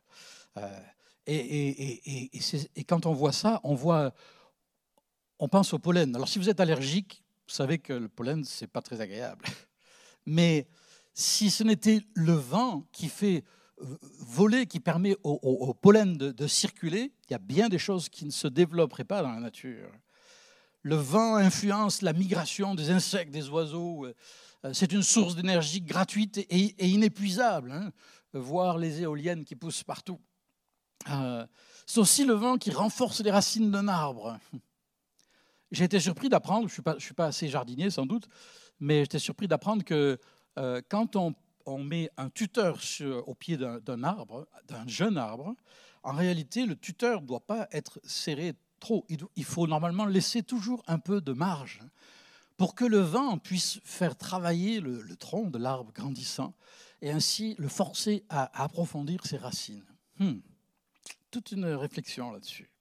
Euh, 0.58 0.80
et, 1.26 2.28
et, 2.76 2.84
quand 2.84 3.06
on 3.06 3.14
voit 3.14 3.32
ça, 3.32 3.60
on 3.64 3.74
voit, 3.74 4.12
on 5.38 5.48
pense 5.48 5.72
au 5.72 5.78
pollen. 5.78 6.14
Alors 6.14 6.28
si 6.28 6.38
vous 6.38 6.48
êtes 6.48 6.60
allergique, 6.60 7.22
vous 7.46 7.54
savez 7.54 7.78
que 7.78 7.92
le 7.92 8.08
pollen, 8.08 8.44
c'est 8.44 8.66
pas 8.66 8.82
très 8.82 9.00
agréable. 9.00 9.44
Mais 10.26 10.66
si 11.12 11.50
ce 11.50 11.62
n'était 11.62 12.00
le 12.14 12.32
vent 12.32 12.84
qui 12.92 13.08
fait 13.08 13.44
euh, 13.80 13.96
voler, 14.20 14.66
qui 14.66 14.80
permet 14.80 15.16
au, 15.22 15.74
pollen 15.74 16.16
de, 16.16 16.46
circuler, 16.46 17.12
il 17.28 17.32
y 17.32 17.34
a 17.34 17.38
bien 17.38 17.68
des 17.68 17.78
choses 17.78 18.08
qui 18.08 18.24
ne 18.24 18.30
se 18.30 18.48
développeraient 18.48 19.04
pas 19.04 19.22
dans 19.22 19.32
la 19.32 19.40
nature. 19.40 19.90
Le 20.82 20.96
vent 20.96 21.36
influence 21.36 22.02
la 22.02 22.12
migration 22.12 22.74
des 22.74 22.90
insectes, 22.90 23.32
des 23.32 23.48
oiseaux. 23.48 24.06
Euh, 24.06 24.72
c'est 24.72 24.92
une 24.92 25.02
source 25.02 25.34
d'énergie 25.34 25.80
gratuite 25.80 26.38
et, 26.38 26.86
inépuisable. 26.86 27.72
Hein. 27.72 27.90
voir 28.32 28.78
les 28.78 29.02
éoliennes 29.02 29.44
qui 29.44 29.56
poussent 29.56 29.84
partout. 29.84 30.20
Euh, 31.10 31.46
c'est 31.86 32.00
aussi 32.00 32.24
le 32.24 32.34
vent 32.34 32.56
qui 32.56 32.70
renforce 32.70 33.20
les 33.20 33.30
racines 33.30 33.70
d'un 33.70 33.88
arbre. 33.88 34.38
J'ai 35.74 35.84
été 35.84 35.98
surpris 35.98 36.28
d'apprendre, 36.28 36.68
je 36.68 36.80
ne 36.86 36.98
suis, 37.00 37.14
pas 37.14 37.26
assez 37.26 37.48
jardinier 37.48 37.90
sans 37.90 38.06
doute, 38.06 38.28
mais 38.78 39.00
j'étais 39.00 39.18
surpris 39.18 39.48
d'apprendre 39.48 39.82
que 39.82 40.20
euh, 40.56 40.80
quand 40.88 41.16
on, 41.16 41.34
met 41.78 42.10
un 42.16 42.30
tuteur 42.30 42.78
au 43.26 43.34
pied 43.34 43.56
d'un 43.56 44.04
arbre, 44.04 44.46
d'un 44.68 44.86
jeune 44.86 45.18
arbre, 45.18 45.56
en 46.04 46.12
réalité, 46.12 46.64
le 46.64 46.76
tuteur 46.76 47.22
ne 47.22 47.26
doit 47.26 47.44
pas 47.44 47.66
être 47.72 47.98
serré 48.04 48.54
trop. 48.78 49.04
Il, 49.08 49.44
faut 49.44 49.66
normalement 49.66 50.04
laisser 50.04 50.44
toujours 50.44 50.84
un 50.86 50.98
peu 51.00 51.20
de 51.20 51.32
marge 51.32 51.80
pour 52.56 52.76
que 52.76 52.84
le 52.84 52.98
vent 52.98 53.38
puisse 53.38 53.80
faire 53.82 54.16
travailler 54.16 54.78
le, 54.78 55.16
tronc 55.16 55.50
de 55.50 55.58
l'arbre 55.58 55.92
grandissant 55.92 56.54
et 57.02 57.10
ainsi 57.10 57.56
le 57.58 57.68
forcer 57.68 58.24
à, 58.28 58.62
approfondir 58.62 59.26
ses 59.26 59.38
racines. 59.38 59.86
Hmm. 60.20 60.38
Toute 61.32 61.50
une 61.50 61.64
réflexion 61.64 62.30
là-dessus. 62.30 62.73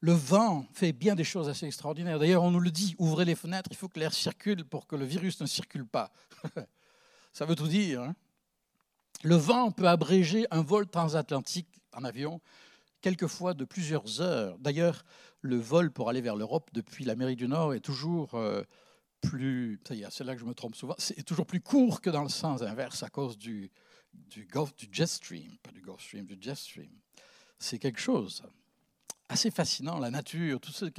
Le 0.00 0.12
vent 0.12 0.66
fait 0.72 0.92
bien 0.92 1.14
des 1.16 1.24
choses 1.24 1.48
assez 1.48 1.66
extraordinaires. 1.66 2.18
D'ailleurs, 2.18 2.44
on 2.44 2.50
nous 2.50 2.60
le 2.60 2.70
dit, 2.70 2.94
ouvrez 2.98 3.24
les 3.24 3.34
fenêtres, 3.34 3.68
il 3.72 3.76
faut 3.76 3.88
que 3.88 3.98
l'air 3.98 4.14
circule 4.14 4.64
pour 4.64 4.86
que 4.86 4.94
le 4.94 5.04
virus 5.04 5.40
ne 5.40 5.46
circule 5.46 5.86
pas. 5.86 6.12
Ça 7.32 7.44
veut 7.44 7.56
tout 7.56 7.66
dire. 7.66 8.02
Hein. 8.02 8.14
Le 9.24 9.34
vent 9.34 9.72
peut 9.72 9.88
abréger 9.88 10.46
un 10.52 10.62
vol 10.62 10.86
transatlantique 10.86 11.80
en 11.92 12.04
avion, 12.04 12.40
quelquefois 13.00 13.54
de 13.54 13.64
plusieurs 13.64 14.20
heures. 14.20 14.56
D'ailleurs, 14.58 15.04
le 15.40 15.56
vol 15.56 15.90
pour 15.90 16.08
aller 16.08 16.20
vers 16.20 16.36
l'Europe 16.36 16.70
depuis 16.72 17.04
l'Amérique 17.04 17.38
du 17.38 17.48
Nord 17.48 17.74
est 17.74 17.80
toujours 17.80 18.34
euh, 18.34 18.62
plus, 19.20 19.80
c'est 19.84 20.24
là 20.24 20.34
que 20.34 20.40
je 20.40 20.44
me 20.44 20.54
trompe 20.54 20.76
souvent, 20.76 20.94
c'est 20.98 21.24
toujours 21.24 21.46
plus 21.46 21.60
court 21.60 22.00
que 22.00 22.10
dans 22.10 22.22
le 22.22 22.28
sens 22.28 22.62
inverse 22.62 23.02
à 23.02 23.08
cause 23.08 23.36
du, 23.36 23.70
du, 24.12 24.46
du 24.76 24.88
jet 24.92 25.06
stream, 25.06 25.56
pas 25.62 25.72
du 25.72 25.80
Gulf 25.80 26.00
Stream, 26.00 26.26
du 26.26 26.36
jet 26.40 26.54
stream. 26.54 26.90
C'est 27.58 27.80
quelque 27.80 28.00
chose 28.00 28.44
assez 29.28 29.50
fascinant, 29.50 29.98
la 29.98 30.10
nature, 30.10 30.60
toutes 30.60 30.98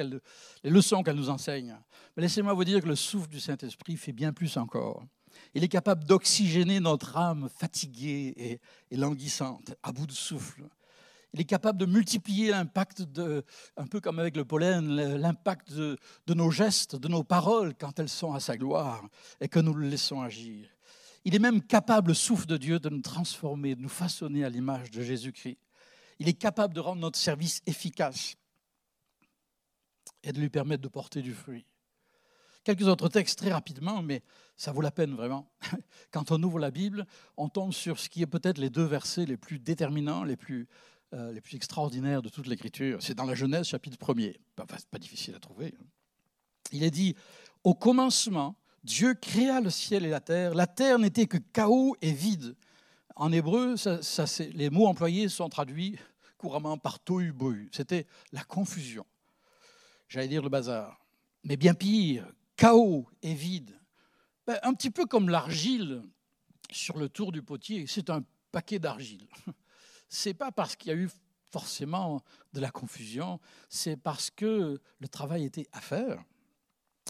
les 0.63 0.69
leçons 0.69 1.03
qu'elle 1.03 1.15
nous 1.15 1.29
enseigne. 1.29 1.75
Mais 2.15 2.23
laissez-moi 2.23 2.53
vous 2.53 2.63
dire 2.63 2.81
que 2.81 2.87
le 2.87 2.95
souffle 2.95 3.29
du 3.29 3.39
Saint-Esprit 3.39 3.97
fait 3.97 4.11
bien 4.11 4.33
plus 4.33 4.57
encore. 4.57 5.05
Il 5.53 5.63
est 5.63 5.69
capable 5.69 6.03
d'oxygéner 6.03 6.79
notre 6.79 7.17
âme 7.17 7.49
fatiguée 7.49 8.59
et, 8.91 8.97
languissante, 8.97 9.73
à 9.83 9.91
bout 9.91 10.07
de 10.07 10.11
souffle. 10.11 10.67
Il 11.33 11.41
est 11.41 11.45
capable 11.45 11.77
de 11.77 11.85
multiplier 11.85 12.49
l'impact, 12.49 13.03
de, 13.03 13.43
un 13.77 13.85
peu 13.85 13.99
comme 14.01 14.17
avec 14.17 14.35
le 14.35 14.45
pollen, 14.45 14.95
l'impact 14.95 15.71
de, 15.71 15.97
de, 16.25 16.33
nos 16.33 16.49
gestes, 16.49 16.95
de 16.95 17.07
nos 17.07 17.23
paroles 17.23 17.75
quand 17.75 17.99
elles 17.99 18.09
sont 18.09 18.33
à 18.33 18.39
sa 18.39 18.57
gloire 18.57 19.07
et 19.39 19.47
que 19.47 19.59
nous 19.59 19.73
le 19.73 19.87
laissons 19.87 20.21
agir. 20.21 20.67
Il 21.25 21.35
est 21.35 21.39
même 21.39 21.61
capable, 21.61 22.09
le 22.09 22.13
souffle 22.15 22.47
de 22.47 22.57
Dieu, 22.57 22.79
de 22.79 22.89
nous 22.89 23.01
transformer, 23.01 23.75
de 23.75 23.81
nous 23.81 23.89
façonner 23.89 24.43
à 24.43 24.49
l'image 24.49 24.89
de 24.89 25.03
Jésus-Christ. 25.03 25.59
Il 26.19 26.27
est 26.27 26.33
capable 26.33 26.73
de 26.73 26.79
rendre 26.79 27.01
notre 27.01 27.17
service 27.17 27.61
efficace 27.65 28.35
et 30.23 30.33
de 30.33 30.39
lui 30.39 30.49
permettre 30.49 30.83
de 30.83 30.87
porter 30.87 31.21
du 31.21 31.33
fruit. 31.33 31.65
Quelques 32.63 32.87
autres 32.87 33.07
textes 33.07 33.39
très 33.39 33.51
rapidement, 33.51 34.03
mais 34.03 34.21
ça 34.57 34.71
vaut 34.71 34.81
la 34.81 34.91
peine 34.91 35.15
vraiment. 35.15 35.49
Quand 36.11 36.31
on 36.31 36.43
ouvre 36.43 36.59
la 36.59 36.71
Bible, 36.71 37.05
on 37.37 37.47
tombe 37.47 37.73
sur 37.73 37.99
ce 37.99 38.09
qui 38.09 38.21
est 38.21 38.27
peut-être 38.27 38.57
les 38.57 38.69
deux 38.69 38.83
versets 38.83 39.25
les 39.25 39.37
plus 39.37 39.59
déterminants, 39.59 40.23
les 40.23 40.35
plus 40.35 40.67
euh, 41.13 41.39
extraordinaires 41.53 42.21
de 42.21 42.29
toute 42.29 42.47
l'Écriture. 42.47 43.01
C'est 43.01 43.15
dans 43.15 43.25
la 43.25 43.33
Genèse, 43.33 43.67
chapitre 43.67 43.97
1er. 43.97 44.35
Pas, 44.55 44.65
pas 44.65 44.99
difficile 44.99 45.35
à 45.35 45.39
trouver. 45.39 45.73
Il 46.71 46.83
est 46.83 46.91
dit 46.91 47.15
Au 47.63 47.73
commencement, 47.73 48.55
Dieu 48.83 49.13
créa 49.13 49.61
le 49.61 49.69
ciel 49.69 50.05
et 50.05 50.09
la 50.09 50.19
terre. 50.19 50.53
La 50.53 50.67
terre 50.67 50.99
n'était 50.99 51.27
que 51.27 51.37
chaos 51.37 51.95
et 52.01 52.11
vide. 52.11 52.55
En 53.15 53.31
hébreu, 53.31 53.75
les 54.53 54.69
mots 54.69 54.87
employés 54.87 55.27
sont 55.27 55.49
traduits 55.49 55.97
couramment 56.39 56.77
par 56.79 56.99
tohu. 56.99 57.69
C'était 57.71 58.07
la 58.31 58.43
confusion. 58.43 59.05
J'allais 60.07 60.27
dire 60.27 60.41
le 60.41 60.49
bazar. 60.49 61.05
Mais 61.43 61.57
bien 61.57 61.75
pire, 61.75 62.27
chaos 62.55 63.07
et 63.21 63.35
vide. 63.35 63.79
Ben, 64.47 64.57
un 64.63 64.73
petit 64.73 64.89
peu 64.89 65.05
comme 65.05 65.29
l'argile 65.29 66.01
sur 66.71 66.97
le 66.97 67.09
tour 67.09 67.31
du 67.31 67.43
potier. 67.43 67.85
C'est 67.85 68.09
un 68.09 68.23
paquet 68.51 68.79
d'argile. 68.79 69.27
c'est 70.09 70.33
pas 70.33 70.51
parce 70.51 70.75
qu'il 70.75 70.89
y 70.89 70.95
a 70.95 70.97
eu 70.97 71.09
forcément 71.51 72.23
de 72.53 72.59
la 72.59 72.71
confusion, 72.71 73.39
c'est 73.69 73.97
parce 73.97 74.29
que 74.29 74.79
le 74.99 75.07
travail 75.07 75.45
était 75.45 75.67
à 75.71 75.81
faire. 75.81 76.23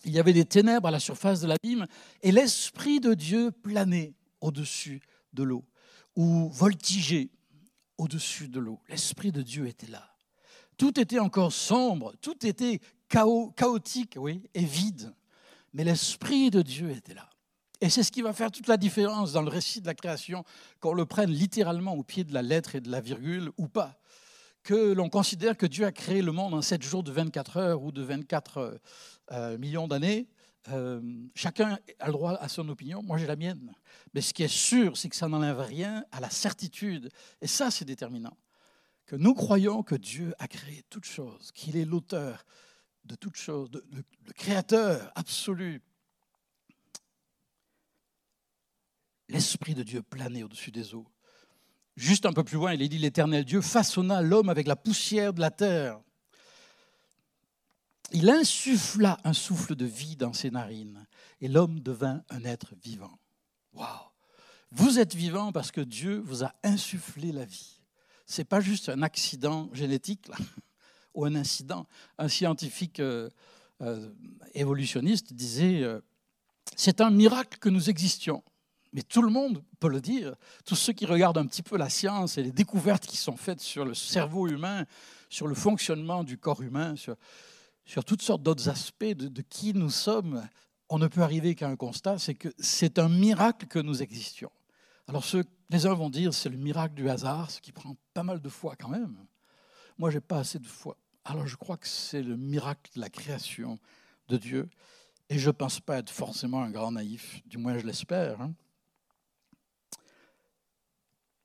Il 0.06 0.12
y 0.12 0.20
avait 0.20 0.34
des 0.34 0.46
ténèbres 0.46 0.88
à 0.88 0.92
la 0.92 1.00
surface 1.00 1.42
de 1.42 1.48
l'abîme 1.48 1.86
et 2.22 2.32
l'Esprit 2.32 3.02
de 3.02 3.14
Dieu 3.14 3.52
planait 3.52 4.14
au-dessus 4.40 5.02
de 5.34 5.44
l'eau 5.44 5.66
ou 6.16 6.50
voltigeait 6.50 7.30
au-dessus 8.00 8.48
de 8.48 8.60
l'eau. 8.60 8.80
L'Esprit 8.90 9.32
de 9.32 9.42
Dieu 9.42 9.68
était 9.68 9.88
là. 9.88 10.10
Tout 10.78 11.00
était 11.00 11.20
encore 11.20 11.52
sombre, 11.52 12.16
tout 12.22 12.46
était 12.46 12.80
chaotique 13.10 14.16
oui, 14.18 14.42
et 14.54 14.64
vide, 14.64 15.14
mais 15.74 15.84
l'Esprit 15.84 16.50
de 16.50 16.62
Dieu 16.62 16.90
était 16.92 17.14
là. 17.14 17.30
Et 17.82 17.90
c'est 17.90 18.04
ce 18.04 18.12
qui 18.12 18.22
va 18.22 18.34
faire 18.34 18.52
toute 18.52 18.68
la 18.68 18.78
différence 18.78 19.34
dans 19.34 19.42
le 19.42 19.50
récit 19.50 19.82
de 19.82 19.86
la 19.86 19.94
création, 19.94 20.44
qu'on 20.80 20.94
le 20.94 21.06
prenne 21.06 21.30
littéralement 21.30 21.94
au 21.94 22.04
pied 22.04 22.24
de 22.24 22.34
la 22.34 22.42
lettre 22.42 22.76
et 22.76 22.82
de 22.82 22.90
la 22.90 23.02
virgule 23.02 23.52
ou 23.58 23.68
pas. 23.68 24.00
Que 24.64 24.94
l'on 24.94 25.10
considère 25.10 25.56
que 25.56 25.66
Dieu 25.66 25.86
a 25.86 25.92
créé 25.92 26.22
le 26.22 26.32
monde 26.32 26.54
en 26.54 26.62
7 26.62 26.82
jours 26.82 27.04
de 27.04 27.12
24 27.12 27.58
heures 27.58 27.84
ou 27.84 27.92
de 27.92 28.02
24 28.02 28.58
euh, 28.58 28.78
euh, 29.32 29.58
millions 29.58 29.88
d'années. 29.88 30.28
Euh, 30.72 31.02
chacun 31.36 31.78
a 32.00 32.08
le 32.08 32.14
droit 32.14 32.34
à 32.34 32.48
son 32.48 32.68
opinion, 32.70 33.02
moi 33.04 33.18
j'ai 33.18 33.28
la 33.28 33.36
mienne. 33.36 33.74
Mais 34.14 34.22
ce 34.22 34.34
qui 34.34 34.44
est 34.44 34.48
sûr, 34.48 34.98
c'est 34.98 35.10
que 35.10 35.16
ça 35.16 35.28
n'enlève 35.28 35.60
rien 35.60 36.06
à 36.12 36.20
la 36.20 36.30
certitude. 36.30 37.10
Et 37.42 37.48
ça, 37.48 37.72
c'est 37.72 37.86
déterminant. 37.86 38.38
Que 39.06 39.16
nous 39.16 39.34
croyons 39.34 39.84
que 39.84 39.96
Dieu 39.96 40.34
a 40.40 40.48
créé 40.48 40.84
toutes 40.90 41.06
choses, 41.06 41.52
qu'il 41.54 41.78
est 41.78 41.86
l'auteur 41.86 42.46
de 43.06 43.16
toutes 43.16 43.38
choses, 43.38 43.70
le 43.72 44.34
créateur 44.34 45.12
absolu, 45.16 45.82
l'Esprit 49.30 49.74
de 49.74 49.84
Dieu 49.84 50.02
planait 50.02 50.44
au-dessus 50.44 50.72
des 50.72 50.94
eaux. 50.94 51.08
Juste 51.96 52.26
un 52.26 52.34
peu 52.34 52.44
plus 52.44 52.56
loin, 52.56 52.74
il 52.74 52.82
est 52.82 52.88
dit, 52.88 52.98
l'Éternel 52.98 53.46
Dieu 53.46 53.62
façonna 53.62 54.22
l'homme 54.22 54.50
avec 54.50 54.68
la 54.68 54.76
poussière 54.76 55.34
de 55.34 55.42
la 55.42 55.52
terre. 55.52 56.00
Il 58.12 58.30
insuffla 58.30 59.18
un 59.24 59.34
souffle 59.34 59.76
de 59.76 59.86
vie 59.86 60.16
dans 60.16 60.34
ses 60.34 60.52
narines 60.52 61.06
et 61.42 61.48
l'homme 61.48 61.80
devint 61.80 62.24
un 62.30 62.44
être 62.44 62.74
vivant. 62.84 63.20
Waouh 63.74 63.88
Vous 64.72 65.00
êtes 65.00 65.16
vivant 65.16 65.52
parce 65.52 65.72
que 65.72 65.82
Dieu 65.82 66.20
vous 66.20 66.44
a 66.44 66.54
insufflé 66.64 67.32
la 67.32 67.46
vie. 67.46 67.82
Ce 68.26 68.42
n'est 68.42 68.46
pas 68.46 68.62
juste 68.62 68.90
un 68.90 69.02
accident 69.02 69.70
génétique 69.74 70.30
ou 71.14 71.26
un 71.26 71.36
incident. 71.36 71.88
Un 72.18 72.28
scientifique 72.28 73.00
euh, 73.00 73.30
euh, 73.82 74.12
évolutionniste 74.54 75.34
disait 75.34 75.84
euh, 75.84 76.02
c'est 76.76 77.02
un 77.02 77.12
miracle 77.12 77.60
que 77.60 77.70
nous 77.70 77.90
existions 77.90 78.44
mais 78.94 79.02
tout 79.04 79.22
le 79.22 79.30
monde 79.30 79.64
peut 79.80 79.90
le 79.90 80.02
dire. 80.02 80.36
Tous 80.66 80.76
ceux 80.76 80.94
qui 80.94 81.06
regardent 81.06 81.38
un 81.38 81.46
petit 81.46 81.62
peu 81.62 81.78
la 81.78 81.90
science 81.90 82.38
et 82.38 82.44
les 82.44 82.52
découvertes 82.52 83.06
qui 83.06 83.18
sont 83.18 83.38
faites 83.38 83.62
sur 83.62 83.86
le 83.86 83.94
cerveau 83.94 84.48
humain, 84.48 84.86
sur 85.30 85.48
le 85.48 85.56
fonctionnement 85.56 86.24
du 86.24 86.38
corps 86.38 86.62
humain, 86.62 86.96
sur, 86.96 87.16
sur 87.90 88.06
toutes 88.06 88.22
sortes 88.22 88.44
d'autres 88.44 88.70
aspects 88.70 89.04
de, 89.04 89.42
qui 89.42 89.74
nous 89.74 89.90
sommes, 89.90 90.48
on 90.90 91.00
ne 91.00 91.08
peut 91.08 91.24
arriver 91.24 91.56
qu'à 91.56 91.68
un 91.68 91.76
constat, 91.76 92.20
c'est 92.20 92.36
que 92.36 92.50
c'est 92.60 93.00
un 93.00 93.10
miracle 93.10 93.66
que 93.66 93.80
nous 93.80 94.04
existions. 94.04 94.52
Alors 95.08 95.26
les 95.72 95.88
uns 95.88 95.96
vont 95.96 96.12
dire 96.12 96.32
c'est 96.32 96.50
le 96.50 96.58
miracle 96.58 96.94
du 96.94 97.10
hasard, 97.10 97.50
ce 97.50 97.60
qui 97.60 97.72
prend 97.72 97.98
pas 98.14 98.22
mal 98.22 98.42
de 98.42 98.50
foi 98.50 98.76
quand 98.76 98.90
même. 98.90 99.16
Moi, 99.98 100.12
j'ai 100.12 100.22
pas 100.22 100.38
assez 100.38 100.60
de 100.60 100.68
foi. 100.68 100.98
Alors 101.26 101.48
je 101.48 101.56
crois 101.56 101.78
que 101.78 101.88
c'est 101.88 102.22
le 102.22 102.38
miracle 102.38 102.92
de 102.94 103.02
la 103.02 103.10
création 103.10 103.80
de 104.28 104.38
Dieu. 104.38 104.70
Et 105.30 105.40
je 105.40 105.48
ne 105.48 105.52
pense 105.52 105.80
pas 105.80 105.98
être 105.98 106.12
forcément 106.12 106.62
un 106.62 106.70
grand 106.70 106.92
naïf, 106.92 107.42
du 107.48 107.58
moins 107.58 107.76
je 107.80 107.88
l'espère. 107.88 108.40
Hein. 108.40 108.54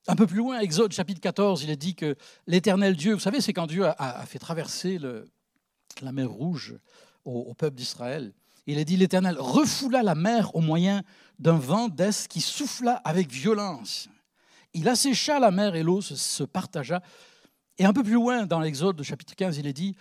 Un 0.09 0.17
peu 0.17 0.27
plus 0.27 0.39
loin, 0.39 0.61
Exode 0.61 0.93
chapitre 0.93 1.23
14, 1.23 1.63
il 1.63 1.71
est 1.71 1.77
dit 1.77 1.95
que 1.95 2.17
l'éternel 2.47 2.97
Dieu, 2.97 3.15
vous 3.15 3.21
savez, 3.21 3.41
c'est 3.41 3.55
quand 3.55 3.67
Dieu 3.67 3.87
a, 3.87 4.27
fait 4.27 4.39
traverser 4.39 4.99
la 6.01 6.13
mer 6.13 6.31
Rouge 6.31 6.77
au, 7.25 7.55
peuple 7.55 7.77
d'Israël. 7.77 8.33
Il 8.67 8.79
est 8.79 8.85
dit, 8.85 8.97
l'éternel 8.97 9.37
refoula 9.39 10.03
la 10.03 10.15
mer 10.15 10.55
au 10.55 10.61
moyen 10.61 11.03
d'un 11.39 11.57
vent 11.57 11.89
d'est 11.89 12.29
qui 12.29 12.41
souffla 12.41 12.97
avec 13.05 13.31
violence. 13.31 14.09
Il 14.73 14.89
assécha 14.89 15.39
la 15.39 15.51
mer 15.51 15.75
et 15.75 15.83
l'eau 15.83 16.01
se, 16.01 16.45
partagea. 16.45 17.03
Et 17.79 17.85
un 17.85 17.93
peu 17.93 18.03
plus 18.03 18.15
loin, 18.15 18.47
dans 18.47 18.61
l'Exode 18.61 19.03
chapitre 19.03 19.35
15, 19.35 19.59
il 19.59 19.67
est 19.67 19.73
dit, 19.73 19.97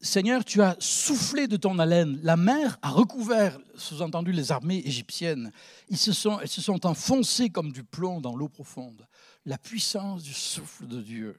Seigneur, 0.00 0.44
tu 0.44 0.62
as 0.62 0.76
soufflé 0.78 1.48
de 1.48 1.56
ton 1.56 1.78
haleine. 1.78 2.20
La 2.22 2.36
mer 2.36 2.78
a 2.82 2.90
recouvert, 2.90 3.58
sous-entendu, 3.74 4.30
les 4.32 4.52
armées 4.52 4.82
égyptiennes. 4.84 5.50
Ils 5.88 5.98
se 5.98 6.12
sont, 6.12 6.38
elles 6.40 6.48
se 6.48 6.60
sont 6.60 6.86
enfoncées 6.86 7.50
comme 7.50 7.72
du 7.72 7.82
plomb 7.82 8.20
dans 8.20 8.36
l'eau 8.36 8.48
profonde 8.48 9.06
la 9.48 9.58
puissance 9.58 10.22
du 10.22 10.34
souffle 10.34 10.86
de 10.86 11.00
Dieu. 11.00 11.36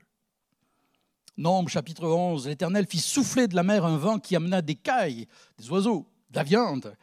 Nombre 1.39 1.69
chapitre 1.69 2.05
11, 2.05 2.49
l'Éternel 2.49 2.85
fit 2.85 2.99
souffler 2.99 3.47
de 3.47 3.55
la 3.55 3.63
mer 3.63 3.85
un 3.85 3.95
vent 3.95 4.19
qui 4.19 4.35
amena 4.35 4.61
des 4.61 4.75
cailles, 4.75 5.25
des 5.57 5.69
oiseaux, 5.69 6.05
de 6.31 6.35
la 6.35 6.43
viande. 6.43 6.93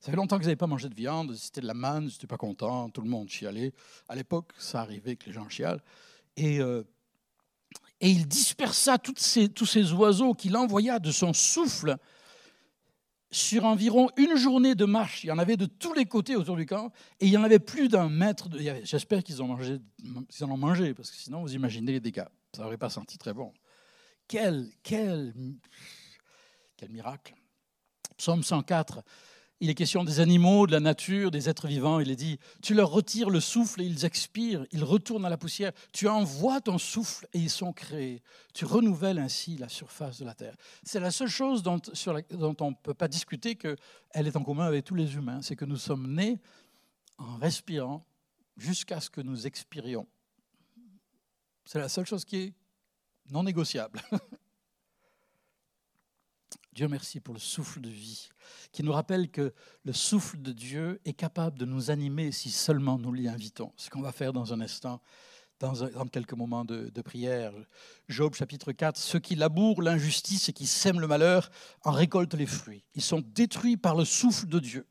Ça 0.00 0.10
fait 0.10 0.16
longtemps 0.16 0.38
que 0.38 0.44
vous 0.44 0.46
n'avez 0.46 0.56
pas 0.56 0.66
mangé 0.66 0.88
de 0.88 0.94
viande, 0.94 1.34
c'était 1.34 1.60
de 1.60 1.66
la 1.66 1.74
manne, 1.74 2.06
n'étais 2.06 2.26
pas 2.26 2.38
content, 2.38 2.88
tout 2.88 3.02
le 3.02 3.10
monde 3.10 3.28
chialait. 3.28 3.74
À 4.08 4.14
l'époque, 4.14 4.54
ça 4.56 4.80
arrivait 4.80 5.16
que 5.16 5.26
les 5.26 5.34
gens 5.34 5.46
chialent. 5.50 5.82
Et, 6.38 6.58
euh, 6.60 6.84
il 8.00 8.26
dispersa 8.26 8.96
tous 8.96 9.14
ces 9.18 9.92
oiseaux 9.92 10.32
qu'il 10.32 10.56
envoya 10.56 10.98
de 10.98 11.10
son 11.10 11.34
souffle 11.34 11.98
sur 13.30 13.66
environ 13.66 14.08
une 14.16 14.36
journée 14.36 14.74
de 14.74 14.86
marche, 14.86 15.22
il 15.22 15.26
y 15.26 15.32
en 15.32 15.38
avait 15.38 15.58
de 15.58 15.66
tous 15.66 15.92
les 15.92 16.06
côtés 16.06 16.34
autour 16.34 16.56
du 16.56 16.64
camp, 16.64 16.92
et 17.20 17.26
il 17.26 17.30
y 17.30 17.36
en 17.36 17.44
avait 17.44 17.58
plus 17.58 17.88
d'un 17.88 18.08
mètre. 18.08 18.48
J'espère 18.84 19.22
qu'ils 19.22 19.42
en 19.42 19.50
ont 19.50 20.56
mangé, 20.56 20.94
parce 20.94 21.10
que 21.10 21.16
sinon, 21.18 21.42
vous 21.42 21.54
imaginez 21.54 21.92
les 21.92 22.00
dégâts. 22.00 22.24
Ça 22.56 22.62
n'aurait 22.62 22.78
pas 22.78 22.90
senti 22.90 23.18
très 23.18 23.34
bon. 23.34 23.52
Quel, 24.32 25.34
miracle. 26.88 27.34
Psaume 28.16 28.42
104, 28.42 29.02
il 29.60 29.68
est 29.68 29.74
question 29.74 30.04
des 30.04 30.20
animaux, 30.20 30.66
de 30.66 30.72
la 30.72 30.80
nature, 30.80 31.30
des 31.30 31.50
êtres 31.50 31.68
vivants. 31.68 32.00
Il 32.00 32.10
est 32.10 32.16
dit, 32.16 32.38
tu 32.62 32.72
leur 32.72 32.90
retires 32.90 33.28
le 33.28 33.40
souffle 33.40 33.82
et 33.82 33.84
ils 33.84 34.06
expirent, 34.06 34.64
ils 34.72 34.84
retournent 34.84 35.26
à 35.26 35.28
la 35.28 35.36
poussière. 35.36 35.72
Tu 35.92 36.08
envoies 36.08 36.62
ton 36.62 36.78
souffle 36.78 37.28
et 37.34 37.40
ils 37.40 37.50
sont 37.50 37.74
créés. 37.74 38.22
Tu 38.54 38.64
renouvelles 38.64 39.18
ainsi 39.18 39.58
la 39.58 39.68
surface 39.68 40.18
de 40.18 40.24
la 40.24 40.32
terre. 40.32 40.56
C'est 40.82 41.00
la 41.00 41.10
seule 41.10 41.28
chose 41.28 41.62
dont, 41.62 41.82
dont 42.30 42.56
on 42.60 42.70
ne 42.70 42.76
peut 42.82 42.94
pas 42.94 43.08
discuter 43.08 43.56
qu'elle 43.56 43.76
est 44.14 44.36
en 44.36 44.42
commun 44.42 44.64
avec 44.64 44.86
tous 44.86 44.94
les 44.94 45.14
humains. 45.14 45.42
C'est 45.42 45.56
que 45.56 45.66
nous 45.66 45.76
sommes 45.76 46.10
nés 46.14 46.40
en 47.18 47.36
respirant 47.36 48.06
jusqu'à 48.56 48.98
ce 48.98 49.10
que 49.10 49.20
nous 49.20 49.46
expirions. 49.46 50.06
C'est 51.66 51.80
la 51.80 51.90
seule 51.90 52.06
chose 52.06 52.24
qui 52.24 52.36
est 52.36 52.54
non 53.32 53.42
négociable. 53.42 54.00
Dieu 56.72 56.86
merci 56.88 57.20
pour 57.20 57.34
le 57.34 57.40
souffle 57.40 57.80
de 57.80 57.90
vie, 57.90 58.28
qui 58.70 58.82
nous 58.82 58.92
rappelle 58.92 59.30
que 59.30 59.52
le 59.84 59.92
souffle 59.92 60.40
de 60.40 60.52
Dieu 60.52 61.00
est 61.04 61.12
capable 61.12 61.58
de 61.58 61.66
nous 61.66 61.90
animer 61.90 62.32
si 62.32 62.50
seulement 62.50 62.98
nous 62.98 63.12
l'y 63.12 63.28
invitons. 63.28 63.72
Ce 63.76 63.90
qu'on 63.90 64.00
va 64.00 64.12
faire 64.12 64.32
dans 64.32 64.54
un 64.54 64.60
instant, 64.60 65.02
dans, 65.60 66.06
quelques 66.06 66.32
moments 66.32 66.64
de, 66.64 67.02
prière. 67.02 67.52
Job 68.08 68.34
chapitre 68.34 68.72
4, 68.72 68.96
ceux 68.96 69.18
qui 69.18 69.34
labourent 69.34 69.82
l'injustice 69.82 70.48
et 70.48 70.52
qui 70.52 70.66
sèment 70.66 71.00
le 71.00 71.06
malheur 71.06 71.50
en 71.84 71.92
récoltent 71.92 72.34
les 72.34 72.46
fruits. 72.46 72.84
Ils 72.94 73.02
sont 73.02 73.22
détruits 73.24 73.76
par 73.76 73.94
le 73.94 74.04
souffle 74.04 74.46
de 74.46 74.58
Dieu. 74.58 74.86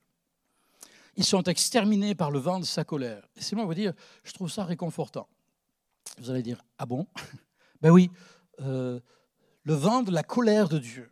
Ils 1.18 1.26
sont 1.26 1.44
exterminés 1.44 2.16
par 2.16 2.32
le 2.32 2.40
vent 2.40 2.60
de 2.60 2.66
sa 2.66 2.84
colère. 2.84 3.28
Et 3.36 3.42
c'est 3.42 3.56
moi 3.56 3.66
vous 3.66 3.74
dire, 3.74 3.94
je 4.24 4.32
trouve 4.32 4.50
ça 4.50 4.64
réconfortant. 4.64 5.28
Vous 6.20 6.30
allez 6.30 6.44
dire, 6.44 6.64
ah 6.78 6.86
bon? 6.86 7.06
Ben 7.82 7.90
oui, 7.90 8.12
euh, 8.60 9.00
le 9.64 9.74
vent 9.74 10.04
de 10.04 10.12
la 10.12 10.24
colère 10.24 10.70
de 10.70 10.78
Dieu 10.78 11.12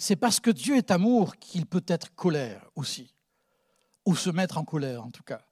c'est 0.00 0.16
parce 0.16 0.40
que 0.40 0.50
Dieu 0.50 0.76
est 0.76 0.90
amour 0.90 1.36
qu'il 1.36 1.66
peut 1.66 1.84
être 1.86 2.14
colère 2.14 2.70
aussi, 2.74 3.14
ou 4.06 4.16
se 4.16 4.30
mettre 4.30 4.56
en 4.56 4.64
colère 4.64 5.04
en 5.04 5.10
tout 5.10 5.22
cas. 5.22 5.42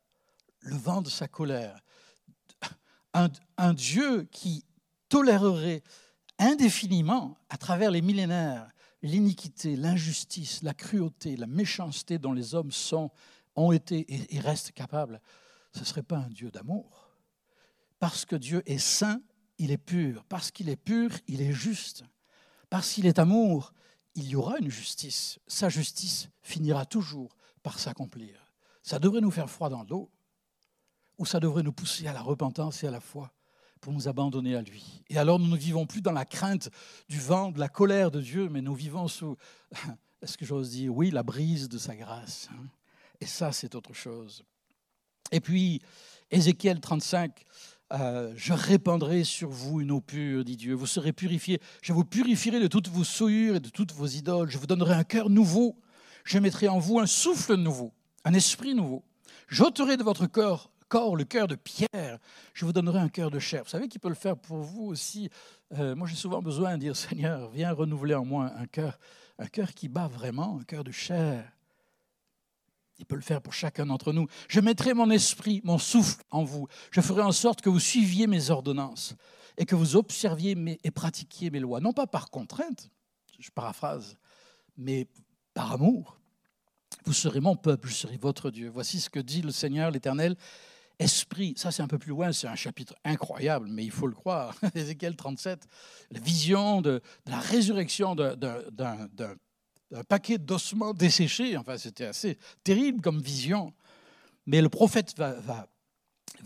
Le 0.61 0.75
vent 0.75 1.03
de 1.03 1.11
sa 1.11 1.29
colère. 1.29 1.79
Un, 3.13 3.75
Dieu 3.75 4.25
qui 4.33 4.65
tolérerait 5.11 5.83
indéfiniment, 6.39 7.37
à 7.51 7.59
travers 7.59 7.91
les 7.91 8.01
millénaires, 8.01 8.69
l'iniquité, 9.03 9.77
l'injustice, 9.77 10.63
la 10.63 10.73
cruauté, 10.73 11.37
la 11.37 11.47
méchanceté 11.47 12.19
dont 12.19 12.33
les 12.33 12.55
hommes 12.55 12.73
sont, 12.73 13.11
ont 13.55 13.73
été 13.73 14.35
et, 14.35 14.41
restent 14.41 14.73
capables, 14.73 15.21
ce 15.75 15.81
ne 15.81 15.85
serait 15.85 16.03
pas 16.03 16.19
un 16.19 16.29
Dieu 16.29 16.51
d'amour. 16.51 17.11
Parce 17.99 18.25
que 18.25 18.37
Dieu 18.37 18.63
est 18.65 18.79
saint, 18.79 19.21
il 19.59 19.71
est 19.71 19.79
pur. 19.79 20.25
Parce 20.29 20.51
qu'il 20.51 20.69
est 20.69 20.77
pur, 20.77 21.11
il 21.27 21.43
est 21.43 21.53
juste. 21.53 22.05
Parce 22.71 22.93
qu'il 22.93 23.07
est 23.07 23.19
amour, 23.19 23.73
il 24.15 24.29
y 24.29 24.37
aura 24.37 24.59
une 24.59 24.71
justice. 24.71 25.39
Sa 25.47 25.69
justice 25.69 26.29
finira 26.43 26.87
toujours 26.87 27.37
par 27.63 27.79
s'accomplir. 27.79 28.53
Ça 28.83 28.99
devrait 28.99 29.21
nous 29.21 29.31
faire 29.31 29.51
froid 29.51 29.69
dans 29.69 29.85
l'eau, 29.85 30.11
ou 31.19 31.27
ça 31.27 31.41
devrait 31.41 31.63
nous 31.63 31.73
pousser 31.73 32.07
à 32.07 32.13
la 32.13 32.23
repentance 32.23 32.83
et 32.85 32.87
à 32.87 32.91
la 32.91 33.01
foi 33.01 33.33
pour 33.81 33.93
nous 33.93 34.09
abandonner 34.09 34.57
à 34.57 34.63
lui. 34.63 35.03
Et 35.09 35.19
alors 35.19 35.39
nous 35.39 35.47
ne 35.47 35.57
vivons 35.57 35.87
plus 35.87 36.01
dans 36.01 36.13
la 36.13 36.25
crainte 36.25 36.69
du 37.09 37.19
vent, 37.19 37.51
de 37.51 37.61
la 37.61 37.69
colère 37.69 38.11
de 38.11 38.21
Dieu, 38.21 38.49
mais 38.49 38.61
nous 38.61 38.75
vivons 38.75 39.09
sous, 39.09 39.37
est-ce 40.23 40.37
que 40.37 40.45
j'ose 40.45 40.71
dire, 40.71 40.95
oui, 40.95 41.11
la 41.11 41.23
brise 41.23 41.69
de 41.69 41.79
sa 41.79 41.95
grâce. 41.95 42.49
Hein. 42.53 42.67
Et 43.21 43.27
ça, 43.27 43.53
c'est 43.53 43.75
autre 43.75 43.93
chose. 43.93 44.45
Et 45.31 45.41
puis, 45.41 45.83
Ézéchiel 46.31 46.81
35, 46.81 47.45
euh, 47.93 48.33
je 48.37 48.53
répandrai 48.53 49.25
sur 49.25 49.49
vous 49.49 49.81
une 49.81 49.91
eau 49.91 50.01
pure, 50.01 50.45
dit 50.45 50.57
Dieu. 50.57 50.75
Vous 50.75 50.87
serez 50.87 51.13
purifiés. 51.13 51.61
Je 51.83 51.93
vous 51.93 52.05
purifierai 52.05 52.61
de 52.61 52.67
toutes 52.67 52.89
vos 52.89 53.05
souillures 53.05 53.57
et 53.57 53.61
de 53.61 53.71
toutes 53.71 53.93
vos 53.93 54.07
idoles. 54.07 54.51
Je 54.51 54.59
vous 54.59 54.67
donnerai 54.67 54.95
un 54.95 55.05
cœur 55.05 55.31
nouveau. 55.31 55.77
Je 56.25 56.39
mettrai 56.39 56.69
en 56.69 56.79
vous 56.79 56.99
un 56.99 57.07
souffle 57.07 57.55
nouveau, 57.55 57.93
un 58.25 58.35
esprit 58.35 58.75
nouveau. 58.75 59.03
J'ôterai 59.49 59.97
de 59.97 60.03
votre 60.03 60.27
corps, 60.27 60.71
corps 60.89 61.17
le 61.17 61.25
cœur 61.25 61.49
de 61.49 61.55
pierre. 61.55 62.19
Je 62.53 62.67
vous 62.67 62.73
donnerai 62.75 62.99
un 62.99 63.09
cœur 63.09 63.31
de 63.31 63.39
chair. 63.39 63.63
Vous 63.65 63.71
savez 63.71 63.89
qui 63.89 63.99
peut 63.99 64.11
le 64.11 64.15
faire 64.15 64.37
pour 64.37 64.59
vous 64.59 64.85
aussi? 64.85 65.31
Euh, 65.79 65.95
Moi, 65.95 66.07
j'ai 66.07 66.17
souvent 66.17 66.43
besoin 66.43 66.75
de 66.75 66.81
dire 66.81 66.97
Seigneur, 66.97 67.51
viens 67.51 67.73
renouveler 67.73 68.15
en 68.15 68.27
moi 68.27 68.53
un 68.59 68.67
cœur, 68.67 68.99
un 69.39 69.47
cœur 69.47 69.73
qui 69.73 69.89
bat 69.89 70.09
vraiment, 70.09 70.59
un 70.61 70.65
cœur 70.65 70.85
de 70.85 70.91
chair. 70.91 71.51
Il 72.99 73.07
peut 73.07 73.15
le 73.15 73.23
faire 73.23 73.41
pour 73.41 73.53
chacun 73.53 73.87
d'entre 73.87 74.13
nous. 74.13 74.27
Je 74.49 74.61
mettrai 74.61 74.93
mon 74.93 75.11
esprit, 75.11 75.61
mon 75.65 75.79
souffle 75.79 76.23
en 76.31 76.43
vous. 76.43 76.67
Je 76.91 77.01
ferai 77.01 77.23
en 77.23 77.33
sorte 77.33 77.61
que 77.61 77.71
vous 77.71 77.81
suiviez 77.81 78.27
mes 78.27 78.51
ordonnances 78.51 79.15
et 79.57 79.67
que 79.67 79.77
vous 79.77 79.97
observiez 79.97 80.57
et 80.83 80.91
pratiquiez 80.91 81.51
mes 81.51 81.61
lois. 81.61 81.81
Non 81.81 81.93
pas 81.93 82.07
par 82.07 82.31
contrainte, 82.31 82.91
je 83.39 83.51
paraphrase, 83.51 84.17
mais 84.77 85.07
par 85.55 85.73
amour. 85.73 86.21
Vous 87.05 87.13
serez 87.13 87.41
mon 87.41 87.57
peuple, 87.57 87.89
je 87.89 87.95
serai 87.95 88.17
votre 88.17 88.51
Dieu. 88.51 88.69
Voici 88.69 89.01
ce 89.01 89.11
que 89.11 89.21
dit 89.21 89.43
le 89.43 89.51
Seigneur, 89.51 89.91
l'Éternel. 89.91 90.37
Esprit, 90.99 91.55
ça 91.57 91.71
c'est 91.71 91.83
un 91.83 91.87
peu 91.87 91.99
plus 91.99 92.11
loin, 92.11 92.33
c'est 92.33 92.49
un 92.49 92.57
chapitre 92.57 92.95
incroyable, 93.05 93.69
mais 93.71 93.85
il 93.85 93.93
faut 93.93 94.09
le 94.09 94.15
croire. 94.15 94.57
Ézéchiel 94.75 95.15
37, 95.15 95.69
la 96.11 96.19
vision 96.19 96.83
de, 96.83 97.01
de 97.25 97.31
la 97.31 97.39
résurrection 97.39 98.17
d'un 98.17 98.35
un 99.95 100.05
paquet 100.05 100.39
d'ossements 100.39 100.95
desséchés. 100.95 101.57
Enfin, 101.57 101.79
c'était 101.79 102.07
assez 102.07 102.39
terrible 102.65 103.01
comme 103.01 103.21
vision. 103.21 103.73
Mais 104.47 104.61
le 104.61 104.69
prophète 104.69 105.15
va, 105.17 105.33
va, 105.33 105.69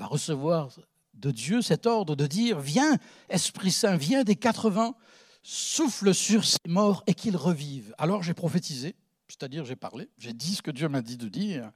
recevoir 0.07 0.71
de 1.15 1.31
Dieu 1.31 1.63
cet 1.63 1.87
ordre 1.87 2.17
de 2.17 2.27
dire 2.27 2.61
Viens, 2.61 2.97
Esprit 3.29 3.71
Saint, 3.71 3.97
viens 3.97 4.25
des 4.25 4.37
quatre 4.37 4.71
vents, 4.71 4.97
souffle 5.43 6.15
sur 6.15 6.45
ces 6.45 6.59
morts 6.67 7.05
et 7.07 7.15
qu'ils 7.15 7.37
revivent. 7.37 7.95
Alors 7.99 8.23
j'ai 8.23 8.35
prophétisé, 8.35 8.97
c'est-à-dire 9.29 9.65
j'ai 9.65 9.77
parlé, 9.77 10.09
j'ai 10.19 10.33
dit 10.33 10.55
ce 10.55 10.63
que 10.63 10.71
Dieu 10.71 10.89
m'a 10.89 11.03
dit 11.03 11.17
de 11.17 11.29
dire. 11.29 11.71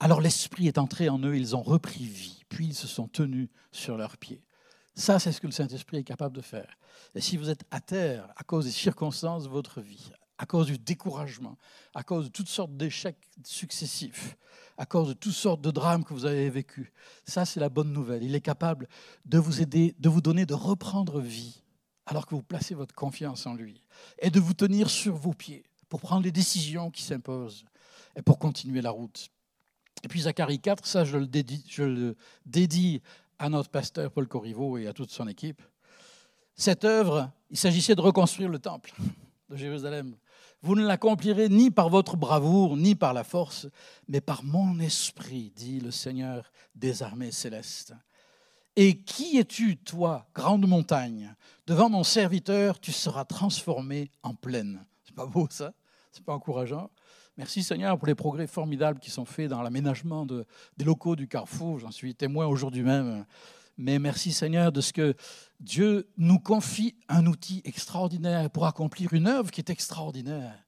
Alors 0.00 0.20
l'Esprit 0.20 0.66
est 0.66 0.78
entré 0.78 1.08
en 1.08 1.18
eux, 1.18 1.36
ils 1.36 1.54
ont 1.54 1.62
repris 1.62 2.04
vie, 2.04 2.42
puis 2.48 2.66
ils 2.66 2.74
se 2.74 2.88
sont 2.88 3.08
tenus 3.08 3.48
sur 3.70 3.96
leurs 3.96 4.16
pieds. 4.16 4.42
Ça, 4.94 5.18
c'est 5.18 5.32
ce 5.32 5.40
que 5.40 5.46
le 5.46 5.52
Saint-Esprit 5.52 5.98
est 5.98 6.04
capable 6.04 6.36
de 6.36 6.42
faire. 6.42 6.78
Et 7.14 7.20
si 7.20 7.36
vous 7.36 7.48
êtes 7.48 7.64
à 7.70 7.80
terre 7.80 8.28
à 8.36 8.44
cause 8.44 8.66
des 8.66 8.70
circonstances 8.70 9.44
de 9.44 9.48
votre 9.48 9.80
vie, 9.80 10.12
à 10.38 10.46
cause 10.46 10.66
du 10.66 10.78
découragement, 10.78 11.56
à 11.94 12.02
cause 12.02 12.26
de 12.26 12.30
toutes 12.30 12.48
sortes 12.48 12.76
d'échecs 12.76 13.16
successifs, 13.44 14.36
à 14.76 14.84
cause 14.84 15.08
de 15.08 15.12
toutes 15.14 15.32
sortes 15.32 15.60
de 15.60 15.70
drames 15.70 16.04
que 16.04 16.12
vous 16.12 16.26
avez 16.26 16.50
vécus, 16.50 16.88
ça, 17.24 17.44
c'est 17.44 17.60
la 17.60 17.68
bonne 17.68 17.92
nouvelle. 17.92 18.22
Il 18.22 18.34
est 18.34 18.40
capable 18.40 18.88
de 19.24 19.38
vous 19.38 19.62
aider, 19.62 19.94
de 19.98 20.08
vous 20.08 20.20
donner 20.20 20.44
de 20.44 20.54
reprendre 20.54 21.20
vie 21.20 21.62
alors 22.06 22.26
que 22.26 22.34
vous 22.34 22.42
placez 22.42 22.74
votre 22.74 22.94
confiance 22.94 23.46
en 23.46 23.54
lui 23.54 23.82
et 24.18 24.30
de 24.30 24.40
vous 24.40 24.54
tenir 24.54 24.90
sur 24.90 25.14
vos 25.14 25.32
pieds 25.32 25.64
pour 25.88 26.00
prendre 26.00 26.24
les 26.24 26.32
décisions 26.32 26.90
qui 26.90 27.02
s'imposent 27.02 27.64
et 28.16 28.22
pour 28.22 28.38
continuer 28.38 28.80
la 28.80 28.90
route. 28.90 29.30
Et 30.02 30.08
puis 30.08 30.22
Zacharie 30.22 30.58
4, 30.58 30.84
ça 30.84 31.04
je 31.04 31.16
le 31.16 31.26
dédie, 31.26 31.64
je 31.68 31.84
le 31.84 32.16
dédie 32.44 33.02
à 33.42 33.48
notre 33.48 33.70
pasteur 33.70 34.12
Paul 34.12 34.28
Corriveau 34.28 34.78
et 34.78 34.86
à 34.86 34.92
toute 34.92 35.10
son 35.10 35.26
équipe. 35.26 35.60
Cette 36.54 36.84
œuvre, 36.84 37.28
il 37.50 37.56
s'agissait 37.56 37.96
de 37.96 38.00
reconstruire 38.00 38.48
le 38.48 38.60
temple 38.60 38.94
de 39.50 39.56
Jérusalem. 39.56 40.14
Vous 40.60 40.76
ne 40.76 40.86
l'accomplirez 40.86 41.48
ni 41.48 41.72
par 41.72 41.88
votre 41.88 42.16
bravoure, 42.16 42.76
ni 42.76 42.94
par 42.94 43.12
la 43.12 43.24
force, 43.24 43.66
mais 44.06 44.20
par 44.20 44.44
mon 44.44 44.78
esprit, 44.78 45.52
dit 45.56 45.80
le 45.80 45.90
Seigneur 45.90 46.52
des 46.76 47.02
armées 47.02 47.32
célestes. 47.32 47.94
Et 48.76 49.02
qui 49.02 49.38
es-tu, 49.38 49.76
toi, 49.76 50.28
grande 50.36 50.68
montagne? 50.68 51.34
Devant 51.66 51.90
mon 51.90 52.04
serviteur, 52.04 52.78
tu 52.78 52.92
seras 52.92 53.24
transformé 53.24 54.12
en 54.22 54.34
plaine. 54.36 54.86
C'est 55.04 55.16
pas 55.16 55.26
beau 55.26 55.48
ça? 55.50 55.74
C'est 56.12 56.24
pas 56.24 56.34
encourageant? 56.34 56.90
Merci 57.38 57.62
Seigneur 57.62 57.96
pour 57.96 58.06
les 58.06 58.14
progrès 58.14 58.46
formidables 58.46 59.00
qui 59.00 59.10
sont 59.10 59.24
faits 59.24 59.48
dans 59.48 59.62
l'aménagement 59.62 60.26
de, 60.26 60.44
des 60.76 60.84
locaux 60.84 61.16
du 61.16 61.28
Carrefour. 61.28 61.78
J'en 61.78 61.90
suis 61.90 62.14
témoin 62.14 62.46
aujourd'hui 62.46 62.82
même. 62.82 63.24
Mais 63.78 63.98
merci 63.98 64.32
Seigneur 64.32 64.70
de 64.70 64.82
ce 64.82 64.92
que 64.92 65.14
Dieu 65.58 66.10
nous 66.18 66.38
confie 66.38 66.94
un 67.08 67.24
outil 67.24 67.62
extraordinaire 67.64 68.50
pour 68.50 68.66
accomplir 68.66 69.14
une 69.14 69.26
œuvre 69.26 69.50
qui 69.50 69.62
est 69.62 69.70
extraordinaire, 69.70 70.62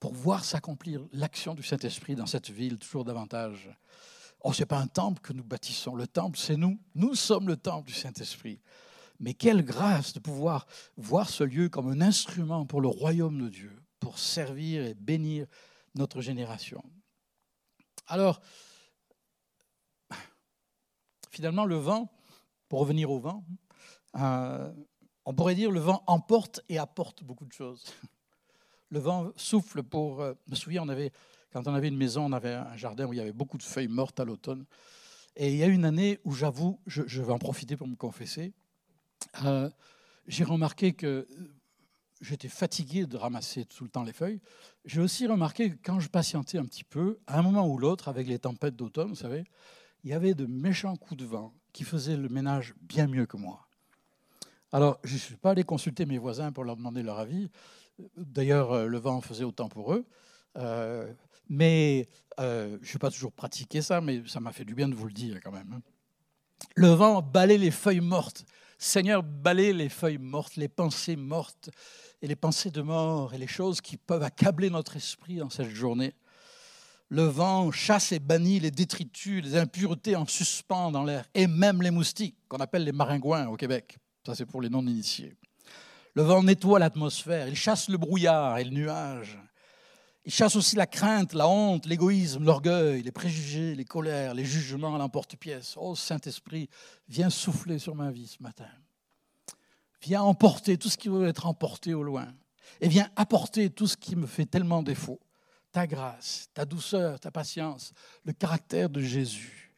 pour 0.00 0.14
voir 0.14 0.46
s'accomplir 0.46 1.02
l'action 1.12 1.54
du 1.54 1.62
Saint-Esprit 1.62 2.14
dans 2.14 2.24
cette 2.24 2.48
ville 2.48 2.78
toujours 2.78 3.04
davantage. 3.04 3.68
Oh, 4.40 4.54
ce 4.54 4.62
n'est 4.62 4.66
pas 4.66 4.78
un 4.78 4.86
temple 4.86 5.20
que 5.20 5.34
nous 5.34 5.44
bâtissons. 5.44 5.94
Le 5.94 6.06
temple, 6.06 6.38
c'est 6.38 6.56
nous. 6.56 6.78
Nous 6.94 7.14
sommes 7.14 7.46
le 7.46 7.58
temple 7.58 7.88
du 7.88 7.94
Saint-Esprit. 7.94 8.62
Mais 9.20 9.34
quelle 9.34 9.62
grâce 9.62 10.14
de 10.14 10.20
pouvoir 10.20 10.66
voir 10.96 11.28
ce 11.28 11.44
lieu 11.44 11.68
comme 11.68 11.90
un 11.90 12.00
instrument 12.00 12.64
pour 12.64 12.80
le 12.80 12.88
royaume 12.88 13.42
de 13.42 13.48
Dieu, 13.50 13.72
pour 14.00 14.18
servir 14.18 14.86
et 14.86 14.94
bénir 14.94 15.46
notre 15.96 16.20
génération. 16.20 16.82
Alors, 18.06 18.40
finalement, 21.30 21.64
le 21.64 21.76
vent, 21.76 22.12
pour 22.68 22.80
revenir 22.80 23.10
au 23.10 23.18
vent, 23.18 23.44
euh, 24.18 24.72
on 25.24 25.34
pourrait 25.34 25.54
dire 25.54 25.70
le 25.70 25.80
vent 25.80 26.02
emporte 26.06 26.60
et 26.68 26.78
apporte 26.78 27.24
beaucoup 27.24 27.46
de 27.46 27.52
choses. 27.52 27.84
Le 28.90 29.00
vent 29.00 29.32
souffle 29.34 29.82
pour... 29.82 30.20
Euh, 30.20 30.34
je 30.46 30.52
me 30.52 30.56
souviens, 30.56 30.86
quand 31.52 31.66
on 31.66 31.74
avait 31.74 31.88
une 31.88 31.96
maison, 31.96 32.24
on 32.24 32.32
avait 32.32 32.54
un 32.54 32.76
jardin 32.76 33.06
où 33.06 33.12
il 33.12 33.16
y 33.16 33.20
avait 33.20 33.32
beaucoup 33.32 33.58
de 33.58 33.64
feuilles 33.64 33.88
mortes 33.88 34.20
à 34.20 34.24
l'automne. 34.24 34.64
Et 35.34 35.50
il 35.50 35.56
y 35.56 35.64
a 35.64 35.66
une 35.66 35.84
année 35.84 36.20
où 36.24 36.32
j'avoue, 36.32 36.80
je, 36.86 37.20
vais 37.20 37.32
en 37.32 37.38
profiter 37.38 37.76
pour 37.76 37.88
me 37.88 37.96
confesser, 37.96 38.54
euh, 39.44 39.68
j'ai 40.28 40.44
remarqué 40.44 40.92
que 40.92 41.26
j'étais 42.20 42.48
fatigué 42.48 43.06
de 43.06 43.16
ramasser 43.16 43.64
tout 43.64 43.84
le 43.84 43.90
temps 43.90 44.02
les 44.02 44.12
feuilles. 44.12 44.40
J'ai 44.84 45.00
aussi 45.00 45.26
remarqué 45.26 45.70
que 45.70 45.76
quand 45.82 46.00
je 46.00 46.08
patientais 46.08 46.58
un 46.58 46.64
petit 46.64 46.84
peu, 46.84 47.18
à 47.26 47.38
un 47.38 47.42
moment 47.42 47.66
ou 47.68 47.78
l'autre, 47.78 48.08
avec 48.08 48.26
les 48.26 48.38
tempêtes 48.38 48.76
d'automne, 48.76 49.08
vous 49.08 49.14
savez, 49.14 49.44
il 50.04 50.10
y 50.10 50.12
avait 50.14 50.34
de 50.34 50.46
méchants 50.46 50.96
coups 50.96 51.20
de 51.20 51.26
vent 51.26 51.52
qui 51.72 51.84
faisaient 51.84 52.16
le 52.16 52.28
ménage 52.28 52.74
bien 52.80 53.06
mieux 53.06 53.26
que 53.26 53.36
moi. 53.36 53.68
Alors, 54.72 54.98
je 55.04 55.14
ne 55.14 55.18
suis 55.18 55.36
pas 55.36 55.50
allé 55.50 55.64
consulter 55.64 56.06
mes 56.06 56.18
voisins 56.18 56.52
pour 56.52 56.64
leur 56.64 56.76
demander 56.76 57.02
leur 57.02 57.18
avis. 57.18 57.48
D'ailleurs, 58.16 58.72
euh, 58.72 58.86
le 58.86 58.98
vent 58.98 59.20
faisait 59.20 59.44
autant 59.44 59.68
pour 59.68 59.94
eux. 59.94 60.04
Euh, 60.56 61.12
Mais 61.48 62.08
euh, 62.40 62.78
je 62.82 62.92
n'ai 62.92 62.98
pas 62.98 63.10
toujours 63.10 63.32
pratiqué 63.32 63.80
ça, 63.82 64.00
mais 64.00 64.22
ça 64.26 64.40
m'a 64.40 64.52
fait 64.52 64.64
du 64.64 64.74
bien 64.74 64.88
de 64.88 64.94
vous 64.94 65.06
le 65.06 65.12
dire 65.12 65.40
quand 65.42 65.52
même. 65.52 65.72
Hein. 65.72 65.82
Le 66.74 66.88
vent 66.88 67.22
balaye 67.22 67.58
les 67.58 67.70
feuilles 67.70 68.00
mortes. 68.00 68.44
Seigneur, 68.78 69.22
balaye 69.22 69.72
les 69.72 69.88
feuilles 69.88 70.18
mortes, 70.18 70.56
les 70.56 70.68
pensées 70.68 71.16
mortes 71.16 71.70
et 72.20 72.26
les 72.26 72.36
pensées 72.36 72.70
de 72.70 72.82
mort 72.82 73.32
et 73.32 73.38
les 73.38 73.46
choses 73.46 73.80
qui 73.80 73.96
peuvent 73.96 74.22
accabler 74.22 74.70
notre 74.70 74.96
esprit 74.96 75.36
dans 75.36 75.50
cette 75.50 75.70
journée. 75.70 76.14
Le 77.08 77.22
vent 77.22 77.70
chasse 77.70 78.12
et 78.12 78.18
bannit 78.18 78.60
les 78.60 78.70
détritus, 78.70 79.42
les 79.44 79.56
impuretés 79.56 80.16
en 80.16 80.26
suspens 80.26 80.90
dans 80.90 81.04
l'air, 81.04 81.24
et 81.34 81.46
même 81.46 81.80
les 81.80 81.92
moustiques, 81.92 82.36
qu'on 82.48 82.58
appelle 82.58 82.84
les 82.84 82.92
maringouins 82.92 83.46
au 83.46 83.56
Québec. 83.56 83.96
Ça, 84.26 84.34
c'est 84.34 84.46
pour 84.46 84.60
les 84.60 84.68
non-initiés. 84.68 85.36
Le 86.14 86.22
vent 86.22 86.42
nettoie 86.42 86.78
l'atmosphère, 86.78 87.46
il 87.46 87.54
chasse 87.54 87.88
le 87.88 87.96
brouillard 87.96 88.58
et 88.58 88.64
le 88.64 88.70
nuage. 88.70 89.38
Il 90.26 90.32
chasse 90.32 90.56
aussi 90.56 90.74
la 90.74 90.88
crainte, 90.88 91.34
la 91.34 91.46
honte, 91.46 91.86
l'égoïsme, 91.86 92.44
l'orgueil, 92.44 93.00
les 93.00 93.12
préjugés, 93.12 93.76
les 93.76 93.84
colères, 93.84 94.34
les 94.34 94.44
jugements 94.44 94.96
à 94.96 94.98
l'emporte-pièce. 94.98 95.76
Oh 95.78 95.94
Saint-Esprit, 95.94 96.68
viens 97.08 97.30
souffler 97.30 97.78
sur 97.78 97.94
ma 97.94 98.10
vie 98.10 98.26
ce 98.26 98.42
matin. 98.42 98.68
Viens 100.02 100.22
emporter 100.22 100.78
tout 100.78 100.88
ce 100.88 100.96
qui 100.96 101.08
veut 101.08 101.28
être 101.28 101.46
emporté 101.46 101.94
au 101.94 102.02
loin. 102.02 102.26
Et 102.80 102.88
viens 102.88 103.08
apporter 103.14 103.70
tout 103.70 103.86
ce 103.86 103.96
qui 103.96 104.16
me 104.16 104.26
fait 104.26 104.46
tellement 104.46 104.82
défaut. 104.82 105.20
Ta 105.70 105.86
grâce, 105.86 106.48
ta 106.52 106.64
douceur, 106.64 107.20
ta 107.20 107.30
patience, 107.30 107.92
le 108.24 108.32
caractère 108.32 108.90
de 108.90 109.00
Jésus, 109.00 109.72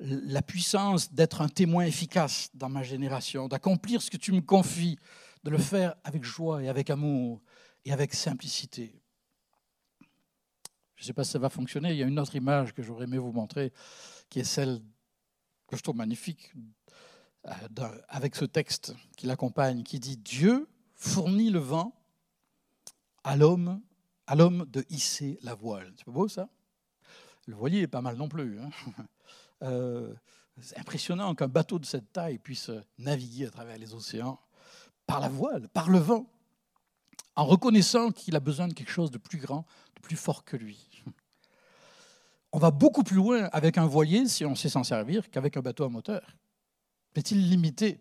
la 0.00 0.40
puissance 0.40 1.12
d'être 1.12 1.42
un 1.42 1.48
témoin 1.48 1.84
efficace 1.84 2.48
dans 2.54 2.70
ma 2.70 2.82
génération, 2.82 3.48
d'accomplir 3.48 4.00
ce 4.00 4.10
que 4.10 4.16
tu 4.16 4.32
me 4.32 4.40
confies, 4.40 4.98
de 5.42 5.50
le 5.50 5.58
faire 5.58 5.94
avec 6.04 6.24
joie 6.24 6.62
et 6.62 6.70
avec 6.70 6.88
amour 6.88 7.42
et 7.84 7.92
avec 7.92 8.14
simplicité. 8.14 9.03
Je 10.96 11.02
ne 11.02 11.06
sais 11.06 11.12
pas 11.12 11.24
si 11.24 11.32
ça 11.32 11.38
va 11.38 11.48
fonctionner. 11.48 11.90
Il 11.90 11.96
y 11.96 12.02
a 12.02 12.06
une 12.06 12.18
autre 12.18 12.36
image 12.36 12.72
que 12.72 12.82
j'aurais 12.82 13.04
aimé 13.04 13.18
vous 13.18 13.32
montrer, 13.32 13.72
qui 14.30 14.40
est 14.40 14.44
celle 14.44 14.80
que 15.66 15.76
je 15.76 15.82
trouve 15.82 15.96
magnifique, 15.96 16.52
euh, 17.46 17.98
avec 18.08 18.36
ce 18.36 18.44
texte 18.44 18.94
qui 19.16 19.26
l'accompagne, 19.26 19.82
qui 19.82 19.98
dit 19.98 20.16
Dieu 20.16 20.68
fournit 20.94 21.50
le 21.50 21.58
vent 21.58 21.94
à 23.22 23.36
l'homme, 23.36 23.80
à 24.26 24.34
l'homme 24.34 24.66
de 24.66 24.84
hisser 24.88 25.38
la 25.42 25.54
voile. 25.54 25.92
C'est 25.96 26.10
beau 26.10 26.28
ça? 26.28 26.48
Le 27.46 27.54
voilier 27.54 27.80
est 27.80 27.86
pas 27.86 28.00
mal 28.00 28.16
non 28.16 28.28
plus. 28.28 28.58
Hein 28.60 28.70
euh, 29.62 30.14
c'est 30.60 30.78
impressionnant 30.78 31.34
qu'un 31.34 31.48
bateau 31.48 31.78
de 31.78 31.84
cette 31.84 32.12
taille 32.12 32.38
puisse 32.38 32.70
naviguer 32.98 33.46
à 33.46 33.50
travers 33.50 33.76
les 33.76 33.94
océans 33.94 34.40
par 35.06 35.20
la 35.20 35.28
voile, 35.28 35.68
par 35.68 35.90
le 35.90 35.98
vent, 35.98 36.26
en 37.36 37.44
reconnaissant 37.44 38.10
qu'il 38.10 38.36
a 38.36 38.40
besoin 38.40 38.68
de 38.68 38.74
quelque 38.74 38.90
chose 38.90 39.10
de 39.10 39.18
plus 39.18 39.38
grand, 39.38 39.66
plus 40.04 40.16
fort 40.16 40.44
que 40.44 40.56
lui. 40.56 40.88
On 42.52 42.58
va 42.58 42.70
beaucoup 42.70 43.02
plus 43.02 43.16
loin 43.16 43.48
avec 43.52 43.78
un 43.78 43.86
voilier, 43.86 44.28
si 44.28 44.44
on 44.44 44.54
sait 44.54 44.68
s'en 44.68 44.84
servir, 44.84 45.28
qu'avec 45.30 45.56
un 45.56 45.60
bateau 45.60 45.84
à 45.84 45.88
moteur. 45.88 46.36
Peut-il 47.12 47.48
limiter 47.48 48.00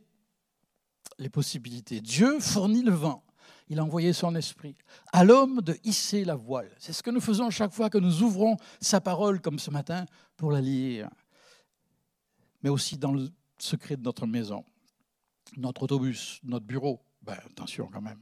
les 1.18 1.30
possibilités 1.30 2.02
Dieu 2.02 2.40
fournit 2.40 2.84
le 2.84 2.92
vent. 2.92 3.24
Il 3.70 3.80
a 3.80 3.84
envoyé 3.84 4.14
son 4.14 4.36
esprit 4.36 4.76
à 5.12 5.24
l'homme 5.24 5.62
de 5.62 5.76
hisser 5.84 6.26
la 6.26 6.36
voile. 6.36 6.70
C'est 6.78 6.94
ce 6.94 7.02
que 7.02 7.10
nous 7.10 7.22
faisons 7.22 7.50
chaque 7.50 7.72
fois 7.72 7.90
que 7.90 7.98
nous 7.98 8.22
ouvrons 8.22 8.58
sa 8.82 9.00
parole, 9.00 9.42
comme 9.42 9.58
ce 9.58 9.72
matin, 9.72 10.06
pour 10.36 10.52
la 10.52 10.62
lire. 10.62 11.10
Mais 12.62 12.70
aussi 12.70 12.98
dans 12.98 13.14
le 13.14 13.30
secret 13.58 13.96
de 13.96 14.04
notre 14.04 14.28
maison, 14.28 14.66
notre 15.56 15.84
autobus, 15.84 16.40
notre 16.44 16.66
bureau. 16.66 17.00
Ben, 17.22 17.38
attention 17.50 17.88
quand 17.92 18.02
même. 18.02 18.20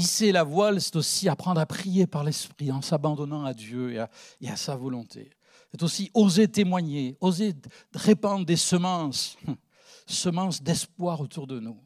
Hisser 0.00 0.32
la 0.32 0.44
voile, 0.44 0.80
c'est 0.80 0.96
aussi 0.96 1.28
apprendre 1.28 1.60
à 1.60 1.66
prier 1.66 2.06
par 2.06 2.24
l'Esprit 2.24 2.72
en 2.72 2.80
s'abandonnant 2.80 3.44
à 3.44 3.52
Dieu 3.52 3.92
et 3.92 4.48
à, 4.48 4.56
sa 4.56 4.74
volonté. 4.74 5.28
C'est 5.70 5.82
aussi 5.82 6.10
oser 6.14 6.48
témoigner, 6.48 7.18
oser 7.20 7.52
répandre 7.94 8.46
des 8.46 8.56
semences, 8.56 9.36
semences 10.06 10.62
d'espoir 10.62 11.20
autour 11.20 11.46
de 11.46 11.60
nous. 11.60 11.78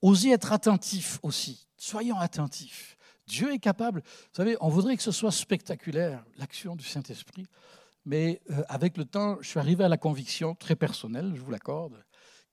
Oser 0.00 0.30
être 0.30 0.50
attentif 0.50 1.18
aussi. 1.22 1.68
Soyons 1.76 2.18
attentifs. 2.18 2.96
Dieu 3.26 3.52
est 3.52 3.58
capable. 3.58 4.00
Vous 4.00 4.36
savez, 4.38 4.56
on 4.62 4.70
voudrait 4.70 4.96
que 4.96 5.02
ce 5.02 5.12
soit 5.12 5.30
spectaculaire, 5.30 6.24
l'action 6.38 6.74
du 6.74 6.84
Saint-Esprit. 6.86 7.44
Mais 8.06 8.40
euh, 8.50 8.62
avec 8.70 8.96
le 8.96 9.04
temps, 9.04 9.36
je 9.42 9.48
suis 9.50 9.58
arrivé 9.58 9.84
à 9.84 9.88
la 9.88 9.98
conviction 9.98 10.54
très 10.54 10.74
personnelle, 10.74 11.32
je 11.34 11.42
vous 11.42 11.50
l'accorde, 11.50 12.02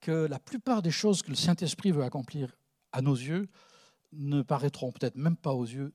que 0.02 0.26
la 0.26 0.38
plupart 0.38 0.82
des 0.82 0.90
choses 0.90 1.22
que 1.22 1.30
le 1.30 1.36
Saint-Esprit 1.36 1.90
veut 1.90 2.04
accomplir 2.04 2.54
à 2.92 3.00
nos 3.00 3.14
yeux 3.14 3.48
ne 4.12 4.42
paraîtront 4.42 4.92
peut-être 4.92 5.16
même 5.16 5.36
pas 5.36 5.52
aux 5.52 5.64
yeux 5.64 5.92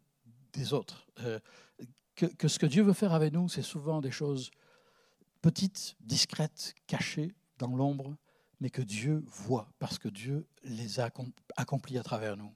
des 0.53 0.73
autres. 0.73 1.07
Euh, 1.19 1.39
que, 2.15 2.47
ce 2.47 2.59
que 2.59 2.65
Dieu 2.65 2.83
veut 2.83 2.93
faire 2.93 3.13
avec 3.13 3.33
nous, 3.33 3.49
c'est 3.49 3.61
souvent 3.61 4.01
des 4.01 4.11
choses 4.11 4.51
petites, 5.41 5.95
discrètes, 5.99 6.73
cachées 6.87 7.35
dans 7.57 7.75
l'ombre, 7.75 8.15
mais 8.61 8.69
que 8.69 8.81
Dieu 8.81 9.23
voit, 9.27 9.69
parce 9.79 9.99
que 9.99 10.07
Dieu 10.07 10.47
les 10.63 10.99
a 10.99 11.09
accomplies 11.57 11.97
à 11.97 12.03
travers 12.03 12.37
nous. 12.37 12.53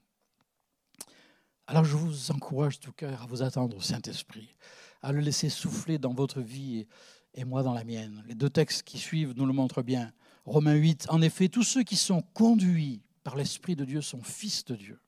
Alors 1.66 1.84
je 1.84 1.96
vous 1.96 2.30
encourage 2.32 2.80
tout 2.80 2.92
cœur 2.92 3.22
à 3.22 3.26
vous 3.26 3.42
attendre 3.42 3.76
au 3.76 3.80
Saint-Esprit, 3.80 4.56
à 5.02 5.12
le 5.12 5.20
laisser 5.20 5.50
souffler 5.50 5.98
dans 5.98 6.14
votre 6.14 6.40
vie 6.40 6.86
et 7.34 7.44
moi 7.44 7.62
dans 7.62 7.74
la 7.74 7.84
mienne. 7.84 8.24
Les 8.26 8.34
deux 8.34 8.50
textes 8.50 8.82
qui 8.82 8.98
suivent 8.98 9.34
nous 9.36 9.46
le 9.46 9.52
montrent 9.52 9.82
bien. 9.82 10.10
Romains 10.46 10.74
8, 10.74 11.06
en 11.10 11.20
effet, 11.20 11.48
tous 11.48 11.62
ceux 11.62 11.82
qui 11.82 11.96
sont 11.96 12.22
conduits 12.34 13.02
par 13.22 13.36
l'Esprit 13.36 13.76
de 13.76 13.84
Dieu 13.84 14.00
sont 14.00 14.22
fils 14.22 14.64
de 14.64 14.74
Dieu 14.74 14.98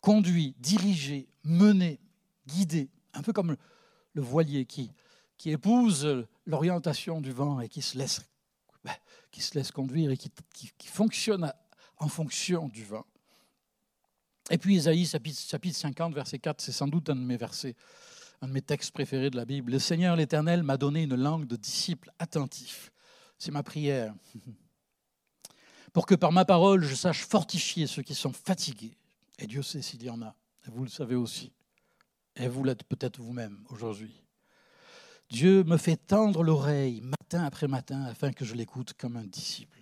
conduit, 0.00 0.54
dirigé, 0.58 1.28
mené, 1.44 2.00
guidé, 2.46 2.90
un 3.14 3.22
peu 3.22 3.32
comme 3.32 3.56
le 4.14 4.22
voilier 4.22 4.64
qui, 4.64 4.92
qui 5.36 5.50
épouse 5.50 6.26
l'orientation 6.46 7.20
du 7.20 7.32
vent 7.32 7.60
et 7.60 7.68
qui 7.68 7.82
se 7.82 7.96
laisse, 7.98 8.20
qui 9.30 9.42
se 9.42 9.54
laisse 9.54 9.70
conduire 9.70 10.10
et 10.10 10.16
qui, 10.16 10.30
qui, 10.52 10.88
fonctionne 10.88 11.52
en 11.98 12.08
fonction 12.08 12.68
du 12.68 12.84
vent. 12.84 13.06
Et 14.50 14.58
puis 14.58 14.76
Isaïe, 14.76 15.06
chapitre 15.06 15.76
50, 15.76 16.14
verset 16.14 16.38
4, 16.38 16.60
c'est 16.60 16.72
sans 16.72 16.88
doute 16.88 17.10
un 17.10 17.16
de 17.16 17.20
mes 17.20 17.36
versets, 17.36 17.76
un 18.40 18.48
de 18.48 18.52
mes 18.52 18.62
textes 18.62 18.92
préférés 18.92 19.30
de 19.30 19.36
la 19.36 19.44
Bible. 19.44 19.72
Le 19.72 19.78
Seigneur 19.78 20.16
l'Éternel 20.16 20.62
m'a 20.62 20.76
donné 20.76 21.02
une 21.02 21.16
langue 21.16 21.46
de 21.46 21.56
disciple 21.56 22.10
attentif. 22.18 22.90
C'est 23.38 23.52
ma 23.52 23.62
prière. 23.62 24.14
Pour 25.92 26.06
que 26.06 26.14
par 26.14 26.32
ma 26.32 26.44
parole, 26.44 26.82
je 26.84 26.94
sache 26.94 27.24
fortifier 27.24 27.86
ceux 27.86 28.02
qui 28.02 28.14
sont 28.14 28.32
fatigués 28.32 28.96
et 29.38 29.46
Dieu 29.46 29.62
sait 29.62 29.82
s'il 29.82 30.02
y 30.02 30.10
en 30.10 30.22
a. 30.22 30.34
Et 30.66 30.70
vous 30.70 30.84
le 30.84 30.90
savez 30.90 31.14
aussi. 31.14 31.52
Et 32.36 32.48
vous 32.48 32.64
l'êtes 32.64 32.84
peut-être 32.84 33.20
vous-même 33.20 33.64
aujourd'hui. 33.70 34.22
Dieu 35.30 35.64
me 35.64 35.76
fait 35.76 35.96
tendre 35.96 36.42
l'oreille 36.42 37.00
matin 37.02 37.44
après 37.44 37.68
matin 37.68 38.04
afin 38.04 38.32
que 38.32 38.44
je 38.44 38.54
l'écoute 38.54 38.94
comme 38.94 39.16
un 39.16 39.24
disciple. 39.24 39.78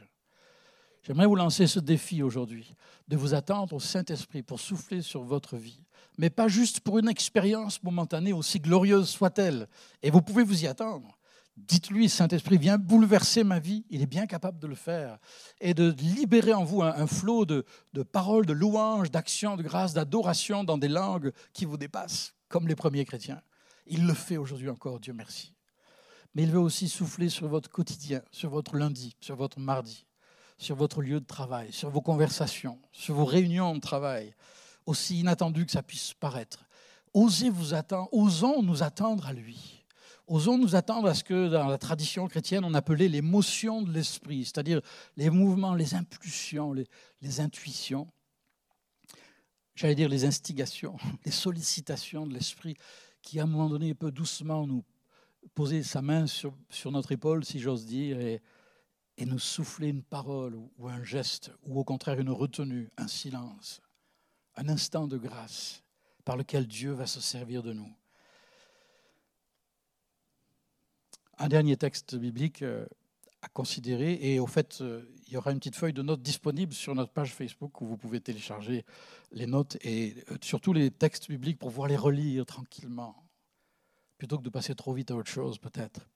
J'aimerais 1.03 1.27
vous 1.27 1.37
lancer 1.37 1.69
ce 1.69 1.79
défi 1.79 2.21
aujourd'hui, 2.25 2.75
de 3.07 3.16
vous 3.16 3.35
attendre 3.35 3.75
au 3.75 3.81
Saint-Esprit 3.81 4.42
pour 4.42 4.59
souffler 4.59 5.03
sur 5.03 5.23
votre 5.23 5.57
vie, 5.57 5.85
mais 6.19 6.31
pas 6.31 6.49
juste 6.49 6.81
pour 6.81 6.99
une 6.99 7.09
expérience 7.09 7.81
momentanée, 7.85 8.33
aussi 8.33 8.59
glorieuse 8.59 9.09
soit-elle. 9.09 9.69
Et 10.03 10.11
vous 10.11 10.21
pouvez 10.21 10.42
vous 10.42 10.64
y 10.64 10.66
attendre. 10.66 11.16
Dites-lui, 11.57 12.11
Saint-Esprit, 12.11 12.59
viens 12.59 12.77
bouleverser 12.77 13.42
ma 13.42 13.59
vie. 13.59 13.87
Il 13.88 14.03
est 14.03 14.07
bien 14.07 14.27
capable 14.27 14.59
de 14.59 14.66
le 14.66 14.75
faire. 14.75 15.19
Et 15.61 15.73
de 15.73 15.95
libérer 15.99 16.53
en 16.53 16.64
vous 16.64 16.83
un, 16.83 17.07
flot 17.07 17.47
de, 17.47 17.64
de, 17.95 18.03
paroles, 18.03 18.45
de 18.45 18.53
louanges, 18.53 19.11
d'actions, 19.11 19.57
de 19.57 19.62
grâce, 19.62 19.95
d'adoration 19.95 20.64
dans 20.64 20.77
des 20.77 20.88
langues 20.88 21.33
qui 21.55 21.64
vous 21.64 21.79
dépassent, 21.79 22.35
comme 22.49 22.69
les 22.69 22.77
premiers 22.77 23.07
chrétiens. 23.07 23.40
Il 23.87 24.07
le 24.07 24.12
fait 24.12 24.37
aujourd'hui 24.37 24.69
encore, 24.69 25.01
Dieu 25.01 25.14
merci. 25.14 25.55
Mais 26.35 26.42
il 26.42 26.51
veut 26.51 26.61
aussi 26.61 26.88
souffler 26.88 27.31
sur 27.31 27.49
votre 27.49 27.71
quotidien, 27.71 28.21
sur 28.31 28.51
votre 28.51 28.77
lundi, 28.77 29.16
sur 29.21 29.37
votre 29.37 29.59
mardi, 29.59 30.05
sur 30.59 30.77
votre 30.77 31.01
lieu 31.01 31.21
de 31.21 31.27
travail, 31.27 31.73
sur 31.73 31.88
vos 31.88 32.03
conversations, 32.03 32.79
sur 32.92 33.14
vos 33.14 33.25
réunions 33.25 33.75
de 33.75 33.81
travail, 33.81 34.35
aussi 34.85 35.21
inattendues 35.21 35.64
que 35.64 35.73
ça 35.73 35.83
puisse 35.83 36.12
paraître. 36.12 36.66
Osez 37.14 37.49
vous 37.49 37.73
attendre, 37.73 38.12
osons 38.12 38.62
nous 38.62 38.83
attendre 38.83 39.27
à 39.27 39.33
lui 39.33 39.86
Osons 40.27 40.59
nous 40.59 40.75
attendre 40.75 41.09
à 41.09 41.15
ce 41.15 41.23
que 41.23 41.49
dans 41.49 41.69
la 41.69 41.79
tradition 41.79 42.27
chrétienne, 42.27 42.65
on 42.65 42.75
appelait 42.75 43.09
l'émotion 43.09 43.83
de 43.83 43.92
l'esprit, 43.92 44.44
c'est-à-dire 44.44 44.81
les 45.17 45.31
mouvements, 45.31 45.75
les 45.75 45.94
impulsions, 45.94 46.73
les, 46.73 47.40
intuitions, 47.40 48.09
j'allais 49.77 49.94
dire 49.94 50.09
les 50.09 50.25
instigations, 50.25 50.96
les 51.25 51.31
sollicitations 51.31 52.27
de 52.27 52.35
l'esprit 52.35 52.77
qui, 53.23 53.38
à 53.38 53.44
un 53.44 53.46
moment 53.46 53.69
donné, 53.69 53.94
peut 53.94 54.11
doucement 54.11 54.67
nous 54.67 54.85
poser 55.55 55.85
sa 55.85 56.03
main 56.03 56.27
sur, 56.27 56.53
notre 56.87 57.13
épaule, 57.13 57.44
si 57.44 57.61
j'ose 57.61 57.87
dire, 57.87 58.19
et, 58.19 58.42
et 59.19 59.27
nous 59.27 59.38
souffler 59.38 59.88
une 59.88 60.03
parole 60.03 60.57
ou 60.57 60.88
un 60.88 61.05
geste, 61.05 61.53
ou 61.63 61.79
au 61.79 61.85
contraire 61.85 62.19
une 62.19 62.31
retenue, 62.31 62.90
un 62.96 63.07
silence, 63.07 63.81
un 64.57 64.69
instant 64.69 65.07
de 65.07 65.19
grâce 65.19 65.85
par 66.25 66.37
lequel 66.37 66.67
Dieu 66.67 66.90
va 66.90 67.07
se 67.07 67.21
servir 67.21 67.63
de 67.63 67.73
nous. 67.73 67.94
Un 71.39 71.49
dernier 71.49 71.77
texte 71.77 72.17
biblique 72.17 72.63
euh, 72.63 72.87
à 73.43 73.49
considérer. 73.49 74.19
Et 74.21 74.41
au 74.41 74.47
fait, 74.47 74.79
euh, 74.81 75.03
il 75.27 75.35
y 75.35 75.37
aura 75.37 75.53
une 75.53 75.59
petite 75.59 75.77
feuille 75.77 75.93
de 75.93 76.03
notes 76.03 76.23
disponible 76.23 76.73
sur 76.73 76.95
notre 76.95 77.13
page 77.13 77.35
Facebook 77.35 77.81
où 77.81 77.87
vous 77.87 77.97
pouvez 77.97 78.21
télécharger 78.21 78.85
les 79.33 79.47
notes 79.47 79.77
et 79.83 80.15
euh, 80.31 80.37
surtout 80.41 80.73
les 80.73 80.91
textes 80.91 81.29
bibliques 81.29 81.59
pour 81.59 81.71
pouvoir 81.71 81.89
les 81.89 81.97
relire 81.97 82.47
tranquillement 82.47 83.17
plutôt 84.19 84.39
que 84.39 84.43
de 84.43 84.51
passer 84.51 84.75
trop 84.75 84.95
vite 84.95 85.11
à 85.11 85.17
autre 85.17 85.31
chose 85.31 85.59
peut-être. 85.59 86.09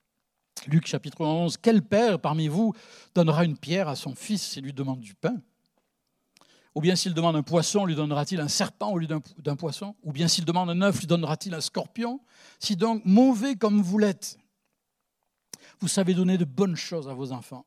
Luc 0.67 0.87
chapitre 0.87 1.25
11, 1.25 1.57
quel 1.59 1.83
père 1.83 2.21
parmi 2.21 2.49
vous 2.49 2.75
donnera 3.15 3.45
une 3.45 3.57
pierre 3.57 3.89
à 3.89 3.97
son 3.97 4.15
fils 4.15 4.43
s'il 4.43 4.65
lui 4.65 4.73
demande 4.73 5.01
du 5.01 5.15
pain? 5.15 5.41
Ou 6.75 6.81
bien 6.81 6.95
s'il 6.95 7.15
demande 7.15 7.35
un 7.35 7.43
poisson, 7.43 7.85
lui 7.85 7.95
donnera-t-il 7.95 8.41
un 8.41 8.49
serpent 8.49 8.93
au 8.93 8.99
lieu 8.99 9.09
d'un 9.39 9.57
poisson? 9.57 9.97
Ou 10.03 10.13
bien 10.13 10.29
s'il 10.29 10.45
demande 10.45 10.71
un 10.71 10.83
œuf, 10.83 11.01
lui 11.01 11.07
donnera-t-il 11.07 11.55
un 11.55 11.61
scorpion? 11.61 12.21
Si 12.61 12.77
donc, 12.77 13.03
mauvais 13.05 13.57
comme 13.57 13.83
vous 13.83 13.99
l'êtes, 13.99 14.39
vous 15.81 15.89
savez 15.89 16.15
donner 16.15 16.39
de 16.39 16.45
bonnes 16.45 16.77
choses 16.77 17.09
à 17.09 17.15
vos 17.15 17.33
enfants, 17.33 17.67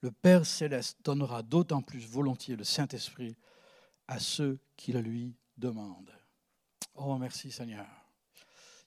le 0.00 0.10
Père 0.10 0.44
céleste 0.44 0.98
donnera 1.04 1.42
d'autant 1.42 1.82
plus 1.82 2.06
volontiers 2.06 2.56
le 2.56 2.64
Saint-Esprit 2.64 3.36
à 4.08 4.18
ceux 4.18 4.58
qui 4.76 4.92
le 4.92 5.00
lui 5.00 5.34
demandent. 5.56 6.12
Oh, 6.94 7.16
merci 7.16 7.50
Seigneur. 7.50 7.86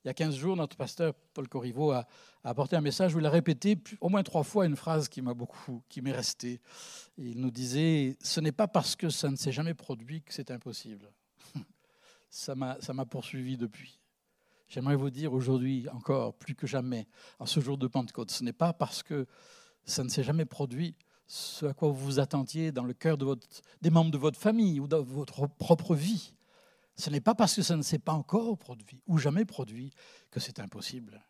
Il 0.04 0.08
y 0.08 0.12
a 0.12 0.14
15 0.14 0.36
jours, 0.36 0.56
notre 0.56 0.78
pasteur 0.78 1.14
Paul 1.34 1.48
Corriveau 1.50 1.92
a, 1.92 2.08
apporté 2.44 2.76
un 2.76 2.82
message 2.82 3.14
où 3.14 3.20
il 3.20 3.26
a 3.26 3.30
répété 3.30 3.78
au 4.00 4.10
moins 4.10 4.24
trois 4.24 4.44
fois 4.44 4.66
une 4.66 4.76
phrase 4.76 5.10
qui 5.10 5.22
m'a 5.22 5.34
beaucoup, 5.34 5.84
qui 5.90 6.02
m'est 6.02 6.14
restée. 6.14 6.62
Il 7.18 7.42
nous 7.42 7.52
disait 7.52 8.16
Ce 8.22 8.40
n'est 8.40 8.52
pas 8.52 8.68
parce 8.68 8.96
que 8.96 9.10
ça 9.10 9.30
ne 9.30 9.36
s'est 9.36 9.52
jamais 9.52 9.74
produit 9.74 10.22
que 10.22 10.34
c'est 10.34 10.52
impossible. 10.52 11.12
Ça 12.30 12.56
m'a 12.56 13.06
poursuivi 13.06 13.58
depuis. 13.58 14.00
J'aimerais 14.68 14.96
vous 14.96 15.10
dire 15.10 15.34
aujourd'hui 15.34 15.88
encore, 15.90 16.34
plus 16.34 16.56
que 16.56 16.68
jamais, 16.68 17.08
en 17.40 17.46
ce 17.46 17.60
jour 17.60 17.78
de 17.78 17.88
Pentecôte, 17.88 18.32
ce 18.32 18.44
n'est 18.44 18.54
pas 18.54 18.74
parce 18.74 19.02
que 19.02 19.26
ça 19.86 20.04
ne 20.04 20.10
s'est 20.10 20.24
jamais 20.24 20.46
produit 20.46 20.96
ce 21.28 21.66
à 21.66 21.74
quoi 21.74 21.90
vous 21.90 22.06
vous 22.06 22.20
attendiez 22.20 22.72
dans 22.72 22.84
le 22.84 22.94
cœur 22.94 23.18
des 23.18 23.90
membres 23.90 24.12
de 24.12 24.18
votre 24.18 24.40
famille 24.40 24.80
ou 24.80 24.88
dans 24.88 25.04
votre 25.04 25.48
propre 25.48 25.96
vie. 25.96 26.34
Ce 26.96 27.10
n'est 27.10 27.22
pas 27.22 27.36
parce 27.36 27.56
que 27.56 27.62
ça 27.62 27.76
ne 27.76 27.82
s'est 27.82 28.00
pas 28.00 28.14
encore 28.14 28.58
produit 28.58 29.02
ou 29.08 29.18
jamais 29.18 29.46
produit 29.46 29.92
que 30.32 30.40
c'est 30.40 30.60
impossible. 30.60 31.26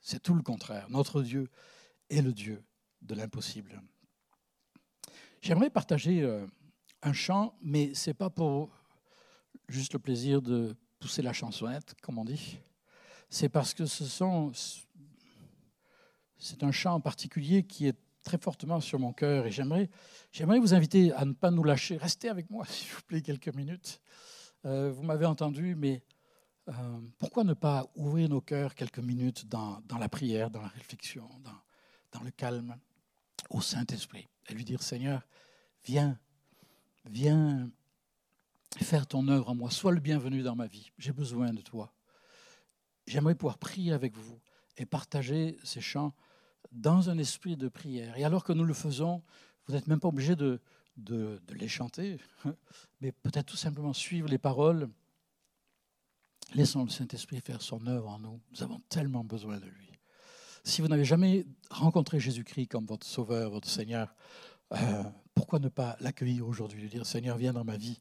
C'est 0.00 0.22
tout 0.22 0.34
le 0.34 0.42
contraire. 0.42 0.88
Notre 0.88 1.22
Dieu 1.22 1.48
est 2.08 2.22
le 2.22 2.32
Dieu 2.32 2.64
de 3.02 3.14
l'impossible. 3.14 3.82
J'aimerais 5.42 5.70
partager 5.70 6.22
euh, 6.22 6.46
un 7.02 7.12
chant, 7.12 7.54
mais 7.62 7.94
ce 7.94 8.10
n'est 8.10 8.14
pas 8.14 8.30
pour 8.30 8.70
juste 9.68 9.92
le 9.92 9.98
plaisir 9.98 10.42
de 10.42 10.76
pousser 10.98 11.22
la 11.22 11.32
chansonnette, 11.32 11.94
comme 12.02 12.18
on 12.18 12.24
dit. 12.24 12.58
C'est 13.30 13.48
parce 13.48 13.74
que 13.74 13.86
ce 13.86 14.04
sont, 14.04 14.50
c'est 16.36 16.64
un 16.64 16.72
chant 16.72 16.94
en 16.94 17.00
particulier 17.00 17.62
qui 17.62 17.86
est 17.86 17.96
très 18.24 18.38
fortement 18.38 18.80
sur 18.80 18.98
mon 18.98 19.12
cœur 19.12 19.46
et 19.46 19.52
j'aimerais, 19.52 19.88
j'aimerais 20.32 20.58
vous 20.58 20.74
inviter 20.74 21.12
à 21.12 21.24
ne 21.24 21.32
pas 21.32 21.52
nous 21.52 21.62
lâcher. 21.62 21.96
Restez 21.96 22.28
avec 22.28 22.50
moi, 22.50 22.66
s'il 22.68 22.90
vous 22.90 23.02
plaît, 23.02 23.22
quelques 23.22 23.54
minutes. 23.54 24.00
Euh, 24.66 24.90
vous 24.90 25.04
m'avez 25.04 25.26
entendu, 25.26 25.76
mais 25.76 26.02
euh, 26.68 26.72
pourquoi 27.18 27.44
ne 27.44 27.54
pas 27.54 27.88
ouvrir 27.94 28.28
nos 28.28 28.40
cœurs 28.40 28.74
quelques 28.74 28.98
minutes 28.98 29.46
dans, 29.46 29.80
la 29.98 30.08
prière, 30.08 30.50
dans 30.50 30.60
la 30.60 30.68
réflexion, 30.68 31.28
dans, 31.44 32.18
dans 32.18 32.24
le 32.24 32.32
calme, 32.32 32.76
au 33.48 33.60
Saint-Esprit, 33.60 34.28
et 34.48 34.54
lui 34.54 34.64
dire, 34.64 34.82
Seigneur, 34.82 35.22
viens, 35.84 36.18
viens 37.06 37.70
faire 38.76 39.06
ton 39.06 39.26
œuvre 39.28 39.50
en 39.50 39.54
moi, 39.54 39.70
sois 39.70 39.92
le 39.92 40.00
bienvenu 40.00 40.42
dans 40.42 40.56
ma 40.56 40.66
vie, 40.66 40.90
j'ai 40.98 41.12
besoin 41.12 41.52
de 41.52 41.62
toi. 41.62 41.94
J'aimerais 43.06 43.34
pouvoir 43.34 43.58
prier 43.58 43.92
avec 43.92 44.16
vous 44.16 44.38
et 44.76 44.86
partager 44.86 45.56
ces 45.64 45.80
chants 45.80 46.14
dans 46.72 47.10
un 47.10 47.18
esprit 47.18 47.56
de 47.56 47.68
prière. 47.68 48.16
Et 48.16 48.24
alors 48.24 48.44
que 48.44 48.52
nous 48.52 48.64
le 48.64 48.74
faisons, 48.74 49.22
vous 49.66 49.74
n'êtes 49.74 49.86
même 49.86 50.00
pas 50.00 50.08
obligé 50.08 50.36
de, 50.36 50.60
de, 50.96 51.40
les 51.50 51.68
chanter, 51.68 52.18
mais 53.00 53.12
peut-être 53.12 53.46
tout 53.46 53.56
simplement 53.56 53.92
suivre 53.92 54.28
les 54.28 54.38
paroles. 54.38 54.88
Laissons 56.54 56.84
le 56.84 56.90
Saint-Esprit 56.90 57.40
faire 57.40 57.62
son 57.62 57.86
œuvre 57.86 58.08
en 58.08 58.18
nous. 58.18 58.40
Nous 58.52 58.62
avons 58.62 58.80
tellement 58.88 59.24
besoin 59.24 59.58
de 59.58 59.66
lui. 59.66 59.98
Si 60.64 60.82
vous 60.82 60.88
n'avez 60.88 61.04
jamais 61.04 61.46
rencontré 61.70 62.20
Jésus-Christ 62.20 62.66
comme 62.66 62.86
votre 62.86 63.06
Sauveur, 63.06 63.50
votre 63.50 63.68
Seigneur, 63.68 64.14
euh, 64.72 65.04
pourquoi 65.34 65.58
ne 65.58 65.68
pas 65.68 65.96
l'accueillir 66.00 66.46
aujourd'hui, 66.46 66.82
lui 66.82 66.88
dire 66.88 67.06
Seigneur, 67.06 67.36
viens 67.38 67.52
dans 67.52 67.64
ma 67.64 67.76
vie, 67.76 67.98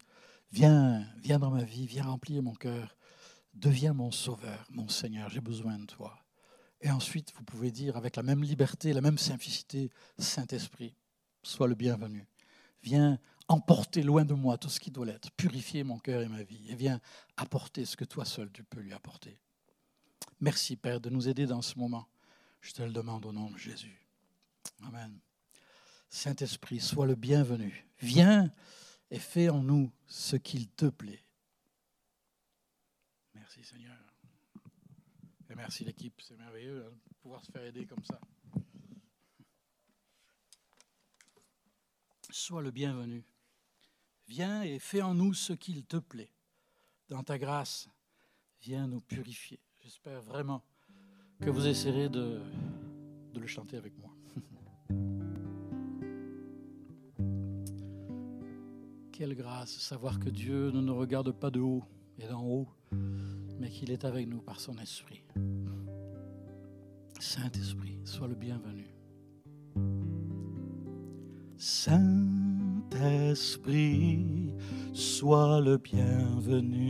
viens, 0.52 1.06
viens 1.22 1.39
dans 1.39 1.52
ma 1.52 1.64
vie, 1.64 1.86
viens 1.86 2.04
remplir 2.04 2.43
mon 2.43 2.54
cœur, 2.54 2.95
deviens 3.60 3.93
mon 3.93 4.12
Sauveur, 4.12 4.66
mon 4.72 4.88
Seigneur, 4.88 5.30
j'ai 5.30 5.41
besoin 5.41 5.78
de 5.78 5.86
toi. 5.86 6.18
Et 6.82 6.89
ensuite, 6.89 7.34
vous 7.36 7.43
pouvez 7.43 7.72
dire 7.72 7.97
avec 7.97 8.16
la 8.16 8.24
même 8.24 8.41
liberté, 8.41 8.93
la 8.93 9.01
même 9.01 9.18
simplicité, 9.18 9.91
Saint-Esprit, 10.18 10.95
sois 11.43 11.68
le 11.68 11.76
bienvenu. 11.76 12.26
Viens 12.82 13.20
emporter 13.49 14.01
loin 14.01 14.24
de 14.24 14.34
moi 14.34 14.57
tout 14.57 14.70
ce 14.70 14.80
qui 14.80 14.91
doit 14.91 15.05
l'être, 15.05 15.32
purifier 15.32 15.84
mon 15.84 15.99
cœur 15.99 16.22
et 16.22 16.30
ma 16.30 16.43
vie, 16.43 16.70
et 16.70 16.76
viens 16.76 17.01
apporter 17.36 17.84
ce 17.84 17.97
que 17.97 18.05
toi 18.05 18.24
seul 18.24 18.49
tu 18.51 18.64
peux 18.64 18.80
lui 18.80 18.93
apporter. 18.93 19.38
Merci 20.39 20.78
Père 20.78 21.01
de 21.01 21.10
nous 21.10 21.28
aider 21.28 21.45
dans 21.45 21.62
ce 21.62 21.78
moment. 21.78 22.07
Je 22.62 22.72
te 22.72 22.82
le 22.82 22.91
demande 22.91 23.26
au 23.26 23.34
nom 23.34 23.49
de 23.49 23.57
Jésus. 23.57 24.05
Amen. 24.84 25.20
Saint-Esprit, 26.10 26.80
sois 26.80 27.05
le 27.05 27.16
bienvenu. 27.16 27.86
Viens 27.99 28.51
et 29.12 29.20
fais 29.20 29.49
en 29.49 29.62
nous 29.62 29.91
ce 30.07 30.36
qu'il 30.36 30.70
te 30.70 30.86
plaît. 30.86 31.24
Merci 33.50 33.68
Seigneur. 33.68 33.97
Et 35.50 35.56
merci 35.56 35.84
l'équipe, 35.84 36.22
c'est 36.22 36.38
merveilleux 36.38 36.86
hein, 36.86 36.91
de 36.91 37.16
pouvoir 37.16 37.43
se 37.43 37.52
faire 37.52 37.64
aider 37.64 37.88
comme 37.88 38.04
ça. 38.04 38.22
Sois 42.30 42.62
le 42.62 42.70
bienvenu. 42.70 43.26
Viens 44.28 44.62
et 44.62 44.78
fais 44.78 45.02
en 45.02 45.16
nous 45.16 45.34
ce 45.34 45.54
qu'il 45.54 45.84
te 45.84 45.97
plaît. 45.97 46.32
Dans 47.08 47.24
ta 47.24 47.39
grâce, 47.39 47.89
viens 48.62 48.86
nous 48.86 49.02
purifier. 49.02 49.60
J'espère 49.80 50.22
vraiment 50.22 50.64
que 51.41 51.50
vous 51.50 51.66
essaierez 51.66 52.10
de, 52.10 52.43
de 53.34 53.39
le 53.39 53.47
chanter 53.47 53.78
avec 53.78 53.97
moi. 53.97 54.14
Quelle 59.12 59.34
grâce, 59.34 59.76
savoir 59.80 60.20
que 60.20 60.30
Dieu 60.30 60.70
ne 60.70 60.82
nous 60.82 60.95
regarde 60.95 61.32
pas 61.32 61.50
de 61.50 61.62
haut 61.62 61.84
et 62.20 62.28
d'en 62.28 62.43
haut, 62.43 62.68
mais 63.60 63.70
qu'il 63.70 63.91
est 63.91 64.05
avec 64.05 64.28
nous 64.28 64.41
par 64.41 64.60
son 64.60 64.78
esprit. 64.78 65.22
Saint-Esprit, 67.20 67.99
sois 68.05 68.28
le 68.28 68.36
bienvenu. 68.36 68.88
Saint-Esprit, 71.57 72.14
sois 74.93 75.60
le 75.62 75.78
bienvenu. 75.78 76.89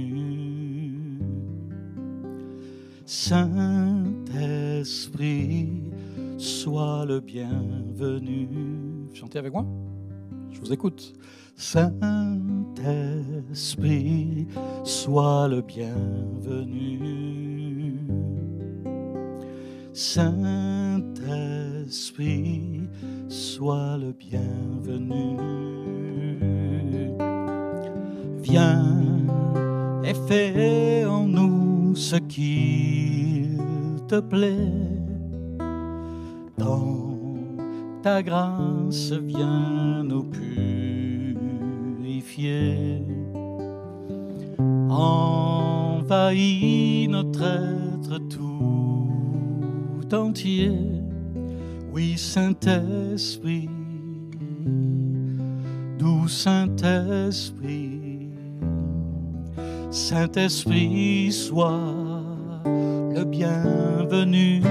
Saint-Esprit, 3.06 4.22
sois 6.38 7.06
le 7.06 7.20
bienvenu. 7.20 8.48
Chantez 9.14 9.40
avec 9.40 9.52
moi 9.52 9.66
Je 10.52 10.60
vous 10.60 10.72
écoute. 10.72 11.14
Saint-Esprit, 13.40 14.48
sois 14.84 15.48
le 15.48 15.62
bienvenu. 15.62 17.00
Saint-Esprit, 19.94 21.22
sois 23.30 23.98
le 23.98 24.12
bienvenu. 24.12 25.38
Viens 28.42 29.06
et 30.04 30.16
fais 30.28 31.06
en 31.06 31.26
nous 31.26 31.96
ce 31.96 32.18
qu'il 32.18 33.58
te 34.10 34.20
plaît. 34.20 34.74
Dans 36.58 37.16
ta 38.02 38.22
grâce, 38.22 39.14
viens 39.14 40.04
nous 40.04 40.24
purifier. 40.24 41.30
Envahis 44.90 46.58
notre 47.10 47.44
être 47.44 48.18
tout 48.28 50.14
entier 50.14 50.72
oui, 51.92 52.16
Saint-Esprit, 52.18 53.68
doux 55.98 56.28
Saint-Esprit, 56.28 58.30
Saint-Esprit, 59.90 61.32
sois 61.32 61.96
le 63.16 63.24
bienvenu. 63.26 64.62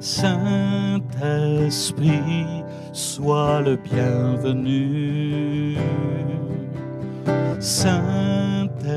Saint-Esprit, 0.00 1.04
sois 2.92 3.60
le 3.60 3.76
bienvenu. 3.76 5.76
Saint-Esprit, 7.64 8.92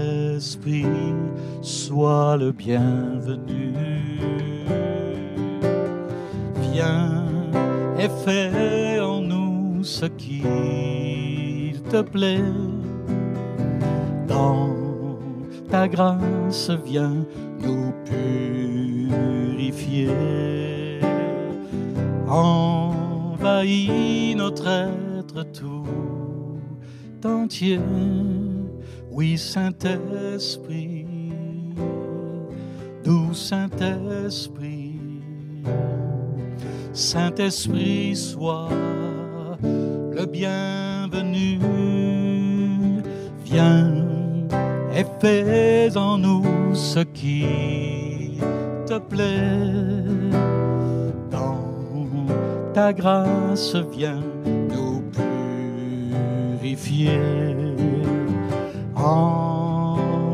sois 1.62 2.36
le 2.36 2.52
bienvenu. 2.52 3.72
Viens 6.74 7.24
et 7.98 8.10
fais 8.26 9.00
en 9.00 9.22
nous 9.22 9.86
ce 9.86 10.08
qu'il 10.08 11.82
te 11.84 12.02
plaît. 12.02 12.44
Dans 14.28 14.76
ta 15.72 15.88
grâce 15.88 16.70
vient 16.86 17.26
nous 17.62 17.94
purifier. 19.64 20.10
Envahis 22.28 23.56
notre 24.36 24.68
être 24.68 25.44
tout 25.54 25.86
entier. 27.24 27.80
Oui, 29.18 29.36
Saint-Esprit, 29.36 31.08
doux 33.04 33.34
Saint-Esprit, 33.34 35.00
Saint-Esprit, 36.94 38.16
sois 38.16 38.70
le 39.64 40.24
bienvenu. 40.28 41.58
Viens 43.44 44.06
et 44.96 45.06
fais 45.20 45.98
en 45.98 46.20
nous 46.20 46.76
ce 46.76 47.00
qui 47.00 48.38
te 48.86 49.00
plaît. 49.00 50.04
Dans 51.32 51.58
ta 52.72 52.94
grâce, 52.94 53.76
viens 53.92 54.22
nous 54.70 55.02
purifier. 56.60 57.18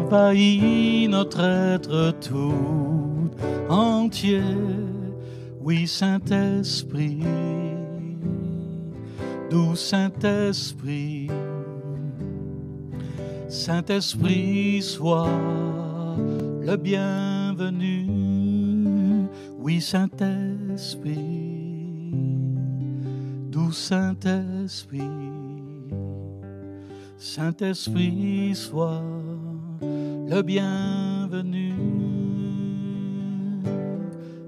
Envahis 0.10 1.08
notre 1.08 1.42
être 1.42 2.16
tout 2.20 3.30
entier. 3.70 4.42
Oui, 5.62 5.88
Saint-Esprit, 5.88 7.24
doux 9.50 9.76
Saint-Esprit. 9.76 11.30
Saint-Esprit, 13.48 14.82
sois 14.82 15.30
le 16.62 16.76
bienvenu. 16.76 18.08
Oui, 19.60 19.80
Saint-Esprit, 19.82 21.14
doux 23.52 23.72
Saint-Esprit. 23.72 25.33
Saint-Esprit, 27.24 28.54
sois 28.54 29.02
le 29.82 30.42
bienvenu. 30.42 31.74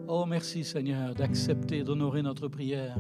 Oh, 0.10 0.26
merci 0.26 0.66
Seigneur 0.66 1.16
d'accepter, 1.16 1.86
d'honorer 1.86 2.22
notre 2.22 2.50
prière. 2.50 2.98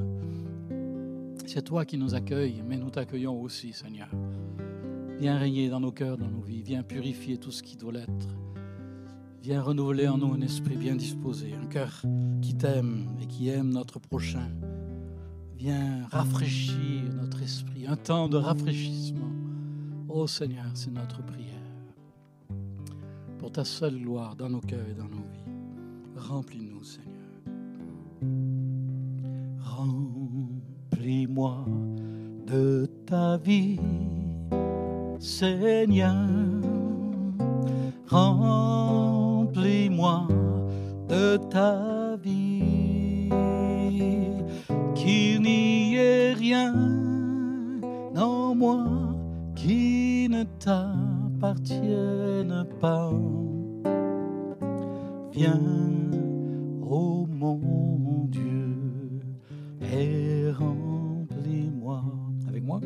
C'est 1.45 1.61
toi 1.61 1.83
qui 1.83 1.97
nous 1.97 2.15
accueilles, 2.15 2.63
mais 2.65 2.77
nous 2.77 2.89
t'accueillons 2.89 3.39
aussi, 3.41 3.73
Seigneur. 3.73 4.07
Viens 5.19 5.37
régner 5.37 5.67
dans 5.67 5.81
nos 5.81 5.91
cœurs, 5.91 6.17
dans 6.17 6.29
nos 6.29 6.41
vies. 6.41 6.61
Viens 6.63 6.81
purifier 6.81 7.37
tout 7.37 7.51
ce 7.51 7.61
qui 7.61 7.75
doit 7.75 7.91
l'être. 7.91 8.29
Viens 9.43 9.61
renouveler 9.61 10.07
en 10.07 10.17
nous 10.17 10.31
un 10.31 10.41
esprit 10.41 10.77
bien 10.77 10.95
disposé, 10.95 11.53
un 11.53 11.67
cœur 11.67 12.01
qui 12.41 12.55
t'aime 12.55 13.09
et 13.21 13.27
qui 13.27 13.49
aime 13.49 13.71
notre 13.71 13.99
prochain. 13.99 14.49
Viens 15.57 16.07
rafraîchir 16.11 17.03
notre 17.21 17.43
esprit, 17.43 17.85
un 17.87 17.97
temps 17.97 18.29
de 18.29 18.37
rafraîchissement. 18.37 19.44
Ô 20.15 20.25
Seigneur, 20.27 20.65
c'est 20.75 20.91
notre 20.91 21.21
prière. 21.23 21.49
Pour 23.37 23.51
ta 23.51 23.65
seule 23.65 23.99
gloire 23.99 24.37
dans 24.37 24.47
nos 24.47 24.61
cœurs 24.61 24.87
et 24.89 24.93
dans 24.93 25.09
nos 25.09 25.17
vies. 25.17 25.43
Remplis-nous, 26.15 26.85
Seigneur. 26.85 27.11
Remplis-moi 29.59 31.65
de 32.47 32.89
ta 33.05 33.35
vie. 33.35 33.77
Seigneur, 35.19 36.29
remplis-moi 38.07 40.29
de 41.09 41.35
ta 41.49 42.15
vie, 42.15 43.27
qu'il 44.95 45.41
n'y 45.41 45.95
ait 45.95 46.31
rien 46.31 46.84
ne 50.35 50.43
t'appartienne 50.59 52.65
pas. 52.81 53.13
Viens, 55.31 55.61
ô 56.81 57.25
mon 57.27 58.27
Dieu, 58.27 58.75
et 59.81 60.51
remplis-moi. 60.51 62.03
Avec 62.49 62.63
moi? 62.63 62.81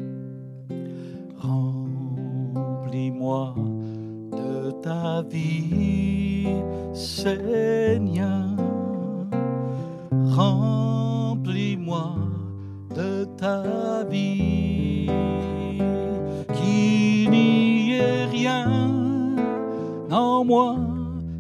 Remplis-moi 1.38 3.56
de 4.32 4.72
ta 4.82 5.24
vie, 5.24 6.48
Seigneur. 6.94 8.56
Remplis-moi 10.38 12.16
de 12.96 13.26
ta 13.38 14.04
vie, 14.04 14.69
moi 20.44 20.78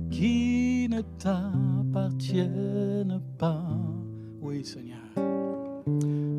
qui 0.09 0.87
ne 0.89 1.01
t'appartienne 1.17 3.21
pas. 3.37 3.77
Oui, 4.41 4.65
Seigneur. 4.65 4.97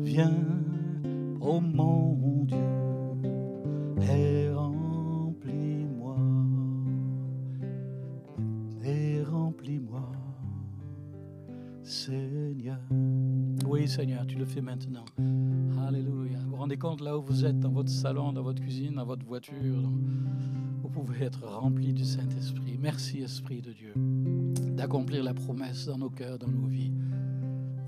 Viens, 0.03 0.33
ô 1.39 1.61
mon 1.61 2.43
Dieu, 2.45 2.57
et 4.01 4.49
remplis-moi, 4.51 6.17
et 8.83 9.23
remplis-moi, 9.23 10.11
Seigneur. 11.83 12.79
Oui, 13.65 13.87
Seigneur, 13.87 14.27
tu 14.27 14.37
le 14.37 14.45
fais 14.45 14.61
maintenant. 14.61 15.05
Alléluia. 15.87 16.39
Vous 16.45 16.51
vous 16.51 16.55
rendez 16.57 16.77
compte 16.77 17.01
là 17.01 17.17
où 17.17 17.21
vous 17.21 17.45
êtes, 17.45 17.59
dans 17.59 17.71
votre 17.71 17.89
salon, 17.89 18.33
dans 18.33 18.43
votre 18.43 18.61
cuisine, 18.61 18.95
dans 18.95 19.05
votre 19.05 19.25
voiture, 19.25 19.89
vous 20.81 20.89
pouvez 20.89 21.23
être 21.25 21.45
rempli 21.45 21.93
du 21.93 22.03
Saint-Esprit. 22.05 22.77
Merci, 22.81 23.21
Esprit 23.21 23.61
de 23.61 23.71
Dieu, 23.71 23.93
d'accomplir 24.75 25.23
la 25.23 25.33
promesse 25.33 25.85
dans 25.87 25.97
nos 25.97 26.09
cœurs, 26.09 26.37
dans 26.39 26.47
nos 26.49 26.67
vies. 26.67 26.91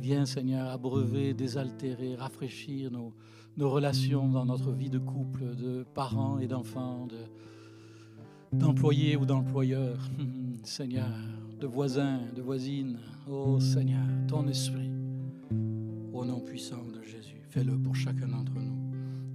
Viens, 0.01 0.25
Seigneur, 0.25 0.69
abreuver, 0.69 1.33
désaltérer, 1.33 2.15
rafraîchir 2.15 2.91
nos, 2.91 3.13
relations 3.57 4.27
dans 4.27 4.45
notre 4.45 4.71
vie 4.71 4.89
de 4.89 4.99
couple, 4.99 5.55
de 5.55 5.85
parents 5.93 6.39
et 6.39 6.47
d'enfants, 6.47 7.07
de- 7.07 8.57
d'employés 8.57 9.15
ou 9.15 9.25
d'employeurs. 9.25 10.09
Seigneur, 10.63 11.09
de 11.59 11.67
voisins, 11.67 12.19
de 12.35 12.41
voisines. 12.41 12.97
Oh 13.29 13.59
Seigneur, 13.59 14.05
ton 14.27 14.47
esprit, 14.47 14.91
au 16.13 16.25
nom 16.25 16.39
puissant 16.39 16.83
de 16.93 17.01
Jésus, 17.01 17.32
fais-le 17.53 17.77
pour 17.77 17.95
chacun 17.95 18.27
d'entre 18.27 18.53
nous. 18.53 18.75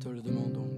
Te 0.01 0.09
le 0.09 0.21
demandons. 0.21 0.69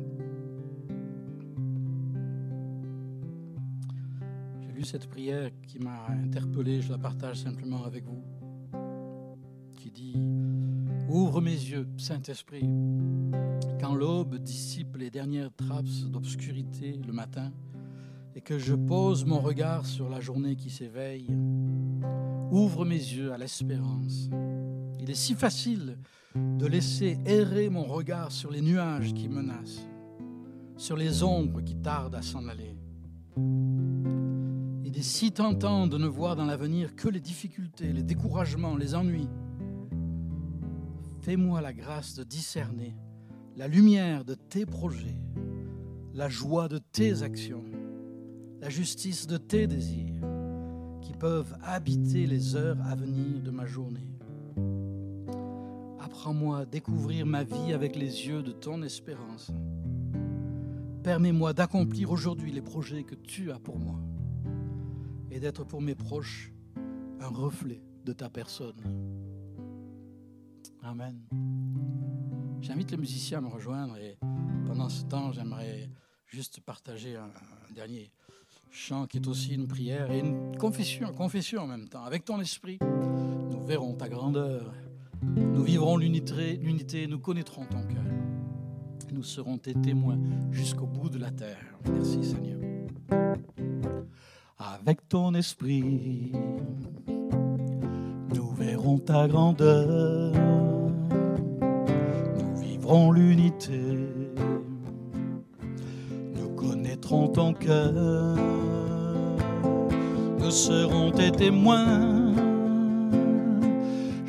J'ai 4.60 4.72
lu 4.72 4.84
cette 4.84 5.06
prière 5.06 5.50
qui 5.66 5.78
m'a 5.78 6.06
interpellé, 6.10 6.82
je 6.82 6.92
la 6.92 6.98
partage 6.98 7.38
simplement 7.38 7.84
avec 7.84 8.04
vous, 8.04 8.22
qui 9.74 9.90
dit 9.90 10.16
Ouvre 11.08 11.40
mes 11.40 11.54
yeux, 11.54 11.88
Saint-Esprit, 11.96 12.68
quand 13.80 13.94
l'aube 13.94 14.36
dissipe 14.36 14.98
les 14.98 15.10
dernières 15.10 15.50
trappes 15.56 16.10
d'obscurité 16.10 17.00
le 17.06 17.12
matin, 17.14 17.52
et 18.34 18.42
que 18.42 18.58
je 18.58 18.74
pose 18.74 19.24
mon 19.24 19.40
regard 19.40 19.86
sur 19.86 20.10
la 20.10 20.20
journée 20.20 20.56
qui 20.56 20.68
s'éveille. 20.68 21.34
Ouvre 22.50 22.84
mes 22.84 22.96
yeux 22.96 23.32
à 23.32 23.38
l'espérance. 23.38 24.28
Il 25.00 25.08
est 25.08 25.14
si 25.14 25.34
facile 25.34 25.96
de 26.34 26.66
laisser 26.66 27.18
errer 27.26 27.70
mon 27.70 27.84
regard 27.84 28.30
sur 28.30 28.50
les 28.50 28.60
nuages 28.60 29.12
qui 29.14 29.28
menacent, 29.28 29.86
sur 30.76 30.96
les 30.96 31.22
ombres 31.22 31.60
qui 31.60 31.76
tardent 31.76 32.14
à 32.14 32.22
s'en 32.22 32.46
aller. 32.46 32.76
Il 34.84 34.96
est 34.96 35.02
si 35.02 35.32
tentant 35.32 35.86
de 35.86 35.98
ne 35.98 36.06
voir 36.06 36.36
dans 36.36 36.44
l'avenir 36.44 36.94
que 36.94 37.08
les 37.08 37.20
difficultés, 37.20 37.92
les 37.92 38.02
découragements, 38.02 38.76
les 38.76 38.94
ennuis. 38.94 39.28
Fais-moi 41.22 41.60
la 41.60 41.72
grâce 41.72 42.14
de 42.14 42.24
discerner 42.24 42.96
la 43.56 43.68
lumière 43.68 44.24
de 44.24 44.34
tes 44.34 44.66
projets, 44.66 45.20
la 46.14 46.28
joie 46.28 46.68
de 46.68 46.78
tes 46.78 47.22
actions, 47.22 47.64
la 48.60 48.68
justice 48.68 49.26
de 49.26 49.36
tes 49.36 49.66
désirs 49.66 50.24
qui 51.02 51.12
peuvent 51.12 51.56
habiter 51.62 52.26
les 52.26 52.56
heures 52.56 52.80
à 52.84 52.94
venir 52.94 53.42
de 53.42 53.50
ma 53.50 53.66
journée. 53.66 54.10
Apprends-moi 56.00 56.60
à 56.60 56.64
découvrir 56.64 57.26
ma 57.26 57.44
vie 57.44 57.74
avec 57.74 57.94
les 57.94 58.26
yeux 58.26 58.42
de 58.42 58.52
ton 58.52 58.82
espérance. 58.82 59.50
Permets-moi 61.02 61.52
d'accomplir 61.52 62.10
aujourd'hui 62.10 62.52
les 62.52 62.62
projets 62.62 63.04
que 63.04 63.14
tu 63.14 63.52
as 63.52 63.58
pour 63.58 63.78
moi 63.78 64.00
et 65.30 65.38
d'être 65.40 65.64
pour 65.64 65.82
mes 65.82 65.94
proches 65.94 66.52
un 67.20 67.28
reflet 67.28 67.82
de 68.04 68.14
ta 68.14 68.30
personne. 68.30 68.76
Amen. 70.82 71.20
J'invite 72.62 72.90
les 72.90 72.96
musiciens 72.96 73.38
à 73.38 73.40
me 73.42 73.48
rejoindre 73.48 73.96
et 73.98 74.18
pendant 74.66 74.88
ce 74.88 75.04
temps, 75.04 75.32
j'aimerais 75.32 75.90
juste 76.26 76.60
partager 76.60 77.16
un, 77.16 77.24
un 77.24 77.72
dernier 77.74 78.10
chant 78.70 79.06
qui 79.06 79.18
est 79.18 79.26
aussi 79.26 79.54
une 79.54 79.68
prière 79.68 80.10
et 80.10 80.20
une 80.20 80.56
confession, 80.56 81.12
confession 81.12 81.62
en 81.62 81.66
même 81.66 81.88
temps. 81.88 82.04
Avec 82.04 82.24
ton 82.24 82.40
esprit, 82.40 82.78
nous 82.80 83.64
verrons 83.66 83.94
ta 83.94 84.08
grandeur, 84.08 84.72
nous 85.22 85.62
vivrons 85.62 85.96
l'unité, 85.96 87.06
nous 87.06 87.18
connaîtrons 87.18 87.64
ton 87.66 87.82
cœur. 87.82 88.02
Nous 89.12 89.22
serons 89.22 89.58
tes 89.58 89.74
témoins 89.74 90.18
jusqu'au 90.50 90.86
bout 90.86 91.10
de 91.10 91.18
la 91.18 91.30
terre. 91.30 91.78
Merci 91.92 92.24
Seigneur. 92.24 92.58
Avec 94.58 95.08
ton 95.08 95.34
esprit, 95.34 96.32
nous 98.34 98.50
verrons 98.50 98.98
ta 98.98 99.26
grandeur, 99.26 100.32
nous 102.38 102.56
vivrons 102.56 103.10
l'unité, 103.10 103.80
nous 106.36 106.50
connaîtrons 106.50 107.28
ton 107.28 107.52
cœur, 107.54 108.36
nous 110.38 110.50
serons 110.50 111.10
tes 111.10 111.32
témoins 111.32 112.19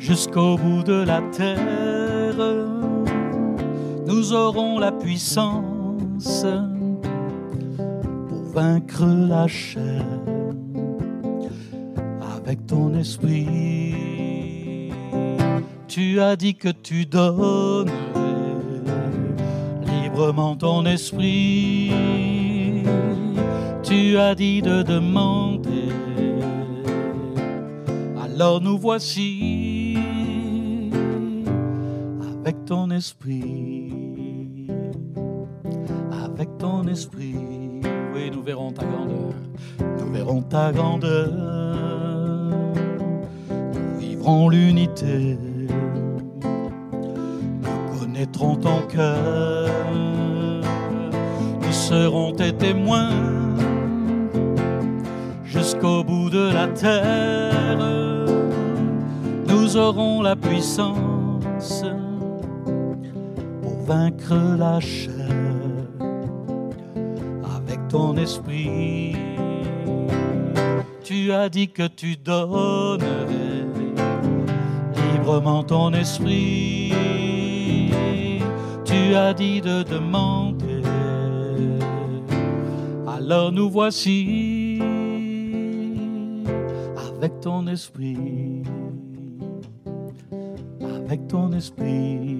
jusqu'au 0.02 0.56
bout 0.56 0.82
de 0.82 1.04
la 1.04 1.22
terre, 1.30 2.34
nous 4.04 4.32
aurons 4.32 4.78
la 4.78 4.90
puissance 4.90 6.44
pour 8.28 8.42
vaincre 8.52 9.06
la 9.06 9.46
chair 9.46 10.04
avec 12.36 12.66
ton 12.66 12.94
esprit. 12.94 14.90
Tu 15.86 16.20
as 16.20 16.34
dit 16.34 16.56
que 16.56 16.70
tu 16.70 17.06
donnerais 17.06 17.92
librement 19.86 20.56
ton 20.56 20.84
esprit. 20.84 21.92
Tu 23.84 24.16
as 24.16 24.34
dit 24.34 24.62
de 24.62 24.82
demander. 24.82 25.92
Alors 28.24 28.60
nous 28.60 28.78
voici 28.78 29.71
avec 32.44 32.64
ton 32.64 32.90
esprit. 32.90 34.66
Avec 36.10 36.58
ton 36.58 36.88
esprit. 36.88 37.36
Oui, 38.12 38.30
nous 38.32 38.42
verrons 38.42 38.72
ta 38.72 38.84
grandeur. 38.84 39.32
Nous 40.00 40.12
verrons 40.12 40.42
ta 40.42 40.72
grandeur. 40.72 41.30
Nous 43.48 43.98
vivrons 44.00 44.48
l'unité. 44.48 45.38
Nous 47.62 48.00
connaîtrons 48.00 48.56
ton 48.56 48.82
cœur. 48.88 49.70
Nous 51.60 51.72
serons 51.72 52.32
tes 52.32 52.52
témoins 52.52 53.10
jusqu'au 55.44 56.02
bout 56.02 56.28
de 56.28 56.52
la 56.52 56.66
terre. 56.66 57.78
Nous 59.46 59.76
aurons 59.76 60.22
la 60.22 60.34
puissance 60.34 61.84
vaincre 63.86 64.56
la 64.58 64.80
chair 64.80 65.10
avec 67.56 67.88
ton 67.88 68.16
esprit. 68.16 69.16
Tu 71.02 71.32
as 71.32 71.48
dit 71.48 71.68
que 71.68 71.86
tu 71.88 72.16
donnerais 72.16 73.66
librement 75.12 75.64
ton 75.64 75.92
esprit. 75.92 76.92
Tu 78.84 79.14
as 79.14 79.34
dit 79.34 79.60
de 79.60 79.82
demander. 79.82 80.82
Alors 83.06 83.52
nous 83.52 83.70
voici 83.70 84.80
avec 86.96 87.40
ton 87.40 87.66
esprit. 87.66 88.62
Avec 91.06 91.28
ton 91.28 91.52
esprit. 91.52 92.31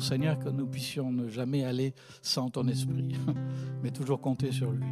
Seigneur, 0.00 0.38
que 0.38 0.48
nous 0.48 0.66
puissions 0.66 1.10
ne 1.10 1.28
jamais 1.28 1.64
aller 1.64 1.94
sans 2.22 2.50
ton 2.50 2.66
esprit, 2.68 3.14
mais 3.82 3.90
toujours 3.90 4.20
compter 4.20 4.52
sur 4.52 4.70
lui. 4.70 4.86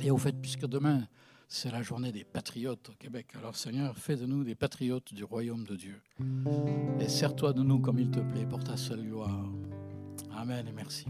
Et 0.00 0.10
au 0.10 0.18
fait, 0.18 0.32
puisque 0.32 0.66
demain, 0.66 1.06
c'est 1.48 1.70
la 1.70 1.82
journée 1.82 2.12
des 2.12 2.24
patriotes 2.24 2.90
au 2.90 2.94
Québec, 2.94 3.26
alors 3.38 3.56
Seigneur, 3.56 3.96
fais 3.96 4.16
de 4.16 4.24
nous 4.24 4.42
des 4.42 4.54
patriotes 4.54 5.12
du 5.12 5.24
royaume 5.24 5.64
de 5.64 5.76
Dieu. 5.76 6.00
Et 6.98 7.08
sers-toi 7.08 7.52
de 7.52 7.62
nous 7.62 7.78
comme 7.78 7.98
il 7.98 8.10
te 8.10 8.20
plaît 8.20 8.46
pour 8.46 8.64
ta 8.64 8.76
seule 8.76 9.04
gloire. 9.04 9.44
Amen 10.34 10.66
et 10.66 10.72
merci. 10.72 11.04